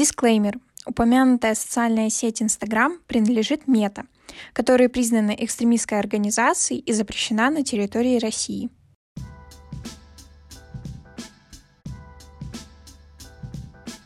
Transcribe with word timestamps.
Дисклеймер. 0.00 0.58
Упомянутая 0.86 1.54
социальная 1.54 2.08
сеть 2.08 2.40
Instagram 2.40 3.00
принадлежит 3.06 3.68
Мета, 3.68 4.04
которая 4.54 4.88
признана 4.88 5.32
экстремистской 5.32 5.98
организацией 5.98 6.80
и 6.80 6.94
запрещена 6.94 7.50
на 7.50 7.62
территории 7.64 8.18
России. 8.18 8.70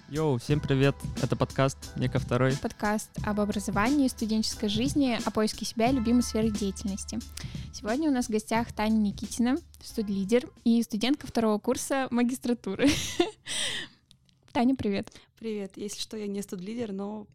Йоу, 0.09 0.39
всем 0.39 0.59
привет! 0.59 0.97
Это 1.23 1.37
подкаст 1.37 1.79
«Нека 1.95 2.19
второй». 2.19 2.57
Подкаст 2.57 3.11
об 3.25 3.39
образовании, 3.39 4.09
студенческой 4.09 4.71
жизни, 4.71 5.17
о 5.25 5.31
поиске 5.31 5.65
себя 5.65 5.91
и 5.91 5.93
любимой 5.93 6.25
сферы 6.25 6.51
деятельности. 6.51 7.21
Сегодня 7.73 8.11
у 8.11 8.13
нас 8.13 8.27
в 8.27 8.31
гостях 8.31 8.73
Таня 8.73 8.97
Никитина, 8.97 9.59
студ-лидер 9.81 10.49
и 10.65 10.83
студентка 10.83 11.29
второго 11.29 11.61
курса 11.61 12.09
магистратуры. 12.11 12.89
Таня, 14.55 14.77
привет. 14.77 15.11
Привет. 15.37 15.73
Если 15.75 16.01
что, 16.01 16.17
я 16.17 16.29
не 16.29 16.41
студ-лидер, 16.41 16.93
но 16.93 17.27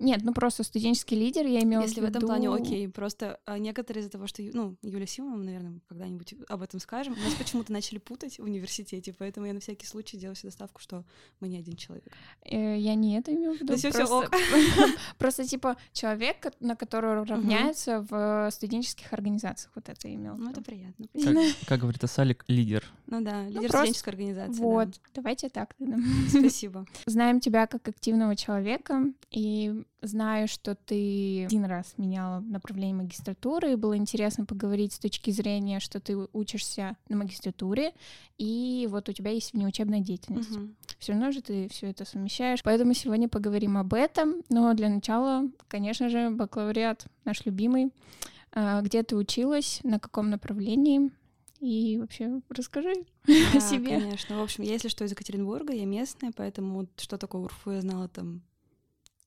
нет, 0.00 0.22
ну 0.22 0.32
просто 0.32 0.64
студенческий 0.64 1.16
лидер, 1.16 1.46
я 1.46 1.62
имела 1.62 1.82
Если 1.82 2.00
в 2.00 2.04
виду... 2.04 2.06
в 2.06 2.10
этом 2.10 2.22
плане 2.22 2.48
окей, 2.48 2.88
просто 2.88 3.38
а, 3.44 3.58
некоторые 3.58 4.00
из-за 4.00 4.10
того, 4.10 4.26
что, 4.26 4.42
ну, 4.42 4.76
Юля 4.82 5.06
Симонова, 5.06 5.42
наверное, 5.42 5.80
когда-нибудь 5.88 6.34
об 6.48 6.62
этом 6.62 6.80
скажем, 6.80 7.14
нас 7.22 7.34
почему-то 7.34 7.70
начали 7.72 7.98
путать 7.98 8.38
в 8.38 8.42
университете, 8.42 9.14
поэтому 9.16 9.46
я 9.46 9.52
на 9.52 9.60
всякий 9.60 9.86
случай 9.86 10.16
делаю 10.16 10.36
всю 10.36 10.48
доставку, 10.48 10.80
что 10.80 11.04
мы 11.40 11.48
не 11.48 11.58
один 11.58 11.76
человек. 11.76 12.06
Э, 12.44 12.78
я 12.78 12.94
не 12.94 13.18
это 13.18 13.34
имела 13.34 13.52
в 13.52 13.56
виду. 13.56 13.66
Да 13.66 13.76
все, 13.76 13.90
все 13.90 14.04
ок. 14.04 14.30
Просто, 15.18 15.44
типа, 15.46 15.76
человек, 15.92 16.46
на 16.60 16.76
которого 16.76 17.26
равняется 17.26 18.06
в 18.08 18.48
студенческих 18.50 19.12
организациях, 19.12 19.70
вот 19.74 19.88
это 19.88 20.12
имел. 20.12 20.34
Ну, 20.36 20.50
это 20.50 20.62
приятно. 20.62 21.06
Как 21.66 21.80
говорит 21.80 22.02
Асалик, 22.02 22.44
лидер. 22.48 22.84
Ну 23.06 23.20
да, 23.20 23.46
лидер 23.46 23.68
студенческой 23.68 24.08
организации. 24.10 24.60
Вот, 24.60 24.88
давайте 25.14 25.50
так. 25.50 25.74
Спасибо. 26.28 26.86
Знаем 27.06 27.40
тебя 27.40 27.66
как 27.66 27.86
активного 27.86 28.34
человека, 28.34 29.04
и 29.30 29.84
Знаю, 30.02 30.48
что 30.48 30.74
ты 30.74 31.44
один 31.44 31.64
раз 31.66 31.94
меняла 31.98 32.40
направление 32.40 32.94
магистратуры, 32.96 33.72
и 33.72 33.76
было 33.76 33.96
интересно 33.96 34.46
поговорить 34.46 34.94
с 34.94 34.98
точки 34.98 35.30
зрения, 35.30 35.78
что 35.78 36.00
ты 36.00 36.16
учишься 36.32 36.96
на 37.08 37.16
магистратуре, 37.16 37.92
и 38.38 38.88
вот 38.90 39.08
у 39.08 39.12
тебя 39.12 39.30
есть 39.30 39.52
внеучебная 39.52 40.00
деятельность. 40.00 40.56
Угу. 40.56 40.68
Все 40.98 41.12
равно 41.12 41.32
же 41.32 41.42
ты 41.42 41.68
все 41.68 41.88
это 41.88 42.04
совмещаешь. 42.04 42.62
Поэтому 42.62 42.94
сегодня 42.94 43.28
поговорим 43.28 43.76
об 43.76 43.94
этом. 43.94 44.42
Но 44.48 44.72
для 44.74 44.88
начала, 44.88 45.50
конечно 45.68 46.08
же, 46.08 46.30
бакалавриат 46.30 47.06
наш 47.24 47.44
любимый. 47.44 47.92
А, 48.52 48.80
где 48.82 49.02
ты 49.02 49.16
училась, 49.16 49.80
на 49.82 49.98
каком 49.98 50.30
направлении? 50.30 51.10
И 51.60 51.98
вообще 51.98 52.40
расскажи 52.48 52.94
да, 53.26 53.58
о 53.58 53.60
себе. 53.60 54.00
Конечно. 54.00 54.38
В 54.38 54.42
общем, 54.42 54.64
если 54.64 54.88
что, 54.88 55.04
из 55.04 55.10
Екатеринбурга, 55.10 55.74
я 55.74 55.84
местная, 55.84 56.32
поэтому 56.34 56.88
что 56.96 57.18
такое 57.18 57.42
УРФУ 57.42 57.72
я 57.72 57.80
знала 57.82 58.08
там 58.08 58.42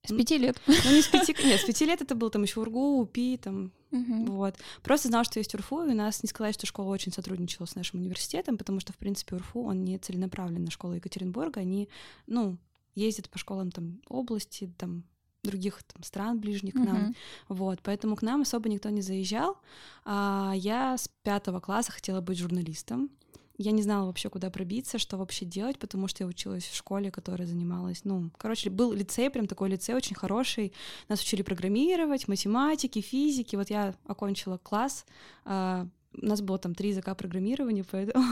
с 0.06 0.12
пяти 0.12 0.38
лет. 0.38 0.62
Ну, 0.68 0.92
не 0.92 1.02
с 1.02 1.08
пяти, 1.08 1.36
нет, 1.46 1.62
с 1.62 1.64
пяти 1.64 1.86
лет 1.86 2.02
это 2.02 2.14
был 2.14 2.30
там 2.30 2.44
еще 2.44 2.60
УРГУ, 2.60 3.00
УПИ, 3.02 3.38
там, 3.38 3.72
uh-huh. 3.92 4.26
вот. 4.32 4.56
Просто 4.82 5.08
знал, 5.08 5.24
что 5.24 5.40
есть 5.40 5.56
УРФУ, 5.56 5.84
и 5.84 5.92
у 5.92 5.96
нас 5.96 6.24
не 6.24 6.30
сказать, 6.30 6.56
что 6.56 6.66
школа 6.66 6.90
очень 6.90 7.14
сотрудничала 7.14 7.66
с 7.66 7.76
нашим 7.76 8.02
университетом, 8.02 8.58
потому 8.58 8.82
что, 8.82 8.92
в 8.92 8.98
принципе, 8.98 9.38
УРФУ, 9.38 9.62
он 9.62 9.86
не 9.86 9.98
целенаправленно 9.98 10.72
школа 10.72 10.94
Екатеринбурга, 10.94 11.62
они, 11.62 11.88
ну, 12.28 12.58
ездят 12.96 13.30
по 13.30 13.38
школам 13.38 13.72
там 13.72 14.02
области, 14.10 14.74
там, 14.78 15.04
других 15.44 15.82
там, 15.84 16.04
стран 16.04 16.40
ближних 16.40 16.74
uh-huh. 16.74 16.84
к 16.84 16.86
нам, 16.86 17.16
вот, 17.48 17.80
поэтому 17.82 18.18
к 18.18 18.22
нам 18.24 18.42
особо 18.42 18.68
никто 18.68 18.90
не 18.90 19.02
заезжал. 19.02 19.58
А 20.04 20.52
я 20.56 20.98
с 20.98 21.10
пятого 21.24 21.62
класса 21.62 21.94
хотела 21.94 22.20
быть 22.20 22.38
журналистом, 22.38 23.10
я 23.58 23.72
не 23.72 23.84
знала 23.84 24.08
вообще, 24.08 24.30
куда 24.30 24.50
пробиться, 24.50 24.98
что 24.98 25.18
вообще 25.18 25.46
делать, 25.46 25.78
потому 25.78 26.08
что 26.08 26.24
я 26.24 26.28
училась 26.28 26.64
в 26.64 26.76
школе, 26.76 27.12
которая 27.12 27.48
занималась, 27.48 28.04
ну, 28.04 28.32
короче, 28.38 28.70
был 28.70 28.94
лицей, 28.94 29.30
прям 29.30 29.48
такой 29.48 29.70
лицей 29.70 29.96
очень 29.96 30.16
хороший. 30.16 30.74
Нас 31.10 31.22
учили 31.22 31.44
программировать, 31.44 32.28
математики, 32.28 33.02
физики. 33.02 33.56
Вот 33.56 33.70
я 33.70 33.96
окончила 34.06 34.58
класс, 34.58 35.06
а, 35.46 35.88
у 36.16 36.26
нас 36.26 36.42
было 36.42 36.58
там 36.58 36.76
три 36.76 36.90
языка 36.90 37.14
программирования, 37.16 37.84
поэтому 37.90 38.26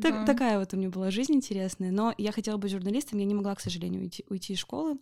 так, 0.00 0.26
такая 0.26 0.58
вот 0.58 0.72
у 0.74 0.76
меня 0.76 0.90
была 0.90 1.10
жизнь 1.10 1.34
интересная. 1.34 1.90
Но 1.90 2.14
я 2.18 2.32
хотела 2.32 2.56
быть 2.56 2.70
журналистом, 2.70 3.18
я 3.18 3.24
не 3.24 3.34
могла, 3.34 3.54
к 3.54 3.60
сожалению, 3.60 4.02
уйти, 4.02 4.24
уйти 4.28 4.52
из 4.52 4.58
школы. 4.58 4.98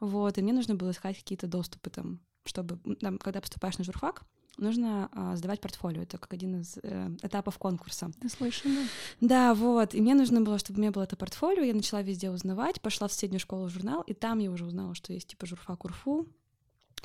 Вот, 0.00 0.38
и 0.38 0.42
мне 0.42 0.52
нужно 0.52 0.74
было 0.74 0.90
искать 0.90 1.18
какие-то 1.18 1.46
доступы 1.46 1.90
там, 1.90 2.20
чтобы, 2.48 2.78
там, 2.96 3.18
когда 3.18 3.40
поступаешь 3.40 3.78
на 3.78 3.84
журфак, 3.84 4.24
нужно 4.56 5.08
а, 5.12 5.36
сдавать 5.36 5.60
портфолио. 5.60 6.02
Это 6.02 6.18
как 6.18 6.32
один 6.32 6.60
из 6.60 6.78
э, 6.82 7.10
этапов 7.22 7.58
конкурса. 7.58 8.10
Наслышана. 8.22 8.80
Да, 9.20 9.54
вот. 9.54 9.94
И 9.94 10.00
мне 10.00 10.14
нужно 10.14 10.40
было, 10.40 10.58
чтобы 10.58 10.78
у 10.78 10.80
меня 10.80 10.90
было 10.90 11.04
это 11.04 11.16
портфолио. 11.16 11.62
Я 11.62 11.74
начала 11.74 12.02
везде 12.02 12.30
узнавать, 12.30 12.80
пошла 12.80 13.08
в 13.08 13.12
среднюю 13.12 13.40
школу 13.40 13.68
журнал, 13.68 14.02
и 14.02 14.14
там 14.14 14.38
я 14.40 14.50
уже 14.50 14.64
узнала, 14.64 14.94
что 14.94 15.12
есть 15.12 15.28
типа 15.28 15.46
журфак 15.46 15.84
УРФУ. 15.84 16.26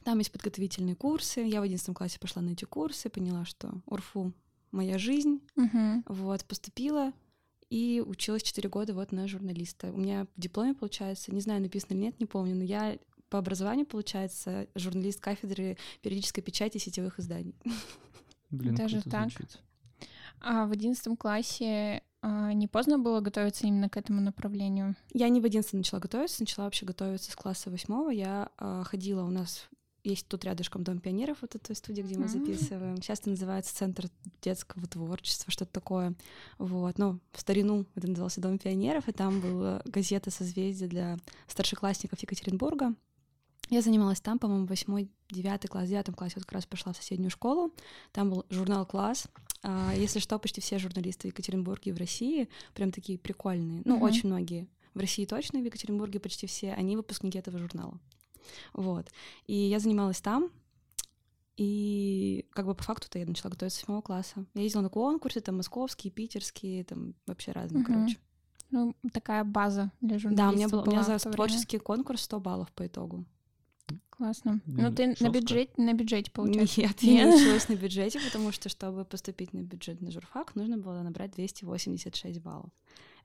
Там 0.03 0.17
есть 0.17 0.31
подготовительные 0.31 0.95
курсы. 0.95 1.41
Я 1.41 1.61
в 1.61 1.63
одиннадцатом 1.63 1.93
классе 1.93 2.19
пошла 2.19 2.41
на 2.41 2.51
эти 2.51 2.65
курсы, 2.65 3.09
поняла, 3.09 3.45
что 3.45 3.71
УРФУ— 3.85 4.33
моя 4.71 4.97
жизнь. 4.97 5.39
Угу. 5.55 6.03
Вот, 6.07 6.43
поступила 6.45 7.13
и 7.69 8.03
училась 8.05 8.43
4 8.43 8.69
года 8.69 8.93
вот 8.93 9.11
на 9.11 9.27
журналиста. 9.27 9.91
У 9.91 9.97
меня 9.97 10.27
в 10.35 10.39
дипломе, 10.39 10.73
получается, 10.73 11.33
не 11.33 11.41
знаю, 11.41 11.61
написано 11.61 11.93
или 11.93 12.01
нет, 12.01 12.19
не 12.19 12.25
помню, 12.25 12.55
но 12.55 12.63
я 12.63 12.97
по 13.33 13.39
образованию, 13.39 13.87
получается, 13.87 14.67
журналист 14.75 15.19
кафедры 15.19 15.75
периодической 16.03 16.43
печати 16.43 16.77
сетевых 16.77 17.17
изданий. 17.17 17.55
Блин, 18.51 18.75
Даже 18.75 19.01
так. 19.01 19.31
Звучит. 19.31 19.59
А 20.39 20.67
в 20.67 20.71
одиннадцатом 20.71 21.17
классе 21.17 22.03
а, 22.21 22.53
не 22.53 22.67
поздно 22.67 22.99
было 22.99 23.21
готовиться 23.21 23.65
именно 23.65 23.89
к 23.89 23.97
этому 23.97 24.21
направлению? 24.21 24.95
Я 25.13 25.29
не 25.29 25.41
в 25.41 25.45
одиннадцатом 25.45 25.79
начала 25.79 25.99
готовиться, 25.99 26.43
начала 26.43 26.65
вообще 26.65 26.85
готовиться 26.85 27.31
с 27.31 27.35
класса 27.35 27.71
восьмого. 27.71 28.11
Я 28.11 28.51
а, 28.59 28.83
ходила, 28.83 29.23
у 29.23 29.31
нас 29.31 29.67
есть 30.03 30.27
тут 30.27 30.45
рядышком 30.45 30.83
Дом 30.83 30.99
пионеров, 30.99 31.39
вот 31.41 31.55
эта 31.55 31.73
студия, 31.73 32.03
где 32.03 32.15
мы 32.15 32.27
записываем. 32.27 32.97
Сейчас 32.97 33.21
это 33.21 33.31
называется 33.31 33.75
Центр 33.75 34.09
детского 34.43 34.85
творчества, 34.85 35.51
что-то 35.51 35.71
такое. 35.71 36.13
Вот. 36.59 36.99
Ну, 36.99 37.19
в 37.31 37.39
старину 37.39 37.87
это 37.95 38.07
назывался 38.07 38.41
Дом 38.41 38.59
пионеров, 38.59 39.07
и 39.07 39.11
там 39.11 39.39
была 39.39 39.81
газета 39.85 40.29
«Созвездие» 40.29 40.87
для 40.87 41.17
старшеклассников 41.47 42.21
Екатеринбурга. 42.21 42.93
Я 43.69 43.81
занималась 43.81 44.21
там, 44.21 44.39
по-моему, 44.39 44.65
восьмой, 44.65 45.09
девятый 45.29 45.69
класс, 45.69 45.85
в 45.85 45.89
девятом 45.89 46.13
классе 46.15 46.33
вот 46.35 46.45
как 46.45 46.53
раз 46.53 46.65
пошла 46.65 46.93
в 46.93 46.97
соседнюю 46.97 47.29
школу. 47.29 47.73
Там 48.11 48.29
был 48.29 48.45
журнал 48.49 48.85
«Класс». 48.85 49.27
А, 49.63 49.93
если 49.95 50.19
что, 50.19 50.37
почти 50.37 50.61
все 50.61 50.77
журналисты 50.77 51.29
в 51.29 51.31
Екатеринбурге 51.31 51.91
и 51.91 51.93
в 51.93 51.97
России 51.97 52.49
прям 52.73 52.91
такие 52.91 53.17
прикольные. 53.17 53.81
Ну, 53.85 53.97
mm-hmm. 53.97 54.03
очень 54.03 54.27
многие. 54.27 54.67
В 54.93 54.99
России 54.99 55.25
точно, 55.25 55.59
в 55.59 55.63
Екатеринбурге 55.63 56.19
почти 56.19 56.45
все. 56.45 56.73
Они 56.73 56.95
выпускники 56.95 57.39
этого 57.39 57.57
журнала. 57.57 57.97
Вот. 58.73 59.09
И 59.47 59.55
я 59.55 59.79
занималась 59.79 60.21
там, 60.21 60.51
и 61.55 62.45
как 62.51 62.65
бы 62.65 62.75
по 62.75 62.83
факту-то 62.83 63.19
я 63.19 63.25
начала 63.25 63.51
готовиться 63.51 63.79
с 63.79 63.81
седьмого 63.81 64.01
класса. 64.01 64.45
Я 64.53 64.63
ездила 64.63 64.81
на 64.81 64.89
конкурсы, 64.89 65.39
там 65.39 65.57
московские, 65.57 66.11
питерские, 66.11 66.83
там 66.83 67.13
вообще 67.25 67.51
разные, 67.51 67.83
mm-hmm. 67.83 67.87
короче. 67.87 68.17
Ну, 68.71 68.95
такая 69.13 69.43
база 69.43 69.91
для 70.01 70.17
журналистов. 70.17 70.47
Да, 70.47 70.49
у 70.49 70.55
меня, 70.55 70.67
был, 70.67 70.83
у 70.85 70.91
меня 70.91 71.03
за 71.03 71.19
творческий 71.31 71.77
конкурс 71.77 72.23
100 72.23 72.39
баллов 72.39 72.71
по 72.71 72.87
итогу. 72.87 73.25
Классно. 74.15 74.61
Ну, 74.67 74.93
ты 74.93 75.15
на 75.19 75.29
бюджете, 75.29 75.71
на 75.77 75.93
бюджете 75.93 76.29
получается? 76.29 76.81
Нет, 76.81 77.01
я 77.01 77.25
не 77.25 77.35
училась 77.35 77.67
на 77.67 77.73
бюджете, 77.73 78.19
потому 78.19 78.51
что, 78.51 78.69
чтобы 78.69 79.05
поступить 79.05 79.53
на 79.53 79.61
бюджет 79.61 80.01
на 80.01 80.11
журфак, 80.11 80.55
нужно 80.55 80.77
было 80.77 81.01
набрать 81.01 81.31
286 81.31 82.39
баллов. 82.39 82.69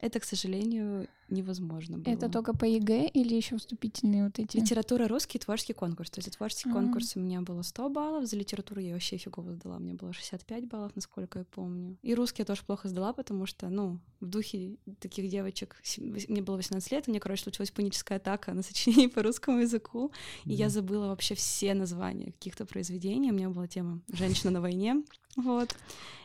Это, 0.01 0.21
к 0.21 0.25
сожалению, 0.25 1.09
невозможно 1.29 1.99
было. 1.99 2.13
Это 2.13 2.29
только 2.29 2.57
по 2.57 2.65
ЕГЭ 2.65 3.09
или 3.09 3.35
еще 3.35 3.59
вступительные 3.59 4.25
вот 4.25 4.39
эти? 4.39 4.57
Литература 4.57 5.09
русский, 5.09 5.39
творческий 5.39 5.73
конкурс. 5.73 6.11
То 6.11 6.19
есть 6.19 6.29
за 6.29 6.37
творческий 6.37 6.69
А-а-а. 6.71 6.83
конкурс 6.83 7.17
у 7.17 7.21
меня 7.21 7.41
было 7.41 7.63
100 7.63 7.89
баллов, 7.91 8.27
за 8.27 8.37
литературу 8.37 8.81
я 8.81 8.93
вообще 8.93 9.17
фигово 9.17 9.53
сдала, 9.55 9.79
мне 9.79 9.95
было 9.95 10.13
65 10.13 10.67
баллов, 10.69 10.93
насколько 10.95 11.41
я 11.41 11.45
помню. 11.45 11.97
И 12.03 12.15
русский 12.15 12.43
я 12.43 12.47
тоже 12.47 12.63
плохо 12.65 12.89
сдала, 12.89 13.13
потому 13.13 13.47
что, 13.47 13.69
ну, 13.69 13.99
в 14.21 14.27
духе 14.27 14.77
таких 15.01 15.29
девочек, 15.29 15.83
мне 15.97 16.43
было 16.43 16.57
18 16.57 16.93
лет, 16.93 17.05
у 17.07 17.11
меня, 17.11 17.21
короче, 17.21 17.43
случилась 17.43 17.71
паническая 17.71 18.19
атака 18.19 18.55
на 18.55 18.63
сочинении 18.63 19.09
по 19.09 19.23
русскому 19.23 19.59
языку, 19.59 20.13
и 20.45 20.53
я 20.53 20.69
забыла 20.69 21.09
вообще 21.09 21.35
все 21.35 21.75
названия 21.75 22.33
каких-то 22.33 22.67
произведений. 22.67 23.31
У 23.31 23.35
меня 23.35 23.51
была 23.51 23.67
тема 23.67 24.01
«Женщина 24.13 24.51
на 24.53 24.61
войне», 24.61 25.03
вот. 25.39 25.77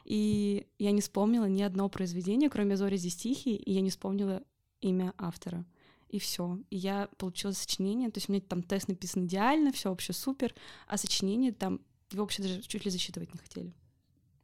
И 0.06 0.68
я 0.80 0.92
не 0.92 1.02
вспомнила 1.02 1.46
ни 1.46 1.62
одно 1.62 1.88
произведение, 1.88 2.50
кроме 2.50 2.76
«Зори 2.76 2.98
здесь 2.98 3.16
тихие», 3.16 3.56
и 3.56 3.72
я 3.72 3.82
не 3.82 3.90
вспомнила 3.90 4.44
имя 4.82 5.14
автора. 5.18 5.66
И 6.10 6.20
все. 6.20 6.60
И 6.70 6.78
я 6.78 7.10
получила 7.18 7.52
сочинение. 7.52 8.12
То 8.12 8.18
есть 8.18 8.30
у 8.30 8.34
меня 8.34 8.42
там 8.42 8.62
тест 8.62 8.88
написан 8.88 9.26
идеально, 9.26 9.72
все 9.72 9.90
вообще 9.90 10.14
супер, 10.14 10.54
а 10.88 10.98
сочинение 10.98 11.52
там 11.52 11.80
его 12.12 12.24
вообще 12.24 12.44
даже 12.44 12.62
чуть 12.62 12.86
ли 12.86 12.92
засчитывать 12.92 13.34
не 13.34 13.40
хотели. 13.40 13.74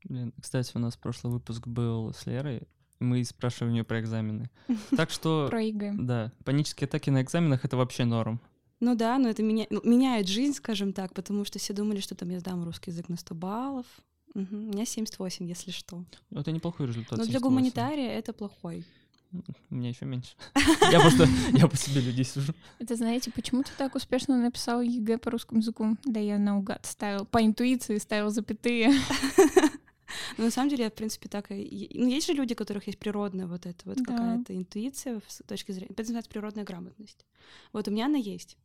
Блин, 0.06 0.34
кстати, 0.42 0.72
у 0.76 0.80
нас 0.80 0.96
прошлый 0.96 1.34
выпуск 1.34 1.68
был 1.68 2.14
с 2.14 2.26
Лерой. 2.26 2.64
Мы 3.00 3.24
спрашивали 3.24 3.70
у 3.70 3.74
нее 3.74 3.84
про 3.84 4.00
экзамены. 4.00 4.50
Так 4.96 5.10
что... 5.10 5.48
Про 5.50 5.62
ЕГЭ. 5.62 5.94
Да, 6.00 6.32
панические 6.44 6.88
атаки 6.88 7.10
на 7.10 7.22
экзаменах— 7.22 7.64
это 7.66 7.78
вообще 7.78 8.06
норм. 8.06 8.42
Ну 8.80 8.96
да, 8.96 9.18
но 9.18 9.30
это 9.30 9.44
меня, 9.44 9.68
ну, 9.70 9.82
меняет 9.84 10.28
жизнь, 10.28 10.54
скажем 10.54 10.94
так, 10.94 11.14
потому 11.14 11.44
что 11.44 11.60
все 11.60 11.74
думали, 11.74 12.00
что 12.00 12.16
там 12.16 12.30
я 12.30 12.40
сдам 12.40 12.64
русский 12.64 12.92
язык 12.92 13.10
на 13.10 13.18
100 13.18 13.36
баллов. 13.36 13.86
Угу. 14.36 14.56
У 14.56 14.56
меня 14.56 14.86
78, 14.86 15.48
если 15.48 15.72
что. 15.72 16.04
Это 16.32 16.52
неплохой 16.52 16.88
результат. 16.88 17.18
Но 17.18 17.26
для 17.26 17.40
гуманитария 17.40 18.12
это 18.12 18.34
плохой. 18.34 18.86
У 19.70 19.76
меня 19.76 19.90
еще 19.90 20.06
меньше. 20.06 20.32
Я 20.92 21.00
просто, 21.00 21.28
я 21.54 21.68
по 21.68 21.78
себе 21.78 22.02
людей 22.02 22.26
сужу. 22.26 22.54
Это 22.80 22.96
знаете, 22.96 23.30
почему 23.30 23.62
ты 23.62 23.70
так 23.78 23.94
успешно 23.94 24.42
написал 24.42 24.82
ЕГЭ 24.82 25.20
по 25.20 25.30
русскому 25.30 25.62
языку? 25.62 25.98
Да 26.04 26.20
я 26.20 26.40
наугад 26.40 26.88
ставил, 26.88 27.26
по 27.26 27.46
интуиции 27.46 27.98
ставил 28.00 28.32
запятые. 28.32 28.92
Ну, 30.38 30.46
на 30.46 30.52
самом 30.52 30.70
деле, 30.70 30.86
я, 30.86 30.90
в 30.90 30.94
принципе, 30.94 31.30
так 31.30 31.52
и... 31.52 31.92
Ну, 31.94 32.08
есть 32.08 32.26
же 32.26 32.34
люди, 32.34 32.54
у 32.54 32.56
которых 32.56 32.88
есть 32.88 32.98
природная 32.98 33.46
вот 33.46 33.68
эта 33.68 33.78
вот 33.86 33.98
да. 33.98 34.06
какая-то 34.06 34.56
интуиция 34.56 35.22
с 35.28 35.44
точки 35.46 35.72
зрения... 35.72 35.92
Это 35.92 36.02
называется 36.02 36.32
природная 36.32 36.64
грамотность. 36.64 37.26
Вот 37.74 37.88
у 37.88 37.92
меня 37.92 38.08
она 38.08 38.18
есть. 38.18 38.58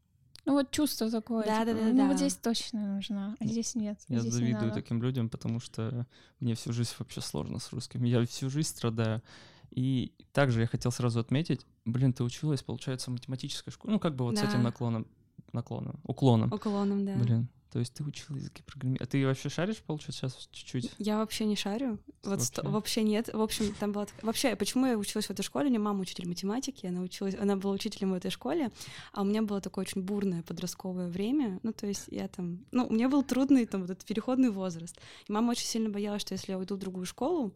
Ну 0.44 0.52
вот 0.52 0.70
чувство 0.70 1.10
такое. 1.10 1.44
Да, 1.44 1.64
типа, 1.64 1.78
да, 1.78 1.84
да, 1.84 1.88
ну 1.90 1.96
да. 1.96 2.08
вот 2.08 2.16
здесь 2.16 2.34
точно 2.36 2.96
нужна, 2.96 3.36
а 3.38 3.46
здесь 3.46 3.74
нет. 3.74 3.98
Я 4.08 4.20
здесь 4.20 4.32
завидую 4.32 4.72
таким 4.72 5.02
людям, 5.02 5.28
потому 5.28 5.58
что 5.58 6.06
мне 6.40 6.54
всю 6.54 6.72
жизнь 6.72 6.90
вообще 6.98 7.20
сложно 7.20 7.58
с 7.58 7.72
русским. 7.72 8.04
Я 8.04 8.24
всю 8.26 8.50
жизнь 8.50 8.68
страдаю. 8.68 9.22
И 9.70 10.12
также 10.32 10.60
я 10.60 10.66
хотел 10.66 10.92
сразу 10.92 11.18
отметить, 11.18 11.66
блин, 11.84 12.12
ты 12.12 12.22
училась, 12.22 12.62
получается, 12.62 13.10
в 13.10 13.14
математической 13.14 13.72
школе, 13.72 13.94
ну 13.94 13.98
как 13.98 14.14
бы 14.14 14.24
вот 14.24 14.36
да. 14.36 14.42
с 14.42 14.48
этим 14.48 14.62
наклоном, 14.62 15.06
наклоном, 15.52 15.98
уклоном. 16.04 16.52
Уклоном, 16.52 17.04
да. 17.04 17.16
Блин, 17.16 17.48
то 17.74 17.80
есть 17.80 17.92
ты 17.92 18.04
учила 18.04 18.36
языки 18.36 18.62
программирования. 18.62 19.04
А 19.04 19.10
ты 19.10 19.26
вообще 19.26 19.48
шаришь, 19.48 19.78
получается, 19.78 20.28
сейчас 20.28 20.48
чуть-чуть? 20.52 20.92
Я 20.98 21.18
вообще 21.18 21.44
не 21.44 21.56
шарю. 21.56 21.98
Вот 22.22 22.30
вообще, 22.30 22.44
сто... 22.44 22.70
вообще 22.70 23.02
нет. 23.02 23.30
В 23.32 23.40
общем, 23.40 23.74
там 23.80 23.90
была... 23.90 24.06
Вообще, 24.22 24.54
почему 24.54 24.86
я 24.86 24.96
училась 24.96 25.26
в 25.26 25.30
этой 25.30 25.42
школе? 25.42 25.66
У 25.66 25.70
меня 25.70 25.80
мама 25.80 26.02
учитель 26.02 26.28
математики, 26.28 26.86
она 26.86 27.00
училась... 27.00 27.34
Она 27.34 27.56
была 27.56 27.72
учителем 27.72 28.12
в 28.12 28.14
этой 28.14 28.30
школе, 28.30 28.70
а 29.12 29.22
у 29.22 29.24
меня 29.24 29.42
было 29.42 29.60
такое 29.60 29.86
очень 29.86 30.02
бурное 30.02 30.44
подростковое 30.44 31.08
время. 31.08 31.58
Ну, 31.64 31.72
то 31.72 31.88
есть 31.88 32.04
я 32.12 32.28
там... 32.28 32.64
Ну, 32.70 32.86
у 32.86 32.92
меня 32.92 33.08
был 33.08 33.24
трудный 33.24 33.66
там 33.66 33.80
вот 33.80 33.90
этот 33.90 34.04
переходный 34.04 34.50
возраст. 34.50 34.96
И 35.26 35.32
мама 35.32 35.50
очень 35.50 35.66
сильно 35.66 35.90
боялась, 35.90 36.22
что 36.22 36.34
если 36.34 36.52
я 36.52 36.58
уйду 36.58 36.76
в 36.76 36.78
другую 36.78 37.06
школу, 37.06 37.52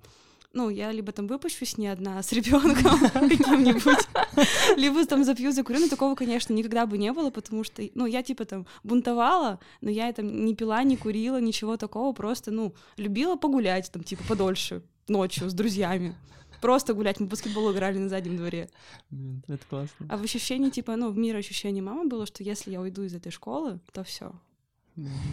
ну, 0.52 0.70
я 0.70 0.92
либо 0.92 1.12
там 1.12 1.26
выпущусь 1.26 1.76
не 1.76 1.88
одна 1.88 2.22
с 2.22 2.32
ребенком 2.32 2.98
каким-нибудь, 3.12 4.08
либо 4.76 5.04
там 5.06 5.24
запью, 5.24 5.52
закурю. 5.52 5.80
Но 5.80 5.88
такого, 5.88 6.14
конечно, 6.14 6.52
никогда 6.54 6.86
бы 6.86 6.96
не 6.96 7.12
было, 7.12 7.30
потому 7.30 7.64
что, 7.64 7.82
ну, 7.94 8.06
я 8.06 8.22
типа 8.22 8.44
там 8.44 8.66
бунтовала, 8.82 9.60
но 9.80 9.90
я 9.90 10.12
там 10.12 10.44
не 10.44 10.54
пила, 10.54 10.82
не 10.82 10.96
курила, 10.96 11.40
ничего 11.40 11.76
такого, 11.76 12.12
просто, 12.12 12.50
ну, 12.50 12.74
любила 12.96 13.36
погулять 13.36 13.90
там, 13.92 14.02
типа, 14.02 14.24
подольше 14.26 14.82
ночью 15.06 15.50
с 15.50 15.54
друзьями. 15.54 16.14
Просто 16.60 16.92
гулять, 16.92 17.20
мы 17.20 17.26
в 17.26 17.28
баскетбол 17.28 17.72
играли 17.72 17.98
на 17.98 18.08
заднем 18.08 18.36
дворе. 18.36 18.68
Это 19.46 19.64
классно. 19.68 20.06
А 20.08 20.16
в 20.16 20.22
ощущении, 20.22 20.70
типа, 20.70 20.96
ну, 20.96 21.10
в 21.10 21.16
мир 21.16 21.36
ощущение 21.36 21.82
мамы 21.82 22.08
было, 22.08 22.26
что 22.26 22.42
если 22.42 22.72
я 22.72 22.80
уйду 22.80 23.04
из 23.04 23.14
этой 23.14 23.30
школы, 23.30 23.78
то 23.92 24.02
все. 24.02 24.32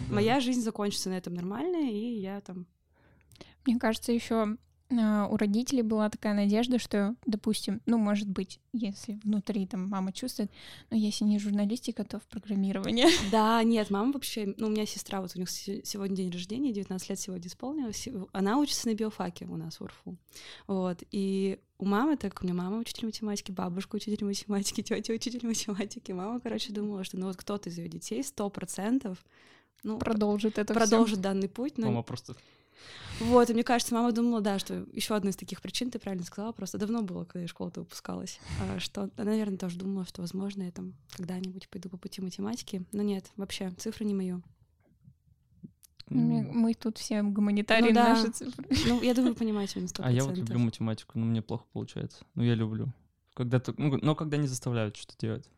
Моя 0.08 0.38
жизнь 0.38 0.60
закончится 0.60 1.08
на 1.08 1.14
этом 1.14 1.34
нормально, 1.34 1.90
и 1.90 2.20
я 2.20 2.40
там 2.40 2.66
мне 3.66 3.78
кажется, 3.80 4.12
еще 4.12 4.56
у 4.88 5.36
родителей 5.36 5.82
была 5.82 6.08
такая 6.08 6.34
надежда, 6.34 6.78
что, 6.78 7.16
допустим, 7.26 7.80
ну, 7.86 7.98
может 7.98 8.28
быть, 8.28 8.60
если 8.72 9.18
внутри 9.24 9.66
там 9.66 9.88
мама 9.88 10.12
чувствует, 10.12 10.50
но 10.90 10.96
если 10.96 11.24
не 11.24 11.38
журналистика, 11.38 12.04
то 12.04 12.20
в 12.20 12.26
программирование. 12.26 13.08
Да, 13.32 13.62
нет, 13.64 13.90
мама 13.90 14.12
вообще, 14.12 14.54
ну, 14.56 14.68
у 14.68 14.70
меня 14.70 14.86
сестра, 14.86 15.20
вот 15.20 15.32
у 15.34 15.38
них 15.38 15.50
сегодня 15.50 16.16
день 16.16 16.30
рождения, 16.30 16.72
19 16.72 17.08
лет 17.08 17.18
сегодня 17.18 17.48
исполнилось, 17.48 18.08
она 18.32 18.58
учится 18.58 18.88
на 18.88 18.94
биофаке 18.94 19.46
у 19.46 19.56
нас 19.56 19.80
в 19.80 19.82
УРФУ, 19.82 20.16
вот, 20.66 21.02
и 21.10 21.58
у 21.78 21.84
мамы, 21.84 22.16
так 22.16 22.40
у 22.40 22.44
меня 22.44 22.54
мама 22.54 22.78
учитель 22.78 23.06
математики, 23.06 23.50
бабушка 23.50 23.96
учитель 23.96 24.24
математики, 24.24 24.82
тетя 24.82 25.12
учитель 25.12 25.46
математики, 25.46 26.12
мама, 26.12 26.40
короче, 26.40 26.72
думала, 26.72 27.04
что 27.04 27.18
ну 27.18 27.26
вот 27.26 27.36
кто-то 27.36 27.68
из 27.68 27.78
ее 27.78 27.88
детей 27.88 28.22
сто 28.22 28.48
процентов 28.50 29.24
ну, 29.82 29.98
продолжит 29.98 30.58
это 30.58 30.74
продолжит 30.74 31.18
всё. 31.18 31.22
данный 31.22 31.48
путь. 31.48 31.78
Но... 31.78 31.86
Мама 31.86 32.02
просто 32.02 32.34
вот, 33.20 33.48
и 33.48 33.54
мне 33.54 33.64
кажется, 33.64 33.94
мама 33.94 34.12
думала, 34.12 34.40
да, 34.40 34.58
что 34.58 34.86
еще 34.92 35.14
одна 35.14 35.30
из 35.30 35.36
таких 35.36 35.62
причин, 35.62 35.90
ты 35.90 35.98
правильно 35.98 36.24
сказала, 36.24 36.52
просто 36.52 36.78
давно 36.78 37.02
было, 37.02 37.24
когда 37.24 37.40
я 37.42 37.48
школа-то 37.48 37.80
выпускалась, 37.80 38.38
а, 38.60 38.78
что 38.78 39.10
она, 39.16 39.30
наверное, 39.30 39.58
тоже 39.58 39.78
думала, 39.78 40.04
что, 40.04 40.20
возможно, 40.20 40.64
я 40.64 40.70
там 40.70 40.94
когда-нибудь 41.16 41.68
пойду 41.68 41.88
по 41.88 41.96
пути 41.96 42.20
математики. 42.20 42.84
Но 42.92 43.02
нет, 43.02 43.30
вообще, 43.36 43.70
цифры 43.78 44.04
не 44.04 44.14
мою. 44.14 44.42
Мы, 46.08 46.42
мы 46.42 46.74
тут 46.74 46.98
все 46.98 47.22
гуманитарии 47.22 47.88
ну, 47.88 47.94
да. 47.94 48.08
наши 48.10 48.30
цифры. 48.30 48.64
Ну, 48.86 49.02
я 49.02 49.12
думаю, 49.14 49.34
понимаете, 49.34 49.80
на 49.80 49.86
100%. 49.86 50.00
А 50.04 50.12
я 50.12 50.24
вот 50.24 50.36
люблю 50.36 50.58
математику, 50.58 51.18
но 51.18 51.26
мне 51.26 51.42
плохо 51.42 51.64
получается. 51.72 52.24
Ну, 52.34 52.44
я 52.44 52.54
люблю. 52.54 52.92
Когда 53.34 53.58
-то, 53.58 53.74
ну, 53.76 53.98
но 54.00 54.14
когда 54.14 54.36
не 54.36 54.46
заставляют 54.46 54.96
что-то 54.96 55.18
делать. 55.18 55.50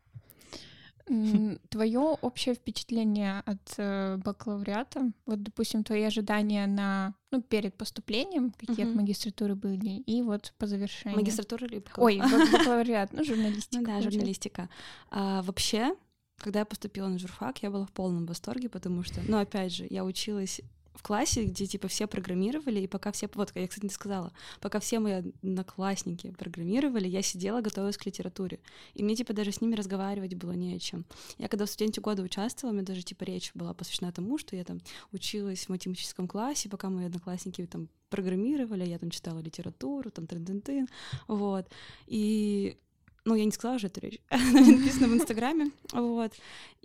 Твое 1.69 2.00
общее 2.00 2.55
впечатление 2.55 3.43
от 3.46 3.75
э, 3.78 4.16
бакалавриата, 4.19 5.12
вот, 5.26 5.43
допустим, 5.43 5.84
твои 5.84 6.02
ожидания 6.02 6.66
на, 6.66 7.14
ну, 7.31 7.43
перед 7.43 7.75
поступлением, 7.75 8.52
какие 8.52 8.87
от 8.88 8.94
магистратуры 8.94 9.55
были, 9.55 10.00
и 10.00 10.22
вот 10.22 10.55
по 10.58 10.66
завершению. 10.66 11.19
Магистратура 11.19 11.66
или 11.66 11.82
Ой, 11.96 12.19
бакалавриат, 12.52 13.12
ну, 13.12 13.25
журналистика. 13.25 13.81
Ну 13.81 13.87
да, 13.87 14.00
журналистика. 14.00 14.69
А, 15.10 15.43
вообще, 15.43 15.94
когда 16.37 16.60
я 16.60 16.64
поступила 16.64 17.08
на 17.08 17.19
журфак, 17.19 17.62
я 17.62 17.70
была 17.70 17.87
в 17.87 17.93
полном 17.93 18.26
восторге, 18.26 18.69
потому 18.69 19.02
что, 19.02 19.20
ну, 19.26 19.38
опять 19.38 19.72
же, 19.72 19.87
я 19.90 20.05
училась 20.05 20.60
в 20.99 21.03
классе, 21.03 21.45
где 21.45 21.67
типа 21.67 21.87
все 21.87 22.09
программировали, 22.09 22.81
и 22.81 22.89
пока 22.89 23.12
все, 23.12 23.31
вот, 23.35 23.53
я, 23.55 23.69
кстати, 23.69 23.85
не 23.85 23.91
сказала, 23.91 24.33
пока 24.61 24.81
все 24.81 24.99
мои 24.99 25.12
одноклассники 25.12 26.33
программировали, 26.33 27.06
я 27.06 27.23
сидела, 27.23 27.61
готовилась 27.61 27.97
к 27.97 28.05
литературе. 28.05 28.59
И 28.95 29.05
мне 29.05 29.15
типа 29.15 29.33
даже 29.33 29.53
с 29.53 29.61
ними 29.61 29.77
разговаривать 29.77 30.35
было 30.35 30.53
не 30.53 30.75
о 30.75 30.79
чем. 30.81 31.05
Я 31.39 31.47
когда 31.47 31.67
в 31.67 31.71
студенте 31.71 32.00
года 32.00 32.23
участвовала, 32.23 32.73
у 32.73 32.77
меня 32.77 32.85
даже 32.85 33.03
типа 33.03 33.23
речь 33.23 33.53
была 33.55 33.75
посвящена 33.75 34.11
тому, 34.11 34.39
что 34.39 34.56
я 34.56 34.65
там 34.65 34.81
училась 35.12 35.67
в 35.67 35.69
математическом 35.69 36.27
классе, 36.27 36.69
пока 36.69 36.91
мои 36.91 37.06
одноклассники 37.06 37.65
там 37.67 37.89
программировали, 38.11 38.85
я 38.85 38.99
там 38.99 39.11
читала 39.11 39.39
литературу, 39.39 40.11
там 40.11 40.27
трын 40.27 40.44
-тын 40.44 40.62
-тын, 40.62 40.89
вот. 41.29 41.71
И 42.09 42.77
ну, 43.25 43.37
я 43.37 43.44
не 43.44 43.53
сказала 43.53 43.79
же 43.79 43.87
эту 43.87 44.01
речь, 44.01 44.19
она 44.31 44.61
написана 44.61 45.06
в 45.06 45.15
Инстаграме, 45.15 45.71
вот. 45.93 46.33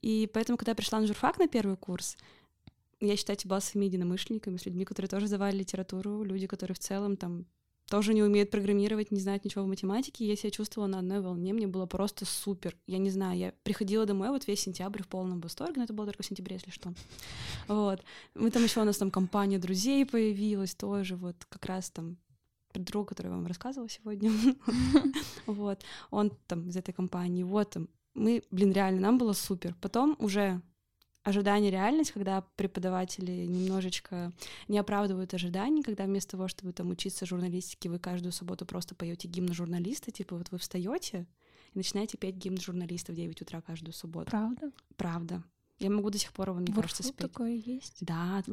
И 0.04 0.30
поэтому, 0.32 0.58
когда 0.58 0.72
я 0.72 0.76
пришла 0.76 1.00
на 1.00 1.08
журфак 1.08 1.40
на 1.40 1.48
первый 1.48 1.78
курс, 1.78 2.16
я 3.08 3.16
считаю 3.16 3.38
тебя 3.38 3.60
своими 3.60 3.86
единомышленниками, 3.86 4.58
с 4.58 4.66
людьми, 4.66 4.86
которые 4.86 5.10
тоже 5.10 5.28
сдавали 5.28 5.58
литературу, 5.58 6.24
люди, 6.24 6.48
которые 6.48 6.76
в 6.76 6.80
целом 6.80 7.18
там 7.18 7.46
тоже 7.90 8.14
не 8.14 8.24
умеют 8.24 8.50
программировать, 8.50 9.12
не 9.12 9.20
знают 9.20 9.44
ничего 9.46 9.64
в 9.66 9.68
математике. 9.68 10.26
Я 10.26 10.36
себя 10.36 10.52
чувствовала 10.52 10.88
на 10.88 11.00
одной 11.00 11.22
волне, 11.22 11.54
мне 11.54 11.68
было 11.68 11.86
просто 11.86 12.26
супер. 12.26 12.76
Я 12.88 12.98
не 12.98 13.10
знаю, 13.10 13.38
я 13.38 13.54
приходила 13.64 14.06
домой 14.06 14.30
вот 14.30 14.48
весь 14.48 14.62
сентябрь 14.62 15.04
в 15.04 15.08
полном 15.08 15.42
восторге, 15.42 15.76
но 15.78 15.84
это 15.84 15.94
было 15.94 16.08
только 16.08 16.24
в 16.24 16.26
сентябре, 16.26 16.56
если 16.56 16.72
что. 16.72 16.94
Вот. 17.68 18.02
Мы 18.36 18.52
там 18.52 18.64
еще 18.64 18.82
у 18.82 18.86
нас 18.86 18.98
там 18.98 19.12
компания 19.12 19.60
друзей 19.60 20.06
появилась 20.06 20.76
тоже, 20.76 21.16
вот 21.16 21.36
как 21.50 21.66
раз 21.66 21.92
там 21.92 22.18
друг, 22.74 23.10
который 23.10 23.28
я 23.28 23.34
вам 23.34 23.46
рассказывала 23.46 23.90
сегодня, 23.90 24.32
вот, 25.46 25.84
он 26.10 26.32
там 26.48 26.70
из 26.70 26.76
этой 26.76 26.92
компании, 26.92 27.44
вот, 27.44 27.78
мы, 28.16 28.44
блин, 28.50 28.72
реально, 28.72 29.02
нам 29.02 29.18
было 29.18 29.34
супер. 29.34 29.76
Потом 29.82 30.16
уже 30.20 30.62
ожидание 31.24 31.72
реальность, 31.72 32.12
когда 32.12 32.42
преподаватели 32.56 33.46
немножечко 33.46 34.32
не 34.68 34.78
оправдывают 34.78 35.34
ожиданий, 35.34 35.84
когда 35.84 36.06
вместо 36.06 36.32
того, 36.32 36.48
чтобы 36.48 36.74
там 36.74 36.90
учиться 36.90 37.26
журналистике, 37.26 37.90
вы 37.90 38.00
каждую 38.00 38.32
субботу 38.32 38.66
просто 38.66 38.94
поете 38.96 39.28
гимн 39.28 39.54
журналиста, 39.54 40.12
типа 40.12 40.38
вот 40.38 40.52
вы 40.52 40.58
встаете 40.58 41.26
и 41.74 41.78
начинаете 41.78 42.18
петь 42.18 42.36
гимн 42.36 42.60
журналиста 42.60 43.14
в 43.14 43.16
9 43.16 43.42
утра 43.42 43.62
каждую 43.62 43.94
субботу. 43.94 44.30
Правда? 44.32 44.72
Правда. 44.98 45.44
Я 45.80 45.90
могу 45.90 46.10
до 46.10 46.18
сих 46.18 46.32
пор 46.34 46.50
его, 46.50 46.60
мне 46.60 46.72
в 46.72 46.76
кажется, 46.76 47.04
спеть. 47.04 47.18
такое 47.18 47.62
есть? 47.66 47.98
Да, 48.02 48.44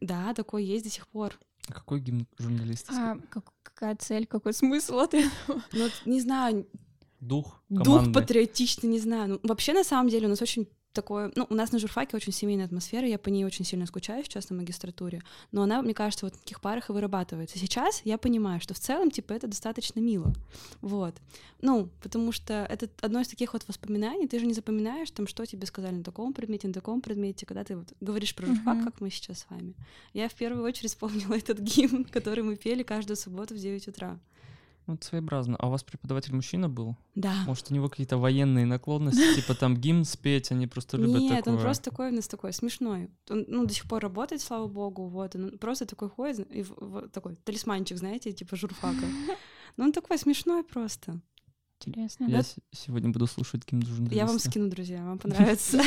да, 0.00 0.34
такое 0.34 0.62
есть 0.62 0.84
до 0.84 0.90
сих 0.90 1.08
пор. 1.08 1.38
А 1.68 1.72
какой 1.72 2.00
гимн 2.00 2.26
журналиста? 2.38 2.92
А 2.94 3.18
как, 3.28 3.52
какая 3.62 3.96
цель, 3.96 4.26
какой 4.26 4.52
смысл 4.52 4.98
от 4.98 5.14
этого? 5.14 5.62
Ну, 5.72 5.88
не 6.06 6.20
знаю. 6.20 6.66
Дух 7.20 7.62
командный. 7.68 8.04
Дух 8.04 8.14
патриотичный, 8.14 8.90
не 8.90 8.98
знаю. 8.98 9.28
Ну, 9.28 9.40
вообще, 9.44 9.72
на 9.72 9.84
самом 9.84 10.08
деле, 10.08 10.26
у 10.26 10.30
нас 10.30 10.42
очень 10.42 10.68
такое, 10.92 11.32
ну, 11.34 11.46
у 11.48 11.54
нас 11.54 11.72
на 11.72 11.78
журфаке 11.78 12.16
очень 12.16 12.32
семейная 12.32 12.66
атмосфера, 12.66 13.06
я 13.06 13.18
по 13.18 13.28
ней 13.28 13.44
очень 13.44 13.64
сильно 13.64 13.86
скучаю 13.86 14.24
сейчас 14.24 14.50
на 14.50 14.56
магистратуре, 14.56 15.22
но 15.50 15.62
она, 15.62 15.82
мне 15.82 15.94
кажется, 15.94 16.26
вот 16.26 16.34
в 16.34 16.38
таких 16.38 16.60
парах 16.60 16.90
и 16.90 16.92
вырабатывается. 16.92 17.58
Сейчас 17.58 18.02
я 18.04 18.18
понимаю, 18.18 18.60
что 18.60 18.74
в 18.74 18.78
целом, 18.78 19.10
типа, 19.10 19.32
это 19.32 19.46
достаточно 19.46 20.00
мило, 20.00 20.32
вот. 20.80 21.14
Ну, 21.60 21.88
потому 22.02 22.32
что 22.32 22.66
это 22.68 22.88
одно 23.00 23.20
из 23.20 23.28
таких 23.28 23.52
вот 23.52 23.66
воспоминаний, 23.68 24.26
ты 24.26 24.38
же 24.38 24.46
не 24.46 24.54
запоминаешь, 24.54 25.10
там, 25.10 25.26
что 25.26 25.46
тебе 25.46 25.66
сказали 25.66 25.94
на 25.94 26.04
таком 26.04 26.32
предмете, 26.32 26.68
на 26.68 26.74
таком 26.74 27.00
предмете, 27.00 27.46
когда 27.46 27.64
ты 27.64 27.76
вот 27.76 27.92
говоришь 28.00 28.34
про 28.34 28.46
журфак, 28.46 28.78
uh-huh. 28.78 28.84
как 28.84 29.00
мы 29.00 29.10
сейчас 29.10 29.40
с 29.40 29.46
вами. 29.50 29.74
Я 30.12 30.28
в 30.28 30.34
первую 30.34 30.64
очередь 30.64 30.90
вспомнила 30.90 31.34
этот 31.34 31.60
гимн, 31.60 32.04
который 32.10 32.42
мы 32.42 32.56
пели 32.56 32.82
каждую 32.82 33.16
субботу 33.16 33.54
в 33.54 33.58
9 33.58 33.88
утра. 33.88 34.18
Вот 34.86 35.04
своеобразно. 35.04 35.56
А 35.58 35.68
у 35.68 35.70
вас 35.70 35.84
преподаватель 35.84 36.34
мужчина 36.34 36.68
был? 36.68 36.96
Да. 37.14 37.34
Может, 37.46 37.70
у 37.70 37.74
него 37.74 37.88
какие-то 37.88 38.18
военные 38.18 38.66
наклонности, 38.66 39.34
типа 39.40 39.54
там 39.54 39.76
гимн 39.76 40.04
спеть, 40.04 40.50
они 40.50 40.66
просто 40.66 40.96
любят 40.96 41.20
Нет, 41.20 41.38
такое? 41.38 41.54
он 41.54 41.60
просто 41.60 41.90
такой 41.90 42.10
у 42.10 42.14
нас 42.14 42.26
такой 42.26 42.52
смешной. 42.52 43.10
Он, 43.30 43.44
ну, 43.48 43.64
до 43.64 43.72
сих 43.72 43.84
пор 43.84 44.02
работает, 44.02 44.42
слава 44.42 44.66
богу, 44.66 45.06
вот. 45.06 45.36
Он 45.36 45.58
просто 45.58 45.86
такой 45.86 46.08
ходит, 46.08 46.46
и 46.54 46.62
вот 46.62 47.12
такой 47.12 47.36
талисманчик, 47.36 47.98
знаете, 47.98 48.32
типа 48.32 48.56
журфака. 48.56 49.04
Ну, 49.78 49.84
он 49.84 49.92
такой 49.92 50.18
смешной 50.18 50.64
просто. 50.64 51.18
Интересно. 51.86 52.26
Я 52.28 52.42
сегодня 52.72 53.10
буду 53.10 53.26
слушать 53.26 53.62
гимн 53.66 53.86
журналиста. 53.86 54.14
Я 54.14 54.26
вам 54.26 54.38
скину, 54.38 54.68
друзья, 54.68 55.02
вам 55.02 55.18
понравится. 55.18 55.80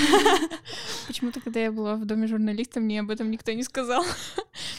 Почему-то, 1.07 1.39
когда 1.39 1.59
я 1.59 1.71
была 1.71 1.95
в 1.95 2.05
доме 2.05 2.27
журналиста, 2.27 2.79
мне 2.79 2.99
об 2.99 3.11
этом 3.11 3.31
никто 3.31 3.51
не 3.53 3.63
сказал. 3.63 4.03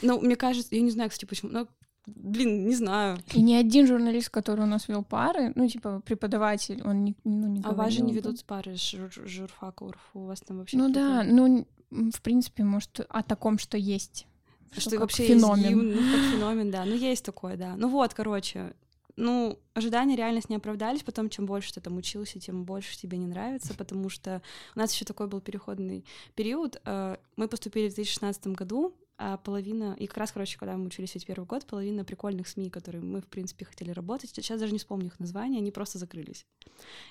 Ну, 0.02 0.20
мне 0.20 0.36
кажется, 0.36 0.74
я 0.74 0.82
не 0.82 0.90
знаю, 0.90 1.10
кстати, 1.10 1.24
почему, 1.24 1.50
но 1.52 1.68
блин, 2.06 2.66
не 2.66 2.74
знаю. 2.74 3.18
И 3.34 3.42
ни 3.42 3.54
один 3.54 3.86
журналист, 3.86 4.30
который 4.30 4.62
у 4.62 4.68
нас 4.68 4.88
вел 4.88 5.02
пары, 5.02 5.52
ну, 5.54 5.68
типа, 5.68 6.00
преподаватель, 6.04 6.82
он 6.84 7.04
не, 7.04 7.14
ну, 7.24 7.48
не 7.48 7.60
А 7.62 7.72
вас 7.72 7.92
же 7.92 8.02
не 8.02 8.12
ведут 8.12 8.42
пары 8.44 8.76
жур, 8.76 9.10
журфака, 9.12 9.84
УРФУ, 9.84 10.20
у 10.20 10.26
вас 10.26 10.40
там 10.40 10.58
вообще... 10.58 10.76
Ну 10.76 10.88
да, 10.92 11.24
ну, 11.24 11.66
в 11.90 12.22
принципе, 12.22 12.64
может, 12.64 13.00
о 13.08 13.22
таком, 13.22 13.58
что 13.58 13.76
есть. 13.76 14.26
Что, 14.70 14.90
что 14.90 14.98
вообще 15.00 15.26
феномен. 15.26 15.90
Есть, 15.90 16.00
ну, 16.00 16.12
как 16.12 16.20
феномен, 16.32 16.70
да. 16.70 16.84
Ну, 16.84 16.94
есть 16.94 17.24
такое, 17.24 17.56
да. 17.56 17.74
Ну 17.76 17.88
вот, 17.88 18.14
короче, 18.14 18.74
ну, 19.16 19.58
ожидания 19.74 20.16
реальность 20.16 20.50
не 20.50 20.56
оправдались, 20.56 21.02
потом 21.02 21.30
чем 21.30 21.46
больше 21.46 21.72
ты 21.72 21.80
там 21.80 21.96
учился, 21.96 22.38
тем 22.38 22.64
больше 22.64 22.98
тебе 22.98 23.16
не 23.16 23.26
нравится, 23.26 23.74
потому 23.74 24.08
что 24.10 24.42
у 24.74 24.78
нас 24.78 24.92
еще 24.92 25.04
такой 25.04 25.26
был 25.26 25.40
переходный 25.40 26.04
период. 26.34 26.80
Э, 26.84 27.16
мы 27.36 27.48
поступили 27.48 27.88
в 27.88 27.94
2016 27.94 28.48
году, 28.48 28.94
а 29.18 29.38
половина, 29.38 29.96
и 29.98 30.06
как 30.06 30.18
раз, 30.18 30.32
короче, 30.32 30.58
когда 30.58 30.76
мы 30.76 30.86
учились 30.86 31.14
весь 31.14 31.24
первый 31.24 31.46
год, 31.46 31.64
половина 31.66 32.04
прикольных 32.04 32.48
СМИ, 32.48 32.68
которые 32.68 33.02
мы, 33.02 33.22
в 33.22 33.26
принципе, 33.26 33.64
хотели 33.64 33.90
работать, 33.90 34.30
сейчас 34.34 34.60
даже 34.60 34.72
не 34.72 34.78
вспомню 34.78 35.06
их 35.06 35.18
названия, 35.18 35.58
они 35.58 35.70
просто 35.70 35.98
закрылись. 35.98 36.44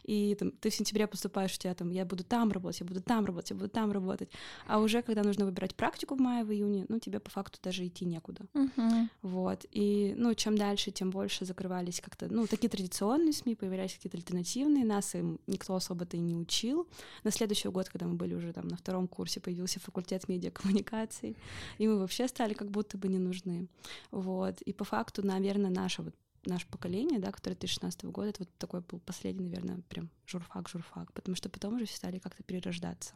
И 0.04 0.36
там, 0.36 0.52
ты 0.52 0.70
в 0.70 0.76
сентябре 0.76 1.08
поступаешь, 1.08 1.56
у 1.56 1.58
тебя 1.58 1.74
там, 1.74 1.90
я 1.90 2.06
буду 2.06 2.24
там 2.24 2.52
работать, 2.52 2.82
я 2.82 2.86
буду 2.86 3.02
там 3.02 3.26
работать, 3.26 3.50
я 3.50 3.56
буду 3.56 3.70
там 3.70 3.92
работать. 3.92 4.30
А 4.68 4.80
уже, 4.80 5.02
когда 5.02 5.24
нужно 5.24 5.46
выбирать 5.46 5.76
практику 5.76 6.16
в 6.16 6.20
мае, 6.20 6.44
в 6.44 6.52
июне, 6.52 6.86
ну, 6.90 7.00
тебе 7.00 7.20
по 7.20 7.32
факту 7.32 7.60
даже 7.64 7.86
идти 7.88 8.06
некуда. 8.06 8.46
Uh-huh. 8.54 9.08
Вот. 9.24 9.66
И, 9.72 10.14
ну, 10.16 10.36
чем 10.36 10.58
дальше, 10.58 10.92
тем 10.92 11.10
больше 11.10 11.46
закрывались 11.46 12.02
как-то, 12.02 12.32
ну, 12.32 12.46
такие 12.46 12.70
традиционные 12.70 13.34
СМИ, 13.34 13.56
появлялись 13.56 13.96
какие-то 13.96 14.18
альтернативные, 14.18 14.86
нас 14.86 15.16
им 15.16 15.40
никто 15.48 15.74
особо-то 15.74 16.18
и 16.18 16.20
не 16.20 16.36
учил. 16.36 16.88
На 17.24 17.32
следующий 17.32 17.70
год, 17.70 17.90
когда 17.90 18.06
мы 18.06 18.14
были 18.14 18.36
уже 18.36 18.54
там 18.54 18.68
на 18.68 18.78
втором 18.78 19.08
курсе, 19.08 19.40
появился 19.40 19.80
факультет 19.80 20.28
медиакоммуникаций, 20.30 21.36
и 21.80 21.88
мы 21.88 21.95
вообще 22.00 22.28
стали 22.28 22.54
как 22.54 22.70
будто 22.72 22.98
бы 22.98 23.08
не 23.08 23.20
нужны. 23.20 23.68
Вот. 24.12 24.62
И 24.62 24.74
по 24.74 24.84
факту, 24.84 25.26
наверное, 25.26 25.72
наше 25.72 26.02
вот 26.02 26.16
наше 26.46 26.68
поколение, 26.68 27.20
да, 27.20 27.32
которое 27.32 27.56
2016 27.56 28.06
года, 28.06 28.30
это 28.30 28.44
вот 28.44 28.50
такой 28.58 28.82
был 28.82 29.00
последний, 29.00 29.46
наверное, 29.46 29.82
прям 29.90 30.10
журфак-журфак, 30.28 31.12
потому 31.14 31.36
что 31.36 31.50
потом 31.50 31.76
уже 31.76 31.86
все 31.86 31.98
стали 31.98 32.20
как-то 32.20 32.44
перерождаться. 32.44 33.14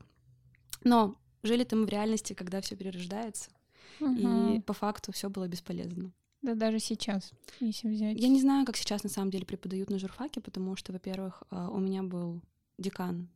Но 0.83 1.15
жили-то 1.43 1.75
мы 1.75 1.86
в 1.86 1.89
реальности, 1.89 2.33
когда 2.33 2.62
все 2.62 2.75
перерождается, 2.75 3.51
угу. 4.00 4.55
и 4.55 4.59
по 4.62 4.74
факту 4.74 5.12
все 5.12 5.29
было 5.29 5.48
бесполезно. 5.48 6.12
Да 6.41 6.55
даже 6.55 6.79
сейчас, 6.79 7.33
если 7.59 7.89
взять. 7.89 8.17
Я 8.17 8.29
не 8.29 8.39
знаю, 8.39 8.65
как 8.65 8.77
сейчас 8.77 9.03
на 9.03 9.09
самом 9.09 9.29
деле 9.29 9.45
преподают 9.45 9.89
на 9.89 10.00
журфаке, 10.00 10.39
потому 10.39 10.75
что, 10.77 10.93
во-первых, 10.93 11.43
а, 11.50 11.69
у 11.69 11.79
меня 11.79 12.01
был 12.01 12.41
декан 12.77 13.27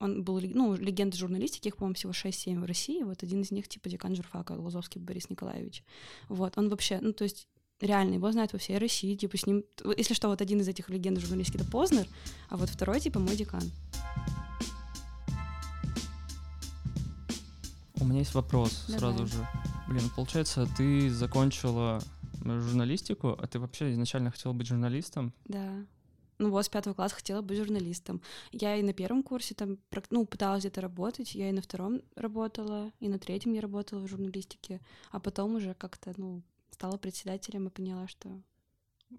он 0.00 0.24
был, 0.24 0.40
ну, 0.40 0.74
легенда 0.74 1.16
журналистики, 1.16 1.68
их, 1.68 1.76
по-моему, 1.76 1.94
всего 1.94 2.12
6-7 2.12 2.58
в 2.58 2.64
России, 2.64 3.02
вот 3.02 3.22
один 3.22 3.42
из 3.42 3.50
них, 3.50 3.68
типа, 3.68 3.90
декан 3.90 4.16
журфака, 4.16 4.52
Лозовский 4.52 5.00
Борис 5.00 5.28
Николаевич. 5.28 5.84
Вот, 6.28 6.56
он 6.56 6.70
вообще, 6.70 6.98
ну, 7.02 7.12
то 7.12 7.24
есть, 7.24 7.46
реально, 7.80 8.14
его 8.14 8.32
знают 8.32 8.54
во 8.54 8.58
всей 8.58 8.78
России, 8.78 9.14
типа, 9.14 9.36
с 9.36 9.46
ним, 9.46 9.62
если 9.96 10.14
что, 10.14 10.28
вот 10.28 10.40
один 10.40 10.60
из 10.60 10.68
этих 10.68 10.88
легенд 10.88 11.18
журналистики— 11.20 11.56
это 11.60 11.70
Познер, 11.70 12.06
а 12.48 12.56
вот 12.56 12.70
второй, 12.70 12.98
типа, 12.98 13.20
мой 13.20 13.36
декан. 13.36 13.62
У 18.00 18.04
меня 18.06 18.20
есть 18.20 18.34
вопрос 18.34 18.84
Давай. 18.86 19.00
сразу 19.00 19.26
же. 19.26 19.46
Блин, 19.86 20.10
получается, 20.16 20.66
ты 20.78 21.10
закончила 21.10 22.02
журналистику, 22.42 23.36
а 23.38 23.46
ты 23.46 23.58
вообще 23.58 23.92
изначально 23.92 24.30
хотела 24.30 24.54
быть 24.54 24.66
журналистом? 24.66 25.34
Да 25.44 25.84
ну 26.40 26.50
вот 26.50 26.64
с 26.64 26.68
пятого 26.68 26.94
класса 26.94 27.14
хотела 27.14 27.42
быть 27.42 27.58
журналистом. 27.58 28.20
Я 28.50 28.76
и 28.76 28.82
на 28.82 28.92
первом 28.92 29.22
курсе 29.22 29.54
там, 29.54 29.78
ну, 30.10 30.26
пыталась 30.26 30.62
где-то 30.62 30.80
работать, 30.80 31.34
я 31.34 31.50
и 31.50 31.52
на 31.52 31.60
втором 31.60 32.00
работала, 32.16 32.92
и 32.98 33.08
на 33.08 33.18
третьем 33.18 33.52
я 33.52 33.60
работала 33.60 34.00
в 34.00 34.08
журналистике, 34.08 34.80
а 35.10 35.20
потом 35.20 35.56
уже 35.56 35.74
как-то, 35.74 36.14
ну, 36.16 36.42
стала 36.70 36.96
председателем 36.96 37.66
и 37.66 37.70
поняла, 37.70 38.08
что 38.08 38.40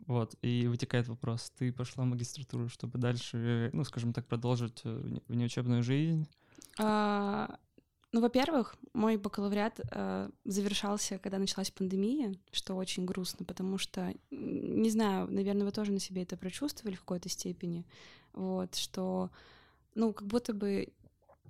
вот, 0.08 0.36
и 0.42 0.68
вытекает 0.68 1.08
вопрос, 1.10 1.52
ты 1.58 1.72
пошла 1.74 2.06
в 2.06 2.08
магистратуру, 2.08 2.70
чтобы 2.70 2.98
дальше, 2.98 3.70
ну, 3.74 3.84
скажем 3.84 4.14
так, 4.14 4.26
продолжить 4.26 4.82
э, 4.86 5.20
внеучебную 5.28 5.84
жизнь? 5.84 6.30
А, 6.80 7.60
ну, 8.12 8.20
во-первых, 8.20 8.76
мой 8.94 9.16
бакалавриат 9.16 9.80
э, 9.80 10.30
завершался, 10.44 11.18
когда 11.18 11.38
началась 11.38 11.72
пандемия, 11.72 12.36
что 12.52 12.76
очень 12.76 13.06
грустно, 13.06 13.46
потому 13.46 13.78
что, 13.78 14.14
не 14.30 14.90
знаю, 14.90 15.32
наверное, 15.32 15.66
вы 15.66 15.72
тоже 15.72 15.94
на 15.94 16.00
себе 16.00 16.24
это 16.24 16.36
прочувствовали 16.36 16.96
в 16.96 17.02
какой-то 17.02 17.30
степени, 17.30 17.86
вот, 18.34 18.76
что, 18.76 19.30
ну, 19.96 20.12
как 20.12 20.28
будто 20.28 20.54
бы 20.54 20.90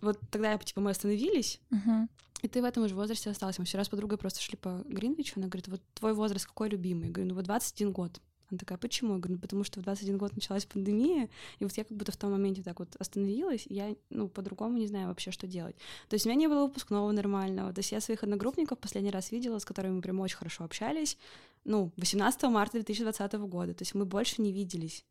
вот 0.02 0.20
тогда, 0.30 0.58
типа, 0.58 0.82
мы 0.82 0.92
остановились, 0.92 1.60
uh-huh. 1.72 2.08
и 2.42 2.48
ты 2.48 2.62
в 2.62 2.66
этом 2.66 2.88
же 2.88 2.96
возрасте 2.96 3.30
остался. 3.30 3.62
Мы 3.62 3.66
вчера 3.66 3.84
с 3.84 3.90
подругой 3.90 4.18
просто 4.18 4.42
шли 4.42 4.58
по 4.58 4.84
Гринвичу, 4.86 5.40
она 5.40 5.48
говорит, 5.48 5.68
вот 5.68 5.82
твой 5.96 6.14
возраст 6.14 6.46
какой 6.46 6.70
любимый? 6.70 7.08
Я 7.08 7.12
говорю, 7.12 7.30
ну 7.30 7.36
вот 7.36 7.46
21 7.46 7.92
год. 7.92 8.22
Она 8.52 8.58
такая, 8.58 8.78
почему? 8.78 9.14
Я 9.14 9.20
говорю, 9.20 9.36
ну 9.36 9.42
потому 9.42 9.64
что 9.64 9.80
в 9.80 9.84
21 9.84 10.18
год 10.18 10.36
началась 10.36 10.66
пандемия, 10.66 11.30
и 11.60 11.64
вот 11.64 11.72
я 11.78 11.86
как 11.86 11.98
будто 11.98 12.12
в 12.12 12.18
том 12.18 12.32
моменте 12.32 12.62
так 12.62 12.80
вот 12.80 12.96
остановилась, 13.00 13.66
и 13.68 13.74
я, 13.74 13.96
ну, 14.10 14.28
по-другому 14.28 14.78
не 14.78 14.88
знаю 14.88 15.08
вообще, 15.08 15.32
что 15.32 15.48
делать. 15.48 15.76
То 16.10 16.16
есть 16.16 16.26
у 16.26 16.30
меня 16.30 16.38
не 16.38 16.48
было 16.48 16.66
выпускного 16.66 17.10
нормального, 17.12 17.72
то 17.74 17.80
есть 17.80 17.94
я 17.94 18.02
своих 18.02 18.24
одногруппников 18.24 18.78
последний 18.78 19.12
раз 19.12 19.32
видела, 19.32 19.58
с 19.58 19.66
которыми 19.66 19.96
мы 19.96 20.02
прям 20.02 20.20
очень 20.20 20.36
хорошо 20.36 20.66
общались, 20.66 21.18
ну, 21.64 21.92
18 21.96 22.44
марта 22.44 22.74
2020 22.74 23.34
года, 23.34 23.74
то 23.74 23.84
есть 23.84 23.96
мы 23.96 24.06
больше 24.06 24.42
не 24.42 24.52
виделись. 24.52 25.06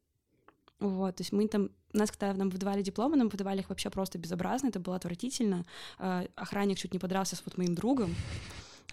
Вот, 0.79 1.17
то 1.17 1.21
есть 1.23 1.33
мы 1.33 1.47
там, 1.47 1.71
нас 1.93 2.11
когда 2.11 2.33
нам 2.35 2.49
выдавали 2.51 2.83
дипломы, 2.83 3.17
нам 3.17 3.29
выдавали 3.29 3.61
их 3.61 3.69
вообще 3.69 3.91
просто 3.91 4.19
безобразно, 4.19 4.69
это 4.69 4.81
было 4.81 4.97
отвратительно. 4.97 5.67
Э, 5.99 6.27
охранник 6.37 6.79
чуть 6.79 6.93
не 6.93 6.99
подрался 6.99 7.37
с 7.37 7.43
вот 7.45 7.59
моим 7.59 7.75
другом, 7.75 8.15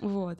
вот. 0.01 0.37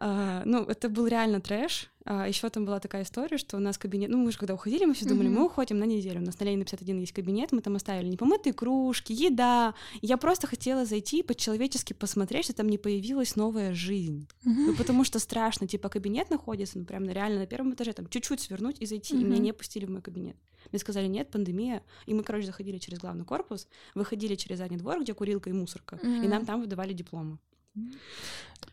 Uh, 0.00 0.42
ну, 0.44 0.64
это 0.64 0.88
был 0.88 1.06
реально 1.06 1.40
трэш. 1.40 1.92
А, 2.04 2.26
еще 2.26 2.48
там 2.50 2.64
была 2.64 2.80
такая 2.80 3.04
история, 3.04 3.38
что 3.38 3.56
у 3.56 3.60
нас 3.60 3.78
кабинет... 3.78 4.10
Ну, 4.10 4.18
мы 4.18 4.32
же 4.32 4.38
когда 4.38 4.54
уходили, 4.54 4.84
мы 4.84 4.94
все 4.94 5.06
думали, 5.06 5.28
mm-hmm. 5.28 5.32
мы 5.32 5.46
уходим 5.46 5.78
на 5.78 5.84
неделю. 5.84 6.20
У 6.20 6.24
нас 6.24 6.38
на 6.38 6.44
Ленина 6.44 6.64
51 6.64 6.98
есть 6.98 7.12
кабинет, 7.12 7.52
мы 7.52 7.60
там 7.60 7.76
оставили 7.76 8.08
непомытые 8.08 8.52
кружки, 8.52 9.12
еда. 9.12 9.74
я 10.00 10.16
просто 10.16 10.46
хотела 10.46 10.84
зайти 10.84 11.22
по-человечески 11.22 11.92
посмотреть, 11.92 12.46
что 12.46 12.54
там 12.54 12.68
не 12.68 12.78
появилась 12.78 13.36
новая 13.36 13.72
жизнь. 13.72 14.26
Mm-hmm. 14.44 14.66
Ну, 14.66 14.74
потому 14.74 15.04
что 15.04 15.18
страшно. 15.18 15.68
Типа 15.68 15.88
кабинет 15.88 16.30
находится, 16.30 16.78
ну, 16.78 16.84
прям 16.84 17.08
реально 17.08 17.40
на 17.40 17.46
первом 17.46 17.74
этаже, 17.74 17.92
там 17.92 18.08
чуть-чуть 18.08 18.40
свернуть 18.40 18.80
и 18.80 18.86
зайти. 18.86 19.14
Mm-hmm. 19.14 19.20
И 19.20 19.24
меня 19.24 19.38
не 19.38 19.52
пустили 19.52 19.86
в 19.86 19.90
мой 19.90 20.02
кабинет. 20.02 20.36
Мне 20.70 20.78
сказали, 20.78 21.06
нет, 21.06 21.30
пандемия. 21.30 21.82
И 22.06 22.14
мы, 22.14 22.22
короче, 22.22 22.46
заходили 22.46 22.78
через 22.78 22.98
главный 22.98 23.24
корпус, 23.24 23.68
выходили 23.94 24.34
через 24.34 24.58
задний 24.58 24.76
двор, 24.76 25.00
где 25.00 25.14
курилка 25.14 25.50
и 25.50 25.52
мусорка, 25.52 25.96
mm-hmm. 25.96 26.24
и 26.24 26.28
нам 26.28 26.44
там 26.46 26.60
выдавали 26.60 26.92
дипломы. 26.92 27.38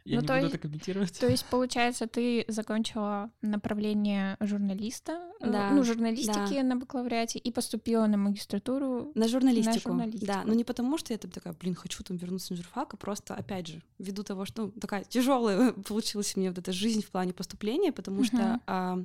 Я 0.06 0.16
ну, 0.16 0.22
не 0.22 0.28
то 0.28 0.34
буду 0.34 0.46
есть, 0.46 0.56
это 0.56 0.68
комментировать. 0.68 1.20
То 1.20 1.28
есть, 1.28 1.46
получается, 1.46 2.08
ты 2.08 2.46
закончила 2.48 3.32
направление 3.42 4.38
журналиста, 4.40 5.22
э, 5.40 5.52
да, 5.52 5.72
ну, 5.72 5.84
журналистики 5.84 6.56
да. 6.56 6.64
на 6.64 6.76
бакалавриате 6.78 7.38
и 7.38 7.52
поступила 7.52 8.08
на 8.08 8.18
магистратуру. 8.18 9.12
На 9.14 9.28
журналистику. 9.28 9.90
На 9.90 9.96
журналистику. 9.96 10.26
Да, 10.26 10.44
но 10.46 10.54
не 10.54 10.64
потому, 10.64 10.98
что 10.98 11.14
я 11.14 11.20
там 11.20 11.32
такая, 11.32 11.54
блин, 11.54 11.76
хочу 11.76 12.04
там 12.04 12.18
вернуться 12.18 12.54
на 12.54 12.58
журфак, 12.58 12.94
а 12.94 12.98
просто, 12.98 13.36
опять 13.36 13.68
же, 13.68 13.84
ввиду 14.00 14.24
того, 14.24 14.46
что 14.46 14.64
ну, 14.64 14.72
такая 14.72 15.04
тяжелая 15.04 15.74
получилась 15.88 16.36
мне 16.36 16.50
вот 16.50 16.58
эта 16.58 16.72
жизнь 16.72 17.04
в 17.04 17.12
плане 17.12 17.34
поступления, 17.34 17.92
потому 17.92 18.22
uh-huh. 18.22 18.26
что 18.26 18.62
а, 18.66 19.04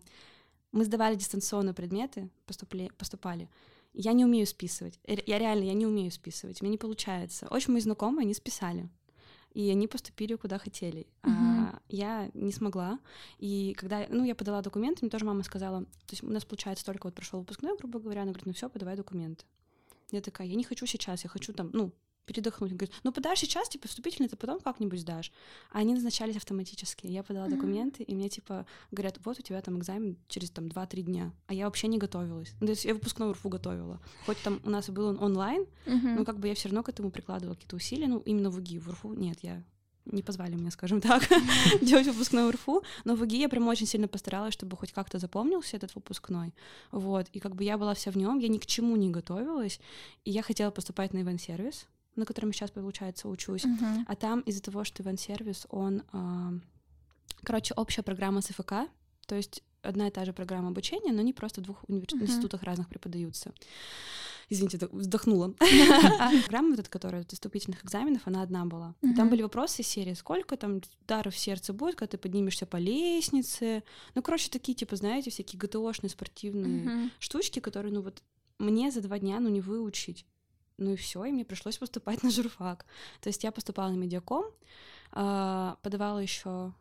мы 0.73 0.85
сдавали 0.85 1.17
дистанционно 1.17 1.75
предметы, 1.75 2.31
поступли, 2.47 2.91
поступали. 2.97 3.51
Я 3.93 4.13
не 4.13 4.25
умею 4.25 4.47
списывать. 4.47 4.99
Я 5.07 5.39
реально, 5.39 5.65
я 5.65 5.75
не 5.75 5.87
умею 5.87 6.11
списывать. 6.11 6.63
У 6.63 6.65
меня 6.65 6.73
не 6.73 6.79
получается. 6.79 7.47
Очень 7.51 7.75
мои 7.75 7.83
знакомые, 7.83 8.25
они 8.25 8.35
списали 8.35 8.89
и 9.55 9.71
они 9.71 9.87
поступили 9.87 10.35
куда 10.35 10.59
хотели. 10.59 11.07
Uh-huh. 11.23 11.31
А, 11.31 11.79
я 11.89 12.31
не 12.35 12.53
смогла. 12.53 12.99
И 13.39 13.75
когда, 13.79 14.05
ну, 14.11 14.25
я 14.25 14.35
подала 14.35 14.61
документы, 14.63 14.99
мне 15.03 15.11
тоже 15.11 15.25
мама 15.25 15.45
сказала, 15.45 15.85
то 15.85 16.11
есть 16.11 16.23
у 16.23 16.29
нас, 16.29 16.45
получается, 16.45 16.85
только 16.85 17.07
вот 17.07 17.15
прошел 17.15 17.41
выпускной, 17.41 17.77
грубо 17.79 18.01
говоря, 18.01 18.23
она 18.23 18.33
говорит, 18.33 18.47
ну 18.47 18.53
все, 18.53 18.69
подавай 18.69 18.97
документы. 18.97 19.45
Я 20.11 20.21
такая, 20.21 20.49
я 20.49 20.57
не 20.57 20.65
хочу 20.65 20.87
сейчас, 20.87 21.25
я 21.25 21.31
хочу 21.31 21.53
там, 21.53 21.71
ну, 21.73 21.93
передохнуть. 22.25 22.73
Он 22.73 22.77
говорит, 22.77 22.95
ну 23.03 23.13
подашь 23.13 23.41
сейчас, 23.41 23.69
типа, 23.69 23.89
вступительный, 23.89 24.29
ты 24.29 24.37
потом 24.37 24.61
как-нибудь 24.61 25.01
сдашь. 25.01 25.33
А 25.71 25.79
они 25.79 25.95
назначались 25.95 26.37
автоматически. 26.37 27.07
Я 27.07 27.23
подала 27.23 27.49
документы, 27.49 28.03
и 28.03 28.15
мне, 28.15 28.29
типа, 28.29 28.67
говорят, 28.91 29.19
вот 29.25 29.39
у 29.39 29.43
тебя 29.43 29.61
там 29.61 29.79
экзамен 29.79 30.17
через 30.29 30.51
там 30.51 30.67
2-3 30.67 31.03
дня. 31.03 31.33
А 31.47 31.55
я 31.55 31.67
вообще 31.67 31.89
не 31.89 31.99
готовилась. 31.99 32.53
Ну, 32.61 32.67
то 32.67 32.73
есть 32.73 32.85
я 32.85 32.95
выпускной 32.95 33.33
РФУ 33.33 33.49
готовила. 33.49 34.01
Хоть 34.27 34.43
там 34.43 34.61
у 34.65 34.71
нас 34.71 34.89
был 34.89 35.07
он 35.07 35.19
онлайн, 35.21 35.67
но 35.87 36.25
как 36.25 36.39
бы 36.39 36.49
я 36.49 36.55
все 36.55 36.69
равно 36.69 36.83
к 36.83 36.89
этому 36.89 37.11
прикладывала 37.11 37.55
какие-то 37.55 37.77
усилия. 37.77 38.09
Ну, 38.09 38.19
именно 38.21 38.51
в 38.51 38.59
УГИ, 38.59 38.79
в 38.79 38.91
РФУ 38.91 39.15
нет, 39.15 39.39
я 39.43 39.63
не 40.07 40.23
позвали 40.23 40.55
меня, 40.55 40.71
скажем 40.71 41.01
так, 41.01 41.23
делать 41.83 42.07
выпускной 42.07 42.51
РФУ, 42.51 42.83
но 43.05 43.17
в 43.17 43.23
УГИ 43.23 43.39
я 43.39 43.49
прям 43.49 43.69
очень 43.69 43.87
сильно 43.87 44.09
постаралась, 44.09 44.55
чтобы 44.55 44.77
хоть 44.77 44.93
как-то 44.93 45.19
запомнился 45.19 45.77
этот 45.77 45.95
выпускной, 45.95 46.55
вот, 46.91 47.29
и 47.33 47.41
как 47.41 47.55
бы 47.55 47.65
я 47.65 47.79
была 47.79 47.95
вся 47.95 48.11
в 48.11 48.17
нем, 48.17 48.39
я 48.39 48.49
ни 48.49 48.59
к 48.59 48.67
чему 48.67 48.97
не 48.97 49.11
готовилась, 49.11 49.81
и 50.25 50.31
я 50.31 50.43
хотела 50.43 50.71
поступать 50.71 51.15
на 51.15 51.23
ивент-сервис, 51.23 51.87
на 52.17 52.25
котором 52.25 52.53
сейчас, 52.53 52.71
получается, 52.71 53.29
учусь. 53.29 53.65
Uh-huh. 53.65 54.05
А 54.07 54.15
там 54.15 54.41
из-за 54.41 54.63
того, 54.63 54.85
что 54.85 55.03
ивент-сервис, 55.03 55.67
он... 55.71 56.03
Э, 56.13 56.59
короче, 57.43 57.75
общая 57.75 58.03
программа 58.03 58.41
СФК, 58.41 58.73
то 59.27 59.35
есть 59.35 59.63
одна 59.83 60.09
и 60.09 60.11
та 60.11 60.25
же 60.25 60.33
программа 60.33 60.69
обучения, 60.69 61.13
но 61.13 61.21
они 61.21 61.33
просто 61.33 61.61
в 61.61 61.65
двух 61.65 61.85
универ... 61.89 62.07
uh-huh. 62.07 62.23
институтах 62.23 62.63
разных 62.63 62.89
преподаются. 62.89 63.53
Извините, 64.49 64.79
вздохнула. 64.93 65.55
Программа 66.43 66.71
вот 66.71 66.81
эта, 66.81 66.91
которая 66.91 67.25
вступительных 67.29 67.85
экзаменов, 67.85 68.23
она 68.27 68.43
одна 68.43 68.65
была. 68.65 68.95
Там 69.17 69.31
были 69.31 69.43
вопросы 69.43 69.83
серии, 69.83 70.15
сколько 70.15 70.57
там 70.57 70.81
ударов 71.03 71.35
в 71.35 71.39
сердце 71.39 71.73
будет, 71.73 71.97
когда 71.97 72.13
ты 72.13 72.19
поднимешься 72.19 72.67
по 72.67 72.77
лестнице. 72.77 73.83
Ну, 74.15 74.23
короче, 74.23 74.51
такие, 74.51 74.75
типа, 74.75 74.97
знаете, 74.97 75.31
всякие 75.31 75.59
ГТОшные 75.59 76.11
спортивные 76.11 77.11
штучки, 77.19 77.61
которые, 77.61 77.93
ну 77.93 78.03
вот, 78.03 78.23
мне 78.59 78.91
за 78.91 79.01
два 79.01 79.19
дня, 79.19 79.41
ну, 79.41 79.49
не 79.49 79.61
выучить. 79.61 80.27
Ну 80.79 80.93
и 80.93 80.97
все, 80.97 81.25
и 81.25 81.33
мне 81.33 81.45
пришлось 81.45 81.79
поступать 81.79 82.23
на 82.25 82.31
журфак. 82.31 82.87
То 83.21 83.29
есть 83.29 83.45
я 83.45 83.53
поступала 83.53 83.91
на 83.91 83.97
медиаком, 83.97 84.45
а, 85.13 85.79
подавала 85.83 86.19
еще 86.19 86.73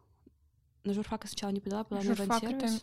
на 0.83 0.93
журфак 0.93 1.27
сначала 1.27 1.51
не 1.51 1.59
подала, 1.59 1.83
подала 1.83 2.03
журфак 2.03 2.43
на 2.43 2.49
это... 2.49 2.79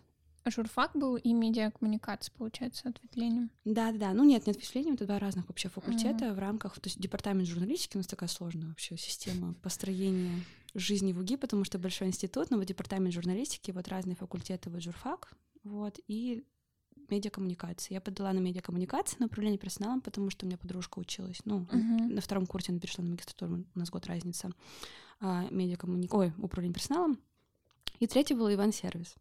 Журфак 0.46 0.92
был 0.94 1.16
и 1.16 1.34
медиакоммуникация, 1.34 2.32
получается, 2.34 2.88
ответвлением. 2.88 3.50
Да, 3.66 3.92
да, 3.92 3.98
да. 3.98 4.12
Ну 4.14 4.24
нет, 4.24 4.46
не 4.46 4.52
ответвлением, 4.52 4.94
это 4.94 5.04
два 5.04 5.18
разных 5.18 5.46
вообще 5.48 5.68
факультета 5.68 6.24
mm-hmm. 6.24 6.34
в 6.34 6.38
рамках, 6.38 6.80
то 6.80 6.86
есть 6.88 6.98
департамент 6.98 7.46
журналистики 7.46 7.96
у 7.96 8.00
нас 8.00 8.06
такая 8.06 8.28
сложная 8.30 8.68
вообще 8.68 8.96
система 8.96 9.52
построения 9.54 10.42
жизни 10.74 11.12
в 11.12 11.18
УГИ, 11.18 11.36
потому 11.36 11.64
что 11.64 11.78
большой 11.78 12.08
институт, 12.08 12.50
но 12.50 12.56
вот 12.56 12.66
департамент 12.66 13.12
журналистики, 13.12 13.70
вот 13.70 13.88
разные 13.88 14.16
факультеты, 14.16 14.70
вот 14.70 14.82
журфак, 14.82 15.34
вот, 15.62 16.00
и 16.06 16.42
медиакоммуникации. 17.10 17.94
Я 17.94 18.00
подала 18.00 18.32
на 18.32 18.38
медиакоммуникации, 18.38 19.16
на 19.18 19.26
управление 19.26 19.58
персоналом, 19.58 20.00
потому 20.00 20.30
что 20.30 20.44
у 20.44 20.48
меня 20.48 20.58
подружка 20.58 20.98
училась. 20.98 21.40
Ну, 21.44 21.66
uh-huh. 21.70 22.12
на 22.12 22.20
втором 22.20 22.46
курсе 22.46 22.72
она 22.72 22.80
перешла 22.80 23.04
на 23.04 23.10
магистратуру, 23.10 23.64
у 23.74 23.78
нас 23.78 23.90
год 23.90 24.06
разница. 24.06 24.50
А, 25.20 25.46
медиакоммуни... 25.50 26.08
Ой, 26.10 26.32
управление 26.38 26.74
персоналом. 26.74 27.18
И 27.98 28.06
третий 28.06 28.34
был 28.34 28.50
ивент-сервис. 28.50 29.16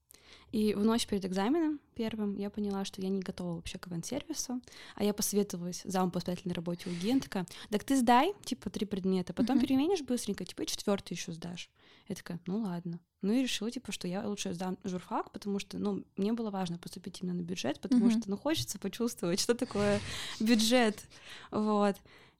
И 0.51 0.74
в 0.74 0.84
ночь 0.84 1.08
перед 1.08 1.25
экзаменом 1.25 1.79
первым 1.96 2.36
я 2.36 2.50
поняла, 2.50 2.86
что 2.86 3.01
я 3.01 3.10
не 3.10 3.19
готова 3.19 3.55
вообще 3.55 3.77
к 3.77 3.88
ивент-сервису, 3.88 4.62
а 4.96 5.03
я 5.03 5.13
посоветовалась 5.13 5.81
замом 5.84 6.12
по 6.12 6.17
воспитательной 6.17 6.53
работе 6.53 6.89
у 6.89 6.93
Гентка. 6.93 7.46
Так 7.69 7.84
ты 7.84 7.98
сдай, 7.98 8.34
типа, 8.43 8.69
три 8.69 8.86
предмета, 8.86 9.34
потом 9.34 9.58
uh-huh. 9.58 9.62
переменишь 9.62 10.01
быстренько, 10.01 10.46
типа, 10.46 10.63
и 10.63 10.67
четвертый 10.67 11.13
еще 11.13 11.31
сдашь. 11.34 11.69
Я 12.09 12.15
такая, 12.15 12.39
ну 12.47 12.59
ладно. 12.59 12.99
Ну 13.21 13.33
и 13.33 13.43
решила, 13.43 13.69
типа, 13.69 13.91
что 13.91 14.07
я 14.07 14.27
лучше 14.27 14.53
сдам 14.53 14.77
журфак, 14.83 15.31
потому 15.31 15.59
что, 15.59 15.77
ну, 15.77 16.03
мне 16.17 16.33
было 16.33 16.49
важно 16.49 16.77
поступить 16.77 17.21
именно 17.21 17.35
на 17.35 17.43
бюджет, 17.43 17.79
потому 17.79 18.07
uh-huh. 18.07 18.19
что, 18.19 18.29
ну, 18.29 18.37
хочется 18.37 18.79
почувствовать, 18.79 19.39
что 19.39 19.53
такое 19.53 19.99
бюджет, 20.39 21.07
вот. 21.51 21.95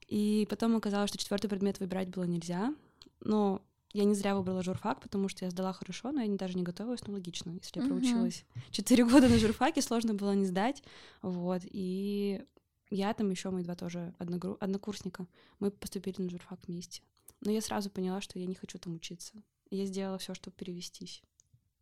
И 0.08 0.46
потом 0.50 0.76
оказалось, 0.76 1.10
что 1.10 1.18
четвертый 1.18 1.48
предмет 1.48 1.78
выбирать 1.78 2.08
было 2.08 2.24
нельзя, 2.24 2.74
но 3.20 3.62
я 3.92 4.04
не 4.04 4.14
зря 4.14 4.34
выбрала 4.34 4.62
журфак, 4.62 5.00
потому 5.00 5.28
что 5.28 5.44
я 5.44 5.50
сдала 5.50 5.72
хорошо, 5.72 6.12
но 6.12 6.22
я 6.22 6.36
даже 6.36 6.56
не 6.56 6.62
готовилась, 6.62 7.06
ну, 7.06 7.12
логично. 7.12 7.50
Если 7.50 7.80
я 7.80 7.86
проучилась 7.86 8.44
четыре 8.70 9.04
года 9.04 9.28
на 9.28 9.38
журфаке, 9.38 9.82
сложно 9.82 10.14
было 10.14 10.32
не 10.32 10.46
сдать, 10.46 10.82
вот. 11.22 11.62
И 11.64 12.44
я 12.90 13.14
там 13.14 13.30
еще 13.30 13.50
мои 13.50 13.62
два 13.62 13.76
тоже 13.76 14.14
одногру... 14.18 14.56
однокурсника, 14.60 15.26
мы 15.58 15.70
поступили 15.70 16.22
на 16.22 16.30
журфак 16.30 16.60
вместе. 16.66 17.02
Но 17.40 17.50
я 17.50 17.60
сразу 17.60 17.90
поняла, 17.90 18.20
что 18.20 18.38
я 18.38 18.46
не 18.46 18.54
хочу 18.54 18.78
там 18.78 18.94
учиться. 18.94 19.42
Я 19.70 19.86
сделала 19.86 20.18
все, 20.18 20.34
чтобы 20.34 20.56
перевестись. 20.56 21.22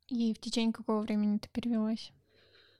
И 0.08 0.32
в 0.32 0.38
течение 0.38 0.72
какого 0.72 1.00
времени 1.00 1.38
ты 1.38 1.48
перевелась? 1.48 2.12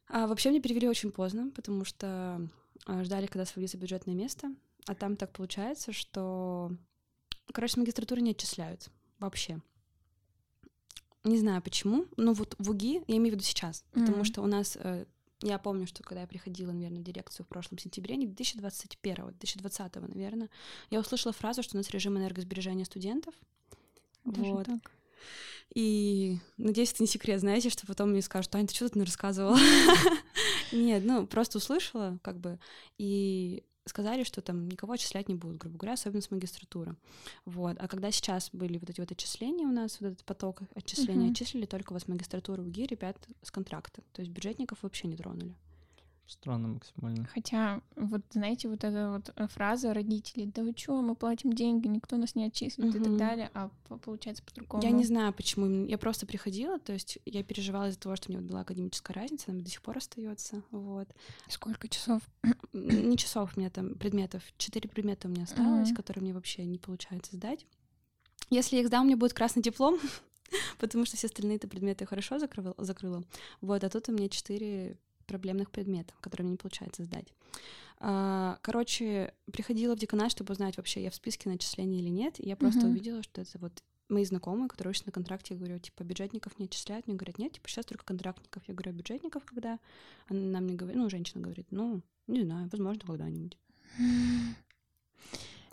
А, 0.09 0.27
вообще 0.27 0.51
мне 0.51 0.61
перевели 0.61 0.89
очень 0.89 1.13
поздно, 1.13 1.51
потому 1.55 1.85
что 1.85 2.49
а, 2.87 3.05
ждали, 3.05 3.27
когда 3.27 3.43
освободится 3.43 3.77
бюджетное 3.77 4.15
место. 4.15 4.55
А 4.87 4.95
там 4.95 5.17
так 5.17 5.33
получается, 5.33 5.93
что... 5.93 6.73
Короче, 7.53 7.75
с 7.75 7.77
магистратуры 7.77 8.21
не 8.21 8.31
отчисляют 8.33 8.89
вообще. 9.19 9.61
Не 11.25 11.39
знаю 11.39 11.61
почему, 11.61 12.07
но 12.17 12.33
вот 12.33 12.55
в 12.59 12.71
УГИ, 12.71 13.03
я 13.07 13.17
имею 13.17 13.33
в 13.33 13.37
виду 13.37 13.45
сейчас, 13.45 13.85
mm-hmm. 13.93 14.01
потому 14.01 14.25
что 14.25 14.41
у 14.41 14.47
нас, 14.47 14.79
э, 14.81 15.05
я 15.43 15.59
помню, 15.59 15.87
что 15.87 16.03
когда 16.03 16.23
я 16.23 16.27
приходила, 16.27 16.73
наверное, 16.73 17.01
в 17.01 17.05
дирекцию 17.05 17.45
в 17.45 17.49
прошлом 17.49 17.79
сентябре, 17.79 18.17
не 18.17 18.27
2021, 18.27 19.29
2020, 19.29 19.97
наверное, 19.97 20.49
я 20.91 21.01
услышала 21.01 21.33
фразу, 21.33 21.63
что 21.63 21.77
у 21.77 21.79
нас 21.79 21.91
режим 21.91 22.17
энергосбережения 22.17 22.85
студентов. 22.85 23.35
Даже 24.25 24.53
вот. 24.53 24.67
Так. 24.67 24.91
И 25.75 26.39
надеюсь, 26.57 26.93
это 26.93 27.03
не 27.03 27.07
секрет, 27.07 27.41
знаете, 27.41 27.71
что 27.71 27.87
потом 27.87 28.11
мне 28.11 28.23
скажут, 28.23 28.51
Таня, 28.51 28.67
ты 28.67 28.75
что 28.75 28.87
тут 28.87 28.97
мне 28.97 29.05
рассказывала? 29.05 29.59
Нет, 30.73 31.05
ну, 31.05 31.27
просто 31.27 31.59
услышала, 31.59 32.19
как 32.23 32.39
бы, 32.41 32.59
и 32.97 33.65
сказали, 33.89 34.23
что 34.23 34.41
там 34.41 34.69
никого 34.69 34.93
отчислять 34.93 35.29
не 35.29 35.35
будут, 35.35 35.59
грубо 35.59 35.79
говоря, 35.79 35.95
особенно 35.95 36.21
с 36.21 36.31
магистратуры. 36.31 36.95
Вот. 37.45 37.77
А 37.81 37.89
когда 37.89 38.11
сейчас 38.11 38.51
были 38.53 38.79
вот 38.79 38.91
эти 38.91 39.01
вот 39.01 39.11
отчисления 39.11 39.67
у 39.67 39.73
нас, 39.73 40.01
вот 40.01 40.13
этот 40.13 40.25
поток 40.25 40.63
отчислений, 40.75 41.29
uh-huh. 41.29 41.33
отчислили 41.33 41.67
только 41.67 41.93
вот 41.93 42.03
с 42.03 42.09
магистратуры 42.09 42.63
УГИ 42.63 42.87
ребят 42.87 43.17
с 43.43 43.51
контракта. 43.51 44.03
То 44.13 44.21
есть 44.21 44.31
бюджетников 44.31 44.83
вообще 44.83 45.09
не 45.09 45.17
тронули. 45.17 45.55
Странно 46.29 46.69
максимально. 46.69 47.25
Хотя, 47.33 47.81
вот 47.97 48.21
знаете, 48.31 48.69
вот 48.69 48.85
эта 48.85 49.11
вот 49.11 49.33
э, 49.35 49.49
фраза 49.49 49.95
родителей, 49.95 50.45
да 50.55 50.63
вы 50.63 50.75
чё, 50.75 51.01
мы 51.01 51.15
платим 51.15 51.55
деньги, 51.55 51.89
никто 51.89 52.19
нас 52.19 52.35
не 52.35 52.45
отчислит 52.45 52.91
угу. 52.91 52.99
и 52.99 53.03
так 53.03 53.17
далее, 53.17 53.51
а 53.55 53.71
получается 54.05 54.43
по-другому. 54.43 54.83
Я 54.83 54.91
не 54.91 55.05
знаю, 55.05 55.33
почему. 55.33 55.87
Я 55.87 55.97
просто 55.97 56.27
приходила, 56.27 56.79
то 56.79 56.93
есть 56.93 57.19
я 57.25 57.43
переживала 57.43 57.89
из-за 57.89 57.99
того, 57.99 58.15
что 58.15 58.29
у 58.29 58.33
меня 58.33 58.43
вот 58.43 58.51
была 58.51 58.61
академическая 58.61 59.15
разница, 59.15 59.53
она 59.53 59.63
до 59.63 59.71
сих 59.71 59.81
пор 59.81 59.97
остается. 59.97 60.63
Вот. 60.71 61.09
Сколько 61.49 61.89
часов? 61.89 62.21
Не 62.75 63.17
часов, 63.17 63.57
у 63.57 63.61
меня 63.61 63.71
там 63.71 63.95
предметов. 63.95 64.43
Четыре 64.59 64.91
предмета 64.91 65.29
у 65.29 65.31
меня 65.31 65.45
осталось, 65.45 65.89
угу. 65.89 65.97
которые 65.97 66.23
мне 66.23 66.35
вообще 66.35 66.67
не 66.67 66.79
получается 66.79 67.37
сдать. 67.37 67.67
Если 68.51 68.77
я 68.77 68.83
их 68.83 68.89
сдам, 68.89 69.05
у 69.05 69.07
меня 69.07 69.17
будет 69.17 69.33
красный 69.33 69.63
диплом, 69.63 69.99
потому 70.79 71.07
что 71.07 71.17
все 71.17 71.29
остальные-то 71.29 71.69
предметы 71.69 72.05
хорошо 72.05 72.39
закрыла, 72.39 72.75
закрыла. 72.77 73.25
Вот, 73.63 73.83
а 73.83 73.89
тут 73.89 74.11
у 74.11 74.13
меня 74.13 74.29
четыре 74.29 74.99
проблемных 75.29 75.71
предметов, 75.71 76.17
которые 76.21 76.47
мне 76.47 76.53
не 76.53 76.59
получается 76.59 77.05
сдать. 77.05 77.33
А, 78.01 78.59
короче, 78.63 79.33
приходила 79.53 79.95
в 79.95 79.99
деканат, 79.99 80.33
чтобы 80.33 80.53
узнать 80.53 80.77
вообще, 80.77 81.03
я 81.03 81.11
в 81.11 81.15
списке 81.15 81.49
начислений 81.49 82.01
или 82.01 82.09
нет, 82.09 82.41
и 82.41 82.49
я 82.49 82.57
просто 82.57 82.81
uh-huh. 82.81 82.91
увидела, 82.91 83.23
что 83.23 83.41
это 83.41 83.59
вот 83.59 83.83
мои 84.09 84.25
знакомые, 84.25 84.69
которые 84.69 84.91
учатся 84.91 85.09
на 85.09 85.13
контракте, 85.13 85.55
я 85.55 85.59
говорю, 85.61 85.79
типа, 85.79 86.03
бюджетников 86.03 86.59
не 86.59 86.65
отчисляют, 86.65 87.07
мне 87.07 87.17
говорят, 87.17 87.39
нет, 87.39 87.53
типа, 87.53 87.69
сейчас 87.69 87.87
только 87.87 88.05
контрактников. 88.05 88.63
Я 88.67 88.75
говорю, 88.75 88.93
а 88.93 88.95
бюджетников 88.95 89.45
когда? 89.45 89.79
Она 90.29 90.61
мне 90.61 90.75
говорит, 90.75 90.97
ну, 90.97 91.11
женщина 91.11 91.43
говорит, 91.43 91.67
ну, 91.71 92.03
не 92.27 92.43
знаю, 92.43 92.69
возможно, 92.71 93.03
когда-нибудь. 93.07 93.59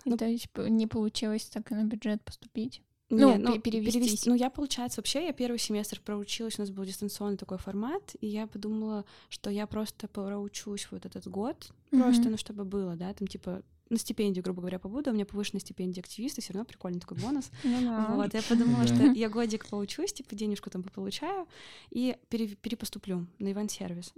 Ну, 0.08 0.18
то 0.18 0.26
есть 0.26 0.50
не 0.56 0.86
получилось 0.86 1.46
так 1.46 1.72
и 1.72 1.76
на 1.76 1.84
бюджет 1.84 2.24
поступить? 2.24 2.82
Ну, 3.10 3.38
ну 3.38 3.60
перевестись. 3.60 3.94
перевести. 4.04 4.30
Ну, 4.30 4.36
я, 4.36 4.50
получается, 4.50 5.00
вообще, 5.00 5.26
я 5.26 5.34
первый 5.34 5.60
семестр 5.60 6.02
проучилась, 6.04 6.58
у 6.58 6.62
нас 6.62 6.72
был 6.72 6.86
дистанционный 6.86 7.38
такой 7.38 7.58
формат, 7.58 8.16
и 8.20 8.28
я 8.28 8.48
подумала, 8.48 9.06
что 9.30 9.50
я 9.50 9.68
просто 9.68 10.08
проучусь 10.08 10.88
вот 10.90 11.06
этот 11.06 11.28
год, 11.28 11.72
mm-hmm. 11.92 12.02
просто, 12.02 12.30
ну, 12.30 12.38
чтобы 12.38 12.66
было, 12.66 12.96
да, 12.96 13.14
там, 13.14 13.28
типа, 13.28 13.62
на 13.90 13.98
стипендию, 13.98 14.44
грубо 14.44 14.62
говоря, 14.62 14.80
побуду, 14.80 15.12
у 15.12 15.14
меня 15.14 15.26
повышенная 15.26 15.62
стипендия 15.62 16.02
активиста, 16.02 16.42
все 16.42 16.54
равно 16.54 16.66
прикольный 16.66 17.00
такой 17.00 17.18
бонус. 17.18 17.52
Ну 17.64 18.16
вот, 18.16 18.34
я 18.34 18.42
подумала, 18.42 18.86
что 18.88 19.04
я 19.12 19.30
годик 19.30 19.68
поучусь, 19.68 20.14
типа 20.14 20.36
денежку 20.36 20.70
там 20.70 20.84
получаю, 20.84 21.48
и 21.90 22.18
перепоступлю 22.30 23.28
на 23.40 23.52
ивент-сервис. 23.52 24.14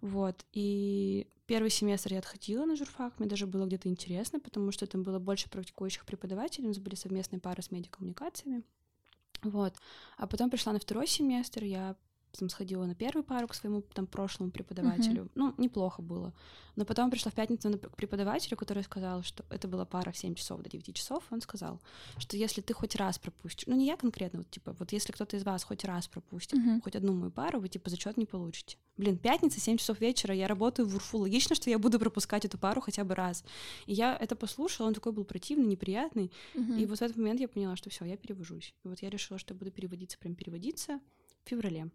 Вот, 0.00 0.44
и 0.52 1.26
первый 1.46 1.70
семестр 1.70 2.12
я 2.14 2.18
отходила 2.18 2.64
на 2.64 2.76
журфак, 2.76 3.18
мне 3.18 3.28
даже 3.28 3.46
было 3.46 3.66
где-то 3.66 3.88
интересно, 3.88 4.40
потому 4.40 4.72
что 4.72 4.86
там 4.86 5.02
было 5.02 5.18
больше 5.18 5.48
практикующих 5.50 6.04
преподавателей, 6.04 6.66
у 6.66 6.68
нас 6.68 6.78
были 6.78 6.94
совместные 6.94 7.40
пары 7.40 7.62
с 7.62 7.70
медиакоммуникациями. 7.70 8.62
Вот. 9.42 9.74
А 10.16 10.26
потом 10.26 10.50
пришла 10.50 10.72
на 10.72 10.78
второй 10.78 11.06
семестр, 11.06 11.64
я 11.64 11.96
там 12.38 12.48
сходила 12.48 12.84
на 12.86 12.94
первую 12.94 13.24
пару 13.24 13.48
к 13.48 13.54
своему 13.54 13.82
там 13.82 14.06
прошлому 14.06 14.50
преподавателю. 14.50 15.24
Uh-huh. 15.24 15.30
Ну, 15.34 15.54
неплохо 15.58 16.02
было. 16.02 16.32
Но 16.76 16.84
потом 16.84 17.10
пришла 17.10 17.30
в 17.30 17.34
пятницу 17.34 17.68
на 17.68 17.76
преподавателю, 17.76 18.56
который 18.56 18.82
сказал, 18.82 19.22
что 19.22 19.44
это 19.50 19.68
была 19.68 19.84
пара 19.84 20.10
в 20.10 20.16
7 20.16 20.34
часов 20.34 20.62
до 20.62 20.70
9 20.70 20.94
часов. 20.94 21.22
Он 21.30 21.40
сказал, 21.42 21.80
что 22.16 22.36
если 22.36 22.62
ты 22.62 22.72
хоть 22.72 22.96
раз 22.96 23.18
пропустишь, 23.18 23.66
ну 23.66 23.76
не 23.76 23.86
я 23.86 23.96
конкретно, 23.96 24.38
вот 24.38 24.50
типа, 24.50 24.74
вот 24.78 24.92
если 24.92 25.12
кто-то 25.12 25.36
из 25.36 25.44
вас 25.44 25.64
хоть 25.64 25.84
раз 25.84 26.08
пропустит 26.08 26.58
uh-huh. 26.58 26.80
хоть 26.82 26.96
одну 26.96 27.12
мою 27.12 27.30
пару, 27.30 27.60
вы 27.60 27.68
типа 27.68 27.90
зачет 27.90 28.16
не 28.16 28.24
получите. 28.24 28.78
Блин, 28.96 29.18
пятница, 29.18 29.60
7 29.60 29.76
часов 29.76 30.00
вечера, 30.00 30.34
я 30.34 30.48
работаю 30.48 30.88
в 30.88 30.94
УРФУ. 30.94 31.18
Логично, 31.18 31.54
что 31.54 31.68
я 31.68 31.78
буду 31.78 31.98
пропускать 31.98 32.44
эту 32.44 32.58
пару 32.58 32.80
хотя 32.80 33.04
бы 33.04 33.14
раз. 33.14 33.44
И 33.86 33.92
я 33.92 34.16
это 34.16 34.36
послушала, 34.36 34.86
он 34.86 34.94
такой 34.94 35.12
был 35.12 35.24
противный, 35.24 35.66
неприятный. 35.66 36.32
Uh-huh. 36.54 36.80
И 36.80 36.86
вот 36.86 36.98
в 36.98 37.02
этот 37.02 37.16
момент 37.16 37.40
я 37.40 37.48
поняла, 37.48 37.76
что 37.76 37.90
все, 37.90 38.04
я 38.04 38.16
перевожусь. 38.16 38.74
И 38.84 38.88
вот 38.88 39.02
я 39.02 39.10
решила, 39.10 39.38
что 39.38 39.54
я 39.54 39.58
буду 39.58 39.70
переводиться, 39.70 40.18
прям 40.18 40.34
переводиться 40.34 41.00
в 41.44 41.48
феврале. 41.48 41.90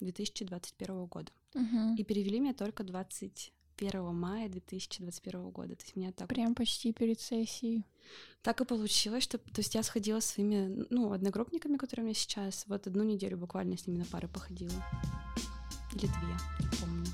2021 0.00 1.06
года. 1.06 1.32
Угу. 1.54 1.96
И 1.96 2.04
перевели 2.04 2.40
меня 2.40 2.54
только 2.54 2.84
21 2.84 4.14
мая 4.14 4.48
2021 4.48 5.50
года. 5.50 5.76
То 5.76 5.84
есть 5.84 5.96
меня 5.96 6.12
так... 6.12 6.28
Прям 6.28 6.54
почти 6.54 6.92
перед 6.92 7.20
сессией. 7.20 7.84
Так 8.42 8.60
и 8.60 8.64
получилось, 8.64 9.24
что 9.24 9.38
то 9.38 9.58
есть 9.60 9.74
я 9.74 9.82
сходила 9.82 10.20
с 10.20 10.26
своими 10.26 10.86
ну, 10.90 11.12
одногруппниками, 11.12 11.76
которые 11.76 12.04
у 12.04 12.06
меня 12.06 12.14
сейчас. 12.14 12.64
Вот 12.66 12.86
одну 12.86 13.02
неделю 13.02 13.36
буквально 13.36 13.76
с 13.76 13.86
ними 13.86 13.98
на 13.98 14.04
пары 14.04 14.28
походила. 14.28 14.84
Или 15.94 16.06
две, 16.06 16.36
не 16.60 16.76
помню. 16.78 17.06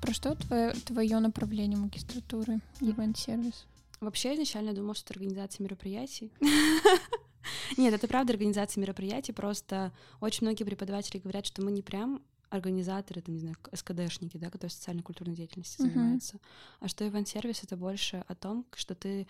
Про 0.00 0.14
что 0.14 0.36
твое, 0.36 0.72
твое 0.72 1.18
направление 1.18 1.76
магистратуры, 1.76 2.60
ивент-сервис? 2.80 3.66
Вообще, 4.00 4.34
изначально 4.34 4.74
думала, 4.74 4.94
что 4.94 5.12
это 5.12 5.14
организация 5.14 5.64
мероприятий. 5.64 6.32
Нет, 7.76 7.94
это 7.94 8.08
правда 8.08 8.32
организация 8.32 8.80
мероприятий, 8.80 9.32
просто 9.32 9.92
очень 10.20 10.46
многие 10.46 10.64
преподаватели 10.64 11.18
говорят, 11.18 11.46
что 11.46 11.62
мы 11.62 11.70
не 11.70 11.82
прям 11.82 12.22
организаторы, 12.50 13.20
там, 13.20 13.34
не 13.34 13.40
знаю, 13.40 13.56
СКДшники, 13.72 14.36
да, 14.36 14.50
которые 14.50 14.70
социально-культурной 14.70 15.34
деятельностью 15.34 15.84
uh-huh. 15.84 15.90
занимаются. 15.90 16.40
А 16.80 16.88
что 16.88 17.06
ивент-сервис— 17.06 17.62
это 17.64 17.76
больше 17.76 18.24
о 18.28 18.34
том, 18.34 18.66
что 18.74 18.94
ты 18.94 19.26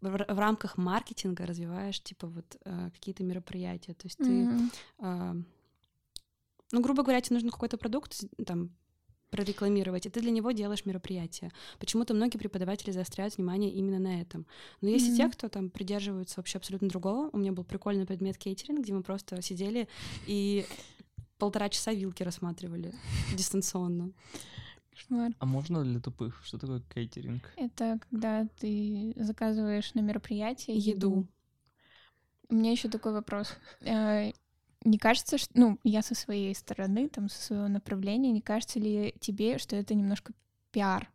в, 0.00 0.08
в, 0.08 0.38
рамках 0.38 0.76
маркетинга 0.76 1.46
развиваешь, 1.46 2.00
типа, 2.00 2.28
вот 2.28 2.56
э, 2.64 2.90
какие-то 2.92 3.24
мероприятия. 3.24 3.94
То 3.94 4.06
есть 4.06 4.20
uh-huh. 4.20 4.70
ты... 4.70 5.04
Э, 5.04 5.34
ну, 6.72 6.80
грубо 6.80 7.02
говоря, 7.02 7.20
тебе 7.20 7.34
нужен 7.34 7.50
какой-то 7.50 7.76
продукт, 7.76 8.24
там, 8.46 8.70
прорекламировать, 9.30 10.06
и 10.06 10.10
ты 10.10 10.20
для 10.20 10.30
него 10.30 10.52
делаешь 10.52 10.84
мероприятие. 10.84 11.52
Почему-то 11.78 12.14
многие 12.14 12.38
преподаватели 12.38 12.90
заостряют 12.90 13.36
внимание 13.36 13.70
именно 13.70 13.98
на 13.98 14.20
этом. 14.20 14.46
Но 14.80 14.88
есть 14.88 15.08
mm-hmm. 15.08 15.14
и 15.14 15.16
те, 15.16 15.28
кто 15.28 15.48
там 15.48 15.70
придерживаются 15.70 16.38
вообще 16.38 16.58
абсолютно 16.58 16.88
другого. 16.88 17.30
У 17.32 17.38
меня 17.38 17.52
был 17.52 17.64
прикольный 17.64 18.06
предмет 18.06 18.36
кейтеринг, 18.38 18.80
где 18.80 18.92
мы 18.92 19.02
просто 19.02 19.40
сидели 19.42 19.88
и 20.26 20.66
полтора 21.38 21.68
часа 21.68 21.92
вилки 21.92 22.22
рассматривали 22.22 22.92
дистанционно. 23.34 24.12
Кошмар. 24.90 25.32
А 25.38 25.46
можно 25.46 25.84
для 25.84 26.00
тупых? 26.00 26.40
Что 26.44 26.58
такое 26.58 26.82
кейтеринг? 26.94 27.42
Это 27.56 27.98
когда 28.10 28.46
ты 28.58 29.14
заказываешь 29.16 29.94
на 29.94 30.00
мероприятие 30.00 30.76
еду. 30.76 30.90
еду. 30.90 31.28
У 32.48 32.54
меня 32.54 32.72
еще 32.72 32.88
такой 32.88 33.12
вопрос. 33.12 33.56
Не 34.84 34.98
кажется, 34.98 35.36
что, 35.36 35.50
ну, 35.54 35.78
я 35.84 36.02
со 36.02 36.14
своей 36.14 36.54
стороны, 36.54 37.08
там, 37.08 37.28
со 37.28 37.42
своего 37.42 37.68
направления, 37.68 38.32
не 38.32 38.40
кажется 38.40 38.78
ли 38.78 39.14
тебе, 39.20 39.58
что 39.58 39.76
это 39.76 39.94
немножко 39.94 40.32
пиар? 40.72 41.10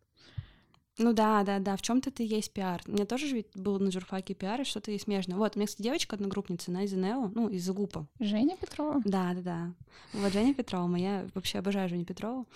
Ну 0.97 1.11
да, 1.11 1.43
да, 1.43 1.59
да, 1.59 1.75
в 1.75 1.81
чем-то 1.81 2.09
ты 2.09 2.23
есть 2.23 2.53
пиар. 2.53 2.81
У 2.87 2.91
меня 2.91 3.05
тоже 3.05 3.27
ведь 3.27 3.47
был 3.53 3.79
на 3.79 3.91
журфаке 3.91 4.33
пиар, 4.33 4.61
и 4.61 4.63
что-то 4.63 4.91
есть 4.91 5.03
смежное. 5.03 5.35
Вот, 5.35 5.55
у 5.55 5.59
меня, 5.59 5.67
кстати, 5.67 5.81
девочка 5.81 6.15
одногруппница, 6.15 6.71
она 6.71 6.83
из 6.83 6.93
НЭО, 6.93 7.31
ну, 7.35 7.49
из 7.49 7.69
ГУПа. 7.69 8.07
Женя 8.19 8.55
Петрова? 8.55 9.01
Да, 9.03 9.33
да, 9.33 9.41
да. 9.41 9.73
Вот 10.13 10.31
Женя 10.31 10.53
Петрова, 10.53 10.87
моя, 10.87 11.27
вообще 11.33 11.57
обожаю 11.57 11.89
Женю 11.89 12.05
Петрову. 12.05 12.47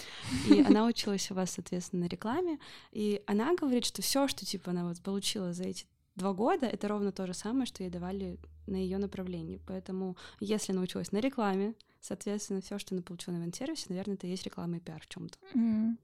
И 0.47 0.61
она 0.61 0.85
училась 0.85 1.29
у 1.31 1.33
вас, 1.33 1.51
соответственно, 1.51 2.05
на 2.05 2.07
рекламе. 2.07 2.59
И 2.93 3.21
она 3.25 3.55
говорит, 3.55 3.85
что 3.85 4.01
все, 4.01 4.29
что, 4.29 4.45
типа, 4.45 4.71
она 4.71 4.87
вот 4.87 5.01
получила 5.01 5.51
за 5.51 5.63
эти 5.63 5.85
два 6.19 6.33
года, 6.33 6.67
это 6.67 6.87
ровно 6.87 7.11
то 7.11 7.25
же 7.25 7.33
самое, 7.33 7.65
что 7.65 7.83
ей 7.83 7.89
давали 7.89 8.37
на 8.67 8.75
ее 8.75 8.97
направлении. 8.97 9.59
Поэтому, 9.65 10.15
если 10.39 10.73
научилась 10.73 11.11
на 11.11 11.17
рекламе, 11.17 11.73
соответственно, 11.99 12.61
все, 12.61 12.77
что 12.77 12.93
она 12.93 13.01
получила 13.01 13.33
на 13.33 13.39
ивент-сервисе, 13.39 13.87
наверное, 13.89 14.15
это 14.15 14.27
есть 14.27 14.43
реклама 14.43 14.77
и 14.77 14.79
пиар 14.79 15.01
в 15.01 15.07
чем-то. 15.07 15.37
Mm. 15.55 15.97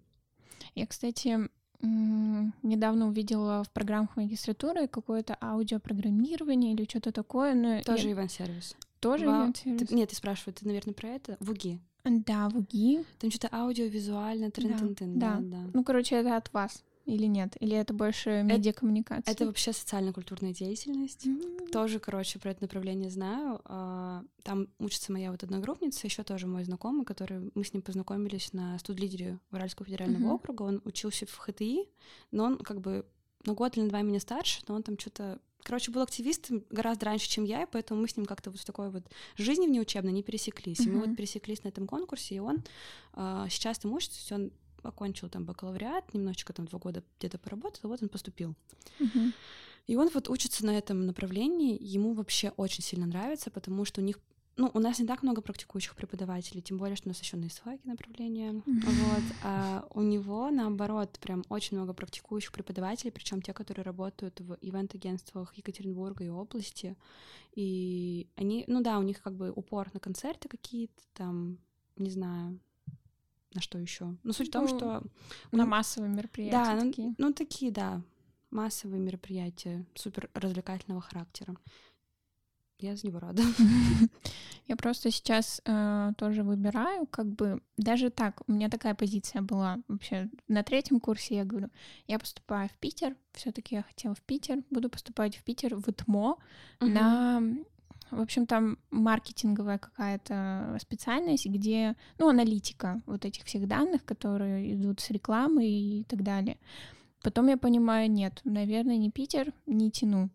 Я, 0.74 0.88
кстати, 0.88 1.50
недавно 1.82 3.08
увидела 3.08 3.64
в 3.64 3.70
программах 3.72 4.16
магистратуры 4.16 4.88
какое-то 4.88 5.38
аудиопрограммирование 5.42 6.74
или 6.74 6.86
что-то 6.86 7.12
такое. 7.12 7.54
Но 7.54 7.82
Тоже 7.84 8.08
я... 8.08 8.14
ивент-сервис. 8.14 8.76
Тоже 9.00 9.28
Во... 9.28 9.44
ивент-сервис? 9.44 9.88
Ты... 9.88 9.96
Нет, 9.96 10.10
ты 10.10 10.16
спрашиваешь, 10.16 10.58
ты, 10.60 10.66
наверное, 10.66 10.94
про 10.94 11.10
это? 11.10 11.38
Вуги. 11.40 11.80
Да, 12.04 12.50
Вуги. 12.50 13.04
Там 13.20 13.32
что-то 13.32 13.50
аудиовизуально, 13.52 14.52
трын 14.52 14.96
да, 14.96 15.06
да. 15.06 15.06
да, 15.06 15.40
да. 15.40 15.72
Ну, 15.74 15.84
короче, 15.84 16.16
это 16.16 16.38
от 16.38 16.52
вас 16.54 16.84
или 17.06 17.26
нет? 17.26 17.56
Или 17.60 17.78
это 17.78 17.94
больше 17.94 18.42
медиакоммуникация? 18.44 19.22
Это, 19.22 19.32
это 19.32 19.46
вообще 19.46 19.74
социально-культурная 19.74 20.54
деятельность. 20.54 21.26
Mm-hmm. 21.26 21.70
Тоже, 21.72 22.00
короче, 22.00 22.40
про 22.40 22.52
это 22.52 22.64
направление 22.64 23.10
знаю. 23.10 23.62
А, 23.66 24.24
там 24.44 24.68
учится 24.80 25.12
моя 25.12 25.32
вот 25.32 25.44
одногруппница, 25.44 26.08
еще 26.08 26.24
тоже 26.24 26.48
мой 26.48 26.64
знакомый, 26.64 27.06
который 27.06 27.52
мы 27.54 27.64
с 27.64 27.74
ним 27.74 27.84
познакомились 27.84 28.54
на 28.54 28.78
студ-лидере 28.80 29.40
Уральского 29.52 29.86
федерального 29.86 30.32
mm-hmm. 30.32 30.36
округа. 30.36 30.64
Он 30.64 30.82
учился 30.84 31.26
в 31.28 31.38
ХТИ, 31.38 31.88
но 32.32 32.46
он 32.46 32.58
как 32.58 32.82
бы 32.82 33.06
на 33.46 33.54
год 33.54 33.78
или 33.78 33.84
на 33.84 33.90
два 33.90 34.02
меня 34.02 34.20
старше, 34.20 34.62
но 34.68 34.76
он 34.76 34.84
там 34.84 34.98
что-то 34.98 35.40
Короче, 35.66 35.90
был 35.90 36.04
активистом 36.04 36.64
гораздо 36.70 37.08
раньше, 37.08 37.28
чем 37.28 37.44
я, 37.44 37.64
и 37.64 37.66
поэтому 37.66 38.00
мы 38.00 38.08
с 38.08 38.16
ним 38.16 38.28
как-то 38.28 38.52
вот 38.52 38.60
в 38.60 38.66
такой 38.66 38.92
вот 38.92 39.04
жизни 39.36 39.66
внеучебной 39.66 40.12
не 40.12 40.22
пересеклись. 40.22 40.82
Mm-hmm. 40.82 40.90
И 40.90 40.92
мы 40.92 41.08
вот 41.08 41.18
пересеклись 41.18 41.64
на 41.64 41.70
этом 41.70 41.88
конкурсе, 41.88 42.36
и 42.36 42.40
он 42.40 42.64
э, 43.16 43.48
сейчас 43.50 43.80
там 43.80 43.92
учится, 43.92 44.36
он 44.36 44.52
окончил 44.86 45.30
там 45.30 45.46
бакалавриат, 45.46 46.14
немножечко 46.14 46.54
там 46.54 46.66
два 46.66 46.80
года 46.80 47.04
где-то 47.20 47.38
поработал, 47.38 47.90
вот 47.90 48.02
он 48.02 48.10
поступил. 48.10 48.56
Uh-huh. 49.00 49.34
И 49.88 49.96
он 49.96 50.10
вот 50.14 50.30
учится 50.30 50.66
на 50.66 50.78
этом 50.78 51.06
направлении, 51.06 51.78
ему 51.80 52.14
вообще 52.14 52.52
очень 52.58 52.84
сильно 52.84 53.06
нравится, 53.06 53.52
потому 53.52 53.86
что 53.86 54.02
у 54.02 54.04
них 54.04 54.20
ну, 54.58 54.72
у 54.74 54.80
нас 54.80 55.00
не 55.00 55.06
так 55.06 55.22
много 55.22 55.42
практикующих 55.42 55.96
преподавателей, 55.96 56.62
тем 56.62 56.78
более, 56.78 56.96
что 56.96 57.10
у 57.10 57.12
нас 57.12 57.20
еще 57.20 57.36
на 57.36 57.48
ИСФАКе 57.48 57.82
направление. 57.84 58.54
Mm-hmm. 58.54 58.86
Вот. 58.86 59.24
А 59.44 59.86
у 59.94 60.02
него, 60.02 60.50
наоборот, 60.50 61.18
прям 61.20 61.44
очень 61.50 61.76
много 61.76 61.94
практикующих 61.94 62.54
преподавателей, 62.54 63.12
причем 63.12 63.42
те, 63.42 63.54
которые 63.54 63.84
работают 63.84 64.40
в 64.40 64.58
ивент-агентствах 64.62 65.54
Екатеринбурга 65.56 66.24
и 66.24 66.30
области. 66.30 66.96
И 67.54 68.30
они, 68.38 68.64
ну 68.68 68.82
да, 68.82 68.98
у 68.98 69.04
них 69.04 69.22
как 69.22 69.36
бы 69.36 69.52
упор 69.52 69.90
на 69.94 70.00
концерты 70.00 70.48
какие-то, 70.48 71.04
там, 71.14 71.58
не 71.98 72.10
знаю, 72.10 72.60
на 73.56 73.62
что 73.62 73.80
еще? 73.80 74.16
Ну, 74.24 74.34
суть 74.34 74.54
ну, 74.54 74.66
в 74.66 74.68
том, 74.68 74.78
ну, 74.78 74.78
что... 74.78 74.88
На 75.52 75.64
ну, 75.64 75.66
массовые 75.66 76.12
мероприятия 76.12 76.58
да, 76.58 76.76
ну, 76.76 76.92
такие. 76.92 77.08
Ну, 77.10 77.28
ну, 77.28 77.34
такие, 77.34 77.72
да. 77.72 78.02
Массовые 78.52 79.02
мероприятия 79.02 79.86
супер 79.96 80.30
развлекательного 80.34 81.02
характера. 81.02 81.56
Я 82.80 82.96
за 82.96 83.08
него 83.08 83.20
рада. 83.20 83.42
Я 84.68 84.76
просто 84.76 85.10
сейчас 85.10 85.62
э, 85.66 86.12
тоже 86.18 86.44
выбираю, 86.44 87.06
как 87.08 87.28
бы 87.28 87.62
даже 87.78 88.10
так, 88.10 88.42
у 88.48 88.52
меня 88.52 88.68
такая 88.68 88.96
позиция 88.96 89.42
была 89.42 89.78
вообще 89.88 90.30
на 90.48 90.64
третьем 90.64 91.00
курсе. 91.00 91.36
Я 91.36 91.46
говорю, 91.46 91.70
я 92.08 92.20
поступаю 92.20 92.68
в 92.68 92.78
Питер, 92.80 93.16
все-таки 93.32 93.76
я 93.76 93.84
хотела 93.84 94.16
в 94.16 94.22
Питер, 94.22 94.64
буду 94.72 94.90
поступать 94.90 95.38
в 95.38 95.44
Питер 95.44 95.76
в 95.76 95.84
ТМО 95.84 96.38
uh-huh. 96.80 96.88
на 96.88 97.44
в 98.12 98.22
общем, 98.22 98.46
там 98.46 98.78
маркетинговая 98.92 99.78
какая-то 99.78 100.78
специальность, 100.82 101.48
где, 101.48 101.96
ну, 102.20 102.30
аналитика 102.30 103.02
вот 103.06 103.26
этих 103.26 103.46
всех 103.46 103.68
данных, 103.68 104.06
которые 104.06 104.74
идут 104.74 105.00
с 105.00 105.10
рекламы 105.10 105.68
и 105.68 106.04
так 106.04 106.24
далее. 106.24 106.58
Потом 107.22 107.48
я 107.48 107.58
понимаю, 107.58 108.12
нет, 108.12 108.42
наверное, 108.44 108.98
не 108.98 109.10
Питер, 109.10 109.54
не 109.66 109.90
тяну. 109.90 110.30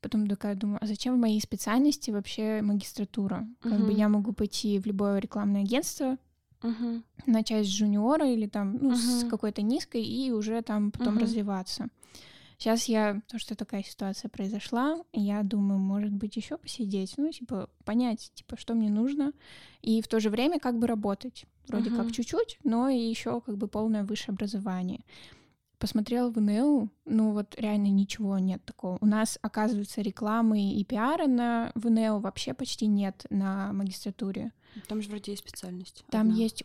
Потом 0.00 0.26
такая 0.26 0.54
думаю, 0.54 0.78
а 0.80 0.86
зачем 0.86 1.16
в 1.16 1.20
моей 1.20 1.40
специальности 1.40 2.10
вообще 2.10 2.60
магистратура? 2.62 3.46
Как 3.60 3.72
uh-huh. 3.72 3.86
бы 3.86 3.92
я 3.92 4.08
могу 4.08 4.32
пойти 4.32 4.78
в 4.78 4.86
любое 4.86 5.18
рекламное 5.18 5.62
агентство, 5.62 6.16
uh-huh. 6.62 7.02
начать 7.26 7.66
с 7.66 7.70
жуниора 7.70 8.30
или 8.30 8.46
там, 8.46 8.78
ну, 8.80 8.92
uh-huh. 8.92 8.96
с 8.96 9.28
какой-то 9.28 9.62
низкой 9.62 10.02
и 10.02 10.30
уже 10.30 10.62
там 10.62 10.90
потом 10.90 11.16
uh-huh. 11.16 11.22
развиваться. 11.22 11.88
Сейчас 12.60 12.84
я, 12.84 13.22
то, 13.26 13.38
что 13.38 13.56
такая 13.56 13.82
ситуация 13.82 14.28
произошла, 14.28 15.02
я 15.14 15.42
думаю, 15.42 15.80
может 15.80 16.12
быть, 16.12 16.36
еще 16.36 16.58
посидеть, 16.58 17.14
ну, 17.16 17.32
типа, 17.32 17.70
понять, 17.86 18.30
типа, 18.34 18.58
что 18.58 18.74
мне 18.74 18.90
нужно, 18.90 19.32
и 19.80 20.02
в 20.02 20.08
то 20.08 20.20
же 20.20 20.28
время 20.28 20.60
как 20.60 20.78
бы 20.78 20.86
работать. 20.86 21.46
Вроде 21.68 21.88
uh-huh. 21.88 21.96
как 21.96 22.12
чуть-чуть, 22.12 22.58
но 22.62 22.90
и 22.90 22.98
еще 22.98 23.40
как 23.40 23.56
бы 23.56 23.66
полное 23.66 24.04
высшее 24.04 24.34
образование. 24.34 25.00
Посмотрела 25.78 26.30
в 26.30 26.38
НЛ, 26.38 26.90
ну 27.06 27.32
вот 27.32 27.54
реально 27.58 27.86
ничего 27.86 28.38
нет 28.38 28.62
такого. 28.66 28.98
У 29.00 29.06
нас, 29.06 29.38
оказывается, 29.40 30.02
рекламы 30.02 30.74
и 30.74 30.84
пиара 30.84 31.26
на 31.26 31.72
ВНЛ 31.76 32.20
вообще 32.20 32.52
почти 32.52 32.88
нет 32.88 33.24
на 33.30 33.72
магистратуре. 33.72 34.52
Там 34.86 35.00
же 35.00 35.08
вроде 35.08 35.32
есть 35.32 35.48
специальность. 35.48 36.04
Там 36.10 36.28
одна. 36.28 36.34
есть 36.36 36.62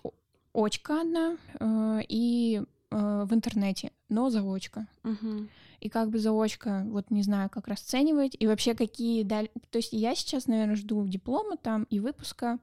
очка 0.53 1.01
одна 1.03 1.37
э, 1.57 2.01
и 2.09 2.61
э, 2.91 3.25
в 3.25 3.33
интернете, 3.33 3.93
но 4.09 4.29
заочка. 4.29 4.87
Угу 5.05 5.47
и 5.85 5.89
как 5.89 6.09
бы 6.09 6.17
заочка, 6.17 6.83
вот 6.87 7.11
не 7.11 7.21
знаю, 7.21 7.47
как 7.47 7.67
расценивать, 7.67 8.35
и 8.39 8.47
вообще 8.47 8.73
какие 8.73 9.21
даль... 9.21 9.49
То 9.69 9.77
есть 9.77 9.93
я 9.93 10.15
сейчас, 10.15 10.47
наверное, 10.47 10.75
жду 10.75 11.07
диплома 11.07 11.57
там 11.57 11.83
и 11.91 11.99
выпуска, 11.99 12.57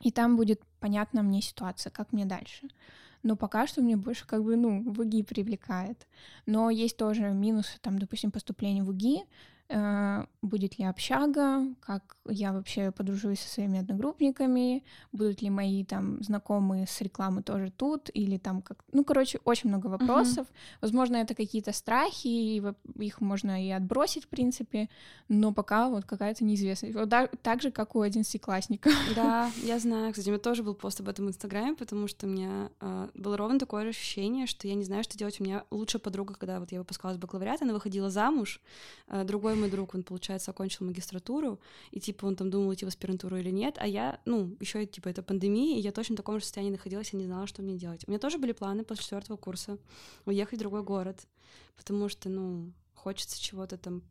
и 0.00 0.12
там 0.12 0.36
будет 0.36 0.62
понятна 0.78 1.24
мне 1.24 1.42
ситуация, 1.42 1.90
как 1.90 2.12
мне 2.12 2.26
дальше. 2.26 2.68
Но 3.24 3.34
пока 3.34 3.66
что 3.66 3.82
мне 3.82 3.96
больше 3.96 4.28
как 4.28 4.44
бы, 4.44 4.54
ну, 4.54 4.80
в 4.92 5.00
УГИ 5.00 5.24
привлекает. 5.24 6.06
Но 6.46 6.70
есть 6.70 6.96
тоже 6.96 7.30
минусы, 7.30 7.80
там, 7.80 7.98
допустим, 7.98 8.30
поступление 8.30 8.84
в 8.84 8.90
УГИ, 8.90 9.24
будет 10.42 10.78
ли 10.78 10.84
общага, 10.84 11.62
как 11.80 12.16
я 12.28 12.52
вообще 12.52 12.90
подружусь 12.90 13.40
со 13.40 13.48
своими 13.48 13.78
одногруппниками, 13.78 14.82
будут 15.12 15.42
ли 15.42 15.50
мои 15.50 15.84
там 15.84 16.22
знакомые 16.22 16.86
с 16.86 17.00
рекламы 17.00 17.42
тоже 17.42 17.70
тут, 17.70 18.10
или 18.12 18.36
там 18.36 18.62
как... 18.62 18.84
Ну, 18.92 19.04
короче, 19.04 19.38
очень 19.44 19.68
много 19.68 19.86
вопросов. 19.86 20.46
Uh-huh. 20.46 20.78
Возможно, 20.80 21.16
это 21.16 21.34
какие-то 21.34 21.72
страхи, 21.72 22.26
и 22.26 22.62
их 22.98 23.20
можно 23.20 23.64
и 23.64 23.70
отбросить, 23.70 24.24
в 24.24 24.28
принципе, 24.28 24.88
но 25.28 25.52
пока 25.52 25.88
вот 25.88 26.04
какая-то 26.04 26.44
неизвестность. 26.44 26.94
Вот 26.94 27.08
так, 27.10 27.36
так 27.42 27.62
же, 27.62 27.70
как 27.70 27.94
у 27.94 28.00
одиннадцатиклассника. 28.00 28.90
Да, 29.14 29.50
я 29.62 29.78
знаю. 29.78 30.12
Кстати, 30.12 30.28
у 30.28 30.32
меня 30.32 30.40
тоже 30.40 30.62
был 30.62 30.74
пост 30.74 31.00
об 31.00 31.08
этом 31.08 31.26
в 31.26 31.28
Инстаграме, 31.28 31.74
потому 31.74 32.06
что 32.06 32.26
у 32.26 32.30
меня 32.30 32.70
э, 32.80 33.08
было 33.14 33.36
ровно 33.36 33.58
такое 33.58 33.82
же 33.84 33.88
ощущение, 33.90 34.46
что 34.46 34.68
я 34.68 34.74
не 34.74 34.84
знаю, 34.84 35.04
что 35.04 35.18
делать. 35.18 35.40
У 35.40 35.44
меня 35.44 35.64
лучшая 35.70 36.00
подруга, 36.00 36.34
когда 36.34 36.60
вот 36.60 36.72
я 36.72 36.78
выпускалась 36.78 37.18
бакалавриата, 37.18 37.64
она 37.64 37.74
выходила 37.74 38.08
замуж, 38.08 38.60
э, 39.08 39.24
другой 39.24 39.54
мой 39.60 39.70
друг, 39.70 39.94
он, 39.94 40.02
получается, 40.02 40.50
окончил 40.50 40.86
магистратуру, 40.86 41.60
и, 41.90 42.00
типа, 42.00 42.26
он 42.26 42.36
там 42.36 42.50
думал 42.50 42.72
идти 42.74 42.84
в 42.84 42.88
аспирантуру 42.88 43.36
или 43.36 43.50
нет, 43.50 43.76
а 43.78 43.86
я, 43.86 44.20
ну, 44.24 44.56
еще 44.60 44.86
типа, 44.86 45.08
это 45.08 45.22
пандемия, 45.22 45.78
и 45.78 45.80
я 45.80 45.92
точно 45.92 46.14
в 46.14 46.16
таком 46.16 46.38
же 46.38 46.44
состоянии 46.44 46.72
находилась, 46.72 47.12
я 47.12 47.18
не 47.18 47.26
знала, 47.26 47.46
что 47.46 47.62
мне 47.62 47.76
делать. 47.76 48.04
У 48.06 48.10
меня 48.10 48.18
тоже 48.18 48.38
были 48.38 48.52
планы 48.52 48.84
после 48.84 49.04
четвертого 49.04 49.36
курса 49.36 49.78
уехать 50.26 50.58
в 50.58 50.60
другой 50.60 50.82
город, 50.82 51.26
потому 51.76 52.08
что, 52.08 52.28
ну, 52.28 52.72
хочется 52.94 53.40
чего-то 53.40 53.76
там 53.76 54.02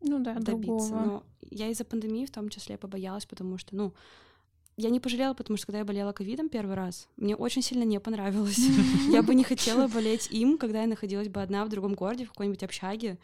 ну 0.00 0.18
да, 0.18 0.34
добиться. 0.34 0.88
Другого. 0.88 1.04
Но 1.04 1.22
я 1.50 1.68
из-за 1.68 1.84
пандемии 1.84 2.26
в 2.26 2.30
том 2.30 2.48
числе 2.48 2.76
побоялась, 2.76 3.26
потому 3.26 3.58
что, 3.58 3.76
ну, 3.76 3.94
я 4.76 4.90
не 4.90 5.00
пожалела, 5.00 5.34
потому 5.34 5.56
что 5.56 5.66
когда 5.66 5.80
я 5.80 5.84
болела 5.84 6.12
ковидом 6.12 6.48
первый 6.48 6.74
раз, 6.74 7.08
мне 7.16 7.36
очень 7.36 7.62
сильно 7.62 7.84
не 7.84 8.00
понравилось. 8.00 8.58
Я 9.10 9.22
бы 9.22 9.34
не 9.34 9.44
хотела 9.44 9.86
болеть 9.86 10.28
им, 10.30 10.56
когда 10.56 10.80
я 10.80 10.86
находилась 10.86 11.28
бы 11.28 11.42
одна 11.42 11.66
в 11.66 11.68
другом 11.68 11.94
городе, 11.94 12.24
в 12.24 12.30
какой-нибудь 12.30 12.62
общаге. 12.62 13.18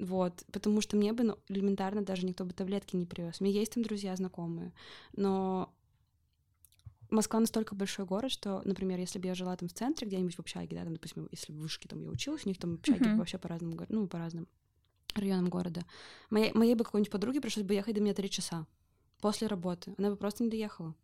Вот, 0.00 0.44
потому 0.50 0.80
что 0.80 0.96
мне 0.96 1.12
бы 1.12 1.24
ну, 1.24 1.38
элементарно 1.48 2.02
даже 2.02 2.24
никто 2.24 2.44
бы 2.44 2.54
таблетки 2.54 2.96
не 2.96 3.04
привез. 3.04 3.40
У 3.40 3.44
меня 3.44 3.58
есть 3.58 3.74
там 3.74 3.82
друзья, 3.82 4.16
знакомые, 4.16 4.72
но 5.12 5.70
Москва 7.10 7.38
настолько 7.38 7.74
большой 7.74 8.06
город, 8.06 8.30
что, 8.30 8.62
например, 8.64 8.98
если 8.98 9.18
бы 9.18 9.26
я 9.26 9.34
жила 9.34 9.54
там 9.56 9.68
в 9.68 9.74
центре, 9.74 10.06
где-нибудь 10.06 10.36
в 10.36 10.40
общаге, 10.40 10.74
да, 10.74 10.84
там, 10.84 10.94
допустим, 10.94 11.28
если 11.30 11.52
в 11.52 11.56
вышке 11.56 11.86
там 11.86 12.00
я 12.00 12.08
училась, 12.08 12.46
у 12.46 12.48
них 12.48 12.58
там 12.58 12.74
общаги 12.74 13.02
uh-huh. 13.02 13.16
вообще 13.16 13.36
по 13.36 13.48
разным, 13.48 13.78
ну, 13.90 14.06
по 14.06 14.18
разным 14.18 14.48
районам 15.14 15.50
города. 15.50 15.84
Моей, 16.30 16.52
моей 16.54 16.74
бы 16.74 16.84
какой-нибудь 16.84 17.12
подруге 17.12 17.42
пришлось 17.42 17.66
бы 17.66 17.74
ехать 17.74 17.94
до 17.94 18.00
меня 18.00 18.14
три 18.14 18.30
часа 18.30 18.66
после 19.20 19.48
работы. 19.48 19.94
Она 19.98 20.10
бы 20.10 20.16
просто 20.16 20.44
не 20.44 20.50
доехала. 20.50 20.94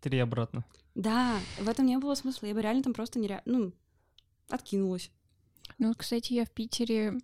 Три 0.00 0.18
обратно. 0.18 0.66
Да, 0.94 1.38
в 1.58 1.68
этом 1.68 1.86
не 1.86 1.96
было 1.98 2.14
смысла. 2.14 2.46
Я 2.46 2.54
бы 2.54 2.60
реально 2.60 2.82
там 2.82 2.92
просто 2.92 3.18
нереально, 3.18 3.42
ну, 3.46 3.72
откинулась. 4.48 5.10
Ну, 5.78 5.94
кстати, 5.94 6.34
я 6.34 6.44
в 6.44 6.50
Питере 6.50 7.14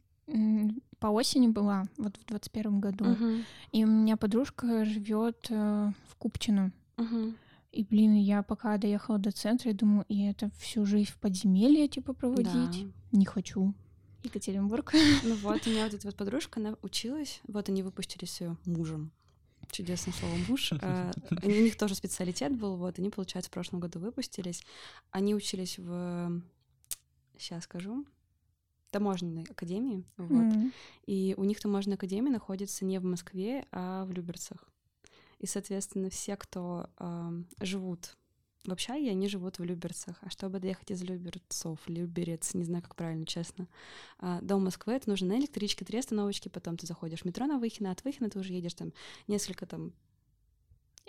по 1.05 1.09
осени 1.09 1.49
была, 1.49 1.85
вот 1.99 2.17
в 2.17 2.25
двадцать 2.25 2.51
первом 2.51 2.81
году, 2.81 3.05
uh-huh. 3.05 3.45
и 3.73 3.85
у 3.85 3.87
меня 3.87 4.17
подружка 4.17 4.87
живет 4.87 5.49
э, 5.51 5.93
в 6.09 6.17
Купчино. 6.17 6.73
Uh-huh. 6.97 7.35
И, 7.73 7.85
блин, 7.85 8.15
я 8.15 8.43
пока 8.43 8.79
доехала 8.79 9.19
до 9.19 9.31
центра, 9.31 9.71
я 9.71 9.77
думаю, 9.77 10.07
и 10.09 10.25
это 10.25 10.51
всю 10.59 10.87
жизнь 10.87 11.11
в 11.11 11.19
подземелье, 11.19 11.89
типа, 11.89 12.15
проводить. 12.15 12.87
Да. 12.87 12.93
Не 13.13 13.27
хочу. 13.27 13.75
Екатеринбург. 14.23 14.95
Ну 15.25 15.35
вот, 15.43 15.67
у 15.67 15.71
меня 15.71 15.85
вот 15.85 15.93
эта 15.93 16.07
вот 16.07 16.17
подружка, 16.17 16.59
она 16.59 16.75
училась, 16.81 17.43
вот 17.49 17.69
они 17.69 17.83
выпустили 17.83 18.25
с 18.25 18.41
ее 18.41 18.57
мужем. 18.65 19.13
Чудесное 19.71 20.15
слово 20.15 20.37
муж. 20.49 20.73
А, 20.81 21.11
у 21.43 21.51
них 21.51 21.77
тоже 21.77 21.97
специалитет 21.97 22.57
был, 22.57 22.77
вот, 22.77 22.99
они, 22.99 23.11
получается, 23.11 23.51
в 23.51 23.53
прошлом 23.53 23.81
году 23.81 23.99
выпустились. 23.99 24.65
Они 25.11 25.35
учились 25.35 25.79
в... 25.79 26.41
Сейчас 27.37 27.65
скажу 27.65 28.07
таможенной 28.95 29.43
академии, 29.51 30.05
вот. 30.17 30.55
Mm-hmm. 30.55 30.73
И 31.07 31.35
у 31.37 31.43
них 31.43 31.59
таможенная 31.59 31.97
академия 31.97 32.31
находится 32.31 32.85
не 32.85 33.01
в 33.01 33.05
Москве, 33.05 33.67
а 33.73 34.05
в 34.05 34.13
Люберцах. 34.13 34.71
И, 35.41 35.47
соответственно, 35.47 36.11
все, 36.11 36.37
кто 36.37 36.89
э, 37.01 37.43
живут 37.61 38.17
в 38.65 38.71
общаге, 38.71 39.11
они 39.11 39.27
живут 39.27 39.59
в 39.59 39.65
Люберцах. 39.65 40.17
А 40.21 40.31
чтобы 40.31 40.61
доехать 40.61 40.93
из 40.93 41.03
Люберцов, 41.03 41.81
Люберец, 41.89 42.55
не 42.55 42.63
знаю, 42.63 42.85
как 42.85 42.95
правильно, 42.95 43.27
честно, 43.27 43.67
э, 44.21 44.39
до 44.43 44.59
Москвы, 44.59 44.93
это 44.93 45.11
нужно 45.11 45.27
на 45.27 45.41
электричке, 45.41 45.85
три 45.85 45.99
остановочки, 45.99 46.49
потом 46.49 46.77
ты 46.77 46.87
заходишь 46.87 47.23
в 47.23 47.25
метро 47.25 47.47
на 47.47 47.59
Выхино, 47.59 47.91
от 47.91 48.05
Выхина 48.05 48.31
ты 48.31 48.39
уже 48.39 48.53
едешь 48.53 48.75
там 48.75 48.93
несколько 49.27 49.67
там... 49.67 49.93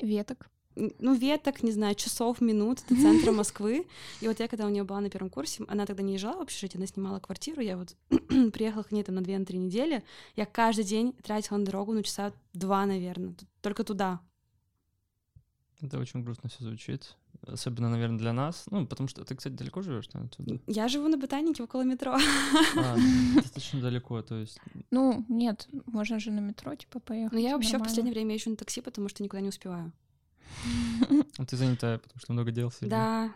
Веток 0.02 0.50
ну, 0.76 1.14
веток, 1.16 1.64
не 1.64 1.72
знаю, 1.72 1.96
часов, 1.96 2.42
минут 2.42 2.84
до 2.90 2.96
центра 2.96 3.32
Москвы. 3.34 3.88
И 4.22 4.28
вот 4.28 4.40
я, 4.40 4.48
когда 4.48 4.66
у 4.66 4.70
нее 4.70 4.84
была 4.84 5.02
на 5.02 5.10
первом 5.10 5.30
курсе, 5.30 5.64
она 5.68 5.86
тогда 5.86 6.04
не 6.04 6.18
жила 6.18 6.38
в 6.38 6.42
общежитии, 6.42 6.78
она 6.78 6.88
снимала 6.88 7.20
квартиру, 7.20 7.62
я 7.62 7.78
вот 7.78 7.96
приехала 8.54 8.84
к 8.84 8.92
ней 8.92 9.04
там 9.04 9.16
на 9.16 9.22
две-три 9.22 9.60
на 9.60 9.64
недели, 9.64 10.04
я 10.36 10.46
каждый 10.46 10.84
день 10.84 11.14
тратила 11.24 11.58
на 11.58 11.66
дорогу, 11.66 11.94
ну, 11.94 12.02
часа 12.04 12.34
два, 12.54 12.86
наверное, 12.86 13.36
только 13.62 13.84
туда. 13.84 14.20
Это 15.82 16.00
очень 16.00 16.24
грустно 16.24 16.50
все 16.50 16.64
звучит. 16.64 17.16
Особенно, 17.48 17.90
наверное, 17.90 18.18
для 18.18 18.34
нас. 18.34 18.66
Ну, 18.72 18.88
потому 18.88 19.08
что 19.08 19.24
ты, 19.24 19.36
кстати, 19.36 19.54
далеко 19.54 19.82
живешь 19.82 20.08
отсюда? 20.12 20.60
Я 20.68 20.88
живу 20.88 21.08
на 21.08 21.18
ботанике 21.18 21.64
около 21.64 21.84
метро. 21.84 22.18
А, 22.78 22.96
достаточно 23.36 23.82
далеко, 23.82 24.22
то 24.22 24.36
есть. 24.36 24.60
Ну, 24.90 25.26
нет, 25.30 25.68
можно 25.86 26.20
же 26.20 26.32
на 26.32 26.40
метро, 26.40 26.74
типа, 26.76 27.00
поехать. 27.00 27.34
Ну, 27.34 27.40
я 27.40 27.56
вообще 27.56 27.78
в 27.78 27.84
последнее 27.84 28.14
время 28.14 28.34
езжу 28.34 28.50
на 28.50 28.56
такси, 28.56 28.82
потому 28.82 29.10
что 29.10 29.22
никуда 29.22 29.42
не 29.42 29.50
успеваю. 29.50 29.92
А 31.38 31.46
ты 31.46 31.58
занятая, 31.58 31.98
потому 31.98 32.20
что 32.20 32.34
много 32.34 32.52
дел 32.52 32.72
себе. 32.72 32.90
Да. 32.90 33.34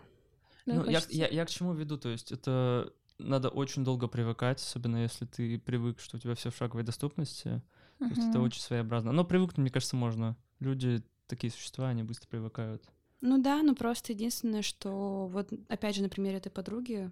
Ну, 0.66 0.84
я, 0.88 1.00
я, 1.08 1.28
я 1.28 1.44
к 1.44 1.50
чему 1.50 1.74
веду? 1.74 1.98
То 1.98 2.08
есть 2.08 2.32
это 2.32 2.92
надо 3.18 3.48
очень 3.48 3.84
долго 3.84 4.08
привыкать, 4.08 4.60
особенно 4.60 5.02
если 5.02 5.26
ты 5.26 5.58
привык, 5.58 6.00
что 6.00 6.16
у 6.16 6.20
тебя 6.20 6.34
все 6.34 6.50
в 6.50 6.56
шаговой 6.56 6.82
доступности. 6.82 7.62
То 7.98 8.06
есть 8.06 8.28
это 8.28 8.40
очень 8.40 8.62
своеобразно. 8.62 9.12
Но 9.12 9.24
привыкнуть, 9.24 9.58
мне 9.58 9.70
кажется, 9.70 9.96
можно. 9.96 10.36
Люди 10.58 11.02
такие 11.26 11.52
существа, 11.52 11.88
они 11.88 12.02
быстро 12.02 12.28
привыкают. 12.28 12.82
Ну 13.20 13.40
да, 13.40 13.62
ну 13.62 13.74
просто 13.74 14.12
единственное, 14.12 14.62
что 14.62 15.26
вот 15.26 15.52
опять 15.68 15.94
же 15.94 16.02
на 16.02 16.08
примере 16.08 16.38
этой 16.38 16.50
подруги, 16.50 17.10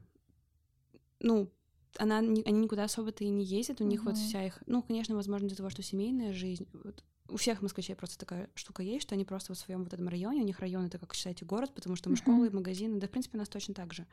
ну, 1.21 1.51
она, 1.99 2.19
они 2.19 2.43
никуда 2.43 2.85
особо-то 2.85 3.25
и 3.25 3.29
не 3.29 3.45
ездят, 3.45 3.81
у 3.81 3.85
них 3.85 4.05
вот 4.05 4.17
вся 4.17 4.47
их, 4.47 4.63
ну, 4.67 4.83
конечно, 4.83 5.15
возможно, 5.15 5.47
из-за 5.47 5.57
того, 5.57 5.69
что 5.69 5.83
семейная 5.83 6.33
жизнь, 6.33 6.67
вот, 6.73 7.05
у 7.29 7.37
всех 7.37 7.63
москвичей 7.63 7.95
просто 7.95 8.19
такая 8.19 8.49
штука 8.55 8.83
есть, 8.83 9.03
что 9.03 9.15
они 9.15 9.25
просто 9.25 9.55
в 9.55 9.59
своем 9.59 9.85
вот 9.85 9.93
этом 9.93 10.09
районе, 10.09 10.43
у 10.43 10.45
них 10.45 10.59
район 10.61 10.87
это 10.87 10.99
как 10.99 11.15
считаете 11.15 11.45
город, 11.45 11.73
потому 11.75 11.97
что 11.97 12.09
мы 12.09 12.15
uh-huh. 12.15 12.19
школы, 12.19 12.51
магазины, 12.51 12.99
да 12.99 13.07
в 13.07 13.11
принципе 13.11 13.37
у 13.37 13.41
нас 13.41 13.49
точно 13.49 13.75
так 13.75 13.93
же. 13.93 14.07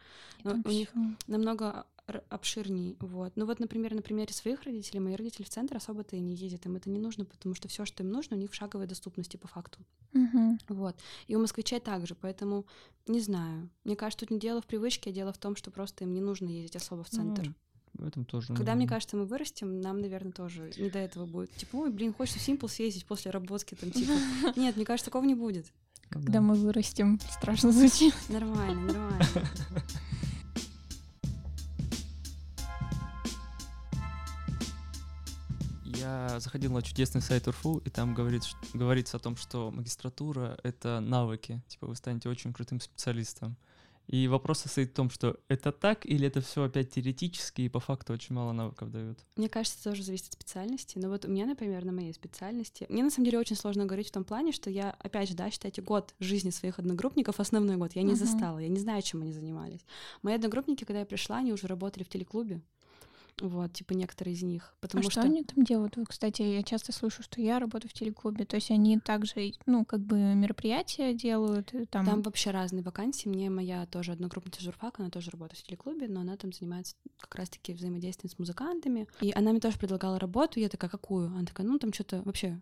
Но 0.43 0.55
у 0.63 0.69
них 0.69 0.93
намного 1.27 1.85
обширней, 2.29 2.97
вот. 2.99 3.33
Ну 3.35 3.45
вот, 3.45 3.59
например, 3.59 3.95
на 3.95 4.01
примере 4.01 4.33
своих 4.33 4.63
родителей, 4.63 4.99
мои 4.99 5.15
родители 5.15 5.43
в 5.43 5.49
центр 5.49 5.77
особо-то 5.77 6.15
и 6.15 6.19
не 6.19 6.35
ездят, 6.35 6.65
им 6.65 6.75
это 6.75 6.89
не 6.89 6.99
нужно, 6.99 7.25
потому 7.25 7.55
что 7.55 7.67
все, 7.67 7.85
что 7.85 8.03
им 8.03 8.09
нужно, 8.09 8.35
у 8.35 8.39
них 8.39 8.51
в 8.51 8.55
шаговой 8.55 8.85
доступности 8.85 9.37
по 9.37 9.47
факту. 9.47 9.79
Uh-huh. 10.13 10.59
Вот. 10.69 10.95
И 11.27 11.35
у 11.35 11.39
москвичей 11.39 11.79
также, 11.79 12.15
поэтому 12.15 12.65
не 13.07 13.21
знаю. 13.21 13.69
Мне 13.83 13.95
кажется, 13.95 14.25
тут 14.25 14.31
не 14.31 14.39
дело 14.39 14.61
в 14.61 14.67
привычке, 14.67 15.09
а 15.09 15.13
дело 15.13 15.33
в 15.33 15.37
том, 15.37 15.55
что 15.55 15.71
просто 15.71 16.03
им 16.03 16.13
не 16.13 16.21
нужно 16.21 16.47
ездить 16.47 16.75
особо 16.75 17.03
в 17.03 17.09
центр. 17.09 17.43
Uh-huh 17.43 17.53
в 17.97 18.05
этом 18.05 18.25
тоже. 18.25 18.47
Когда, 18.47 18.59
наверное. 18.59 18.75
мне 18.75 18.87
кажется, 18.87 19.17
мы 19.17 19.25
вырастем, 19.25 19.81
нам, 19.81 20.01
наверное, 20.01 20.31
тоже 20.31 20.71
не 20.77 20.89
до 20.89 20.99
этого 20.99 21.25
будет. 21.25 21.51
Типа, 21.55 21.77
ой, 21.77 21.91
блин, 21.91 22.13
хочется 22.13 22.39
в 22.39 22.41
Симпл 22.41 22.67
съездить 22.67 23.05
после 23.05 23.31
работки, 23.31 23.75
там, 23.75 23.91
типа. 23.91 24.11
Нет, 24.55 24.75
мне 24.75 24.85
кажется, 24.85 25.05
такого 25.05 25.23
не 25.25 25.35
будет. 25.35 25.65
Когда 26.09 26.39
мы 26.41 26.55
вырастем, 26.55 27.19
страшно 27.31 27.71
звучит. 27.71 28.13
Нормально, 28.29 28.93
нормально. 28.93 29.25
Я 35.83 36.39
заходил 36.39 36.71
на 36.71 36.83
чудесный 36.83 37.21
сайт 37.21 37.47
УРФУ, 37.47 37.77
и 37.79 37.89
там 37.89 38.13
говорит, 38.13 38.43
говорится 38.73 39.17
о 39.17 39.19
том, 39.19 39.35
что 39.35 39.71
магистратура— 39.71 40.57
это 40.63 40.99
навыки. 40.99 41.63
Типа 41.67 41.87
вы 41.87 41.95
станете 41.95 42.29
очень 42.29 42.53
крутым 42.53 42.79
специалистом. 42.79 43.57
И 44.07 44.27
вопрос 44.27 44.59
состоит 44.59 44.91
в 44.91 44.93
том, 44.93 45.09
что 45.09 45.39
это 45.47 45.71
так 45.71 46.05
или 46.05 46.27
это 46.27 46.41
все 46.41 46.63
опять 46.63 46.91
теоретически 46.91 47.61
и 47.61 47.69
по 47.69 47.79
факту 47.79 48.13
очень 48.13 48.35
мало 48.35 48.51
навыков 48.51 48.91
дают? 48.91 49.19
Мне 49.35 49.49
кажется, 49.49 49.77
это 49.79 49.89
тоже 49.89 50.03
зависит 50.03 50.27
от 50.27 50.33
специальности. 50.33 50.97
Но 50.97 51.09
вот 51.09 51.25
у 51.25 51.27
меня, 51.27 51.45
например, 51.45 51.85
на 51.85 51.91
моей 51.91 52.13
специальности, 52.13 52.85
мне 52.89 53.03
на 53.03 53.09
самом 53.09 53.25
деле 53.25 53.39
очень 53.39 53.55
сложно 53.55 53.85
говорить 53.85 54.09
в 54.09 54.11
том 54.11 54.23
плане, 54.23 54.51
что 54.51 54.69
я, 54.69 54.91
опять 54.99 55.29
же, 55.29 55.35
да, 55.35 55.49
считайте, 55.49 55.81
год 55.81 56.13
жизни 56.19 56.51
своих 56.51 56.79
одногруппников, 56.79 57.39
основной 57.39 57.77
год, 57.77 57.93
я 57.93 58.03
не 58.03 58.13
uh-huh. 58.13 58.15
застала, 58.15 58.59
я 58.59 58.67
не 58.67 58.79
знаю, 58.79 59.01
чем 59.01 59.21
они 59.21 59.33
занимались. 59.33 59.85
Мои 60.21 60.35
одногруппники, 60.35 60.83
когда 60.83 60.99
я 60.99 61.05
пришла, 61.05 61.37
они 61.37 61.53
уже 61.53 61.67
работали 61.67 62.03
в 62.03 62.09
телеклубе, 62.09 62.61
вот, 63.41 63.73
типа 63.73 63.93
некоторые 63.93 64.33
из 64.35 64.43
них. 64.43 64.75
Потому 64.79 65.01
а 65.01 65.03
что, 65.03 65.11
что 65.11 65.21
они 65.21 65.43
там 65.43 65.63
делают? 65.63 65.97
Кстати, 66.07 66.41
я 66.41 66.63
часто 66.63 66.91
слышу, 66.91 67.23
что 67.23 67.41
я 67.41 67.59
работаю 67.59 67.89
в 67.89 67.93
телеклубе, 67.93 68.45
то 68.45 68.55
есть 68.55 68.71
они 68.71 68.99
также, 68.99 69.51
ну, 69.65 69.85
как 69.85 70.01
бы 70.01 70.17
мероприятия 70.17 71.13
делают. 71.13 71.73
Э, 71.73 71.85
там, 71.85 72.05
там 72.05 72.21
вообще 72.21 72.51
разные 72.51 72.83
вакансии. 72.83 73.27
Мне 73.27 73.49
моя 73.49 73.85
тоже 73.87 74.13
одногруппница 74.13 74.61
журфак, 74.61 74.99
она 74.99 75.09
тоже 75.09 75.31
работает 75.31 75.59
в 75.59 75.67
телеклубе, 75.67 76.07
но 76.07 76.21
она 76.21 76.37
там 76.37 76.53
занимается 76.53 76.95
как 77.19 77.35
раз-таки 77.35 77.73
взаимодействием 77.73 78.31
с 78.31 78.39
музыкантами. 78.39 79.07
И 79.21 79.31
она 79.31 79.51
мне 79.51 79.59
тоже 79.59 79.77
предлагала 79.77 80.19
работу, 80.19 80.59
я 80.59 80.69
такая, 80.69 80.89
какую? 80.89 81.27
Она 81.27 81.45
такая, 81.45 81.67
ну, 81.67 81.77
там 81.77 81.91
что-то 81.93 82.21
вообще 82.23 82.59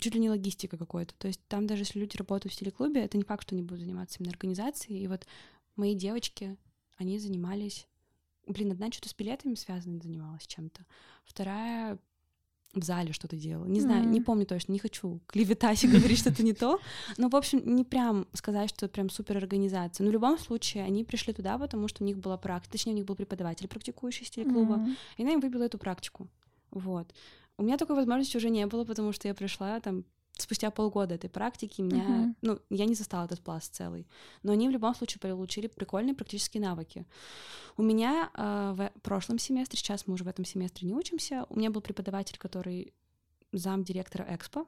чуть 0.00 0.14
ли 0.14 0.20
не 0.20 0.30
логистика 0.30 0.76
какой-то. 0.76 1.14
То 1.18 1.28
есть 1.28 1.40
там 1.48 1.66
даже 1.66 1.82
если 1.82 1.98
люди 1.98 2.16
работают 2.16 2.54
в 2.54 2.58
телеклубе, 2.58 3.02
это 3.02 3.16
не 3.16 3.24
факт, 3.24 3.42
что 3.42 3.54
они 3.54 3.62
будут 3.62 3.80
заниматься 3.80 4.18
именно 4.18 4.32
организацией. 4.32 5.02
И 5.02 5.08
вот 5.08 5.26
мои 5.76 5.94
девочки, 5.94 6.56
они 6.96 7.18
занимались 7.18 7.86
Блин, 8.46 8.72
одна 8.72 8.90
что-то 8.90 9.08
с 9.08 9.14
билетами 9.14 9.54
связана 9.54 10.00
занималась 10.00 10.46
чем-то. 10.46 10.84
Вторая 11.24 11.98
в 12.76 12.84
зале 12.84 13.12
что-то 13.12 13.36
делала. 13.36 13.64
Не 13.64 13.80
знаю, 13.80 14.04
mm-hmm. 14.04 14.10
не 14.10 14.20
помню 14.20 14.46
точно, 14.46 14.72
не 14.72 14.78
хочу 14.78 15.20
клеветать 15.26 15.82
и 15.84 15.88
говорить 15.88 16.18
что-то 16.18 16.42
не 16.42 16.52
то. 16.52 16.78
Но, 17.16 17.28
в 17.28 17.36
общем, 17.36 17.62
не 17.64 17.84
прям 17.84 18.26
сказать, 18.32 18.68
что 18.70 18.88
прям 18.88 19.10
супер 19.10 19.36
организация. 19.38 20.04
Но 20.04 20.10
в 20.10 20.12
любом 20.12 20.38
случае, 20.38 20.84
они 20.84 21.04
пришли 21.04 21.32
туда, 21.32 21.58
потому 21.58 21.88
что 21.88 22.04
у 22.04 22.06
них 22.06 22.18
была 22.18 22.36
практика, 22.36 22.72
точнее, 22.72 22.92
у 22.92 22.96
них 22.96 23.06
был 23.06 23.16
преподаватель, 23.16 23.68
практикующий 23.68 24.24
из 24.24 24.30
телеклуба, 24.30 24.74
mm-hmm. 24.74 24.96
и 25.16 25.22
она 25.22 25.32
им 25.32 25.40
выбила 25.40 25.64
эту 25.64 25.78
практику. 25.78 26.28
Вот. 26.70 27.12
У 27.58 27.62
меня 27.62 27.78
такой 27.78 27.96
возможности 27.96 28.36
уже 28.36 28.50
не 28.50 28.66
было, 28.66 28.84
потому 28.84 29.12
что 29.12 29.28
я 29.28 29.34
пришла 29.34 29.80
там 29.80 30.04
спустя 30.38 30.70
полгода 30.70 31.14
этой 31.14 31.30
практики 31.30 31.80
меня, 31.80 32.04
uh-huh. 32.04 32.34
ну, 32.42 32.58
я 32.70 32.84
не 32.84 32.94
застала 32.94 33.24
этот 33.24 33.40
пласт 33.40 33.74
целый, 33.74 34.06
но 34.42 34.52
они 34.52 34.68
в 34.68 34.70
любом 34.70 34.94
случае 34.94 35.20
получили 35.20 35.66
прикольные 35.66 36.14
практические 36.14 36.62
навыки. 36.62 37.06
У 37.76 37.82
меня 37.82 38.30
э, 38.34 38.74
в 38.76 39.00
прошлом 39.00 39.38
семестре, 39.38 39.78
сейчас 39.78 40.06
мы 40.06 40.14
уже 40.14 40.24
в 40.24 40.28
этом 40.28 40.44
семестре 40.44 40.86
не 40.86 40.94
учимся, 40.94 41.46
у 41.48 41.56
меня 41.56 41.70
был 41.70 41.80
преподаватель, 41.80 42.38
который 42.38 42.92
зам 43.52 43.84
директора 43.84 44.26
Экспо. 44.28 44.66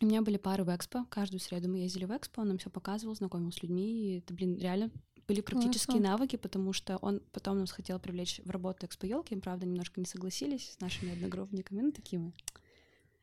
У 0.00 0.06
меня 0.06 0.22
были 0.22 0.36
пары 0.36 0.64
в 0.64 0.74
Экспо, 0.74 1.06
каждую 1.08 1.40
среду 1.40 1.68
мы 1.68 1.78
ездили 1.78 2.04
в 2.04 2.10
Экспо, 2.10 2.42
он 2.42 2.48
нам 2.48 2.58
все 2.58 2.68
показывал, 2.68 3.14
знакомил 3.14 3.52
с 3.52 3.62
людьми, 3.62 3.86
и 3.86 4.18
это, 4.18 4.34
блин, 4.34 4.58
реально 4.58 4.90
были 5.26 5.40
практические 5.40 5.98
Классно. 5.98 6.10
навыки, 6.10 6.36
потому 6.36 6.72
что 6.74 6.98
он 6.98 7.22
потом 7.32 7.58
нас 7.60 7.70
хотел 7.70 7.98
привлечь 7.98 8.40
в 8.44 8.50
работу 8.50 8.84
Экспо 8.84 9.06
Елки, 9.06 9.34
правда, 9.36 9.64
немножко 9.64 10.00
не 10.00 10.06
согласились 10.06 10.72
с 10.72 10.80
нашими 10.80 11.12
одногруппниками, 11.12 11.80
ну, 11.80 11.92
такие 11.92 12.18
мы 12.20 12.32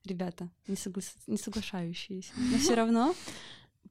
ребята, 0.05 0.49
не, 0.67 0.75
согла... 0.75 1.03
не 1.27 1.37
соглашающиеся. 1.37 2.33
Но 2.37 2.57
все 2.57 2.75
равно 2.75 3.15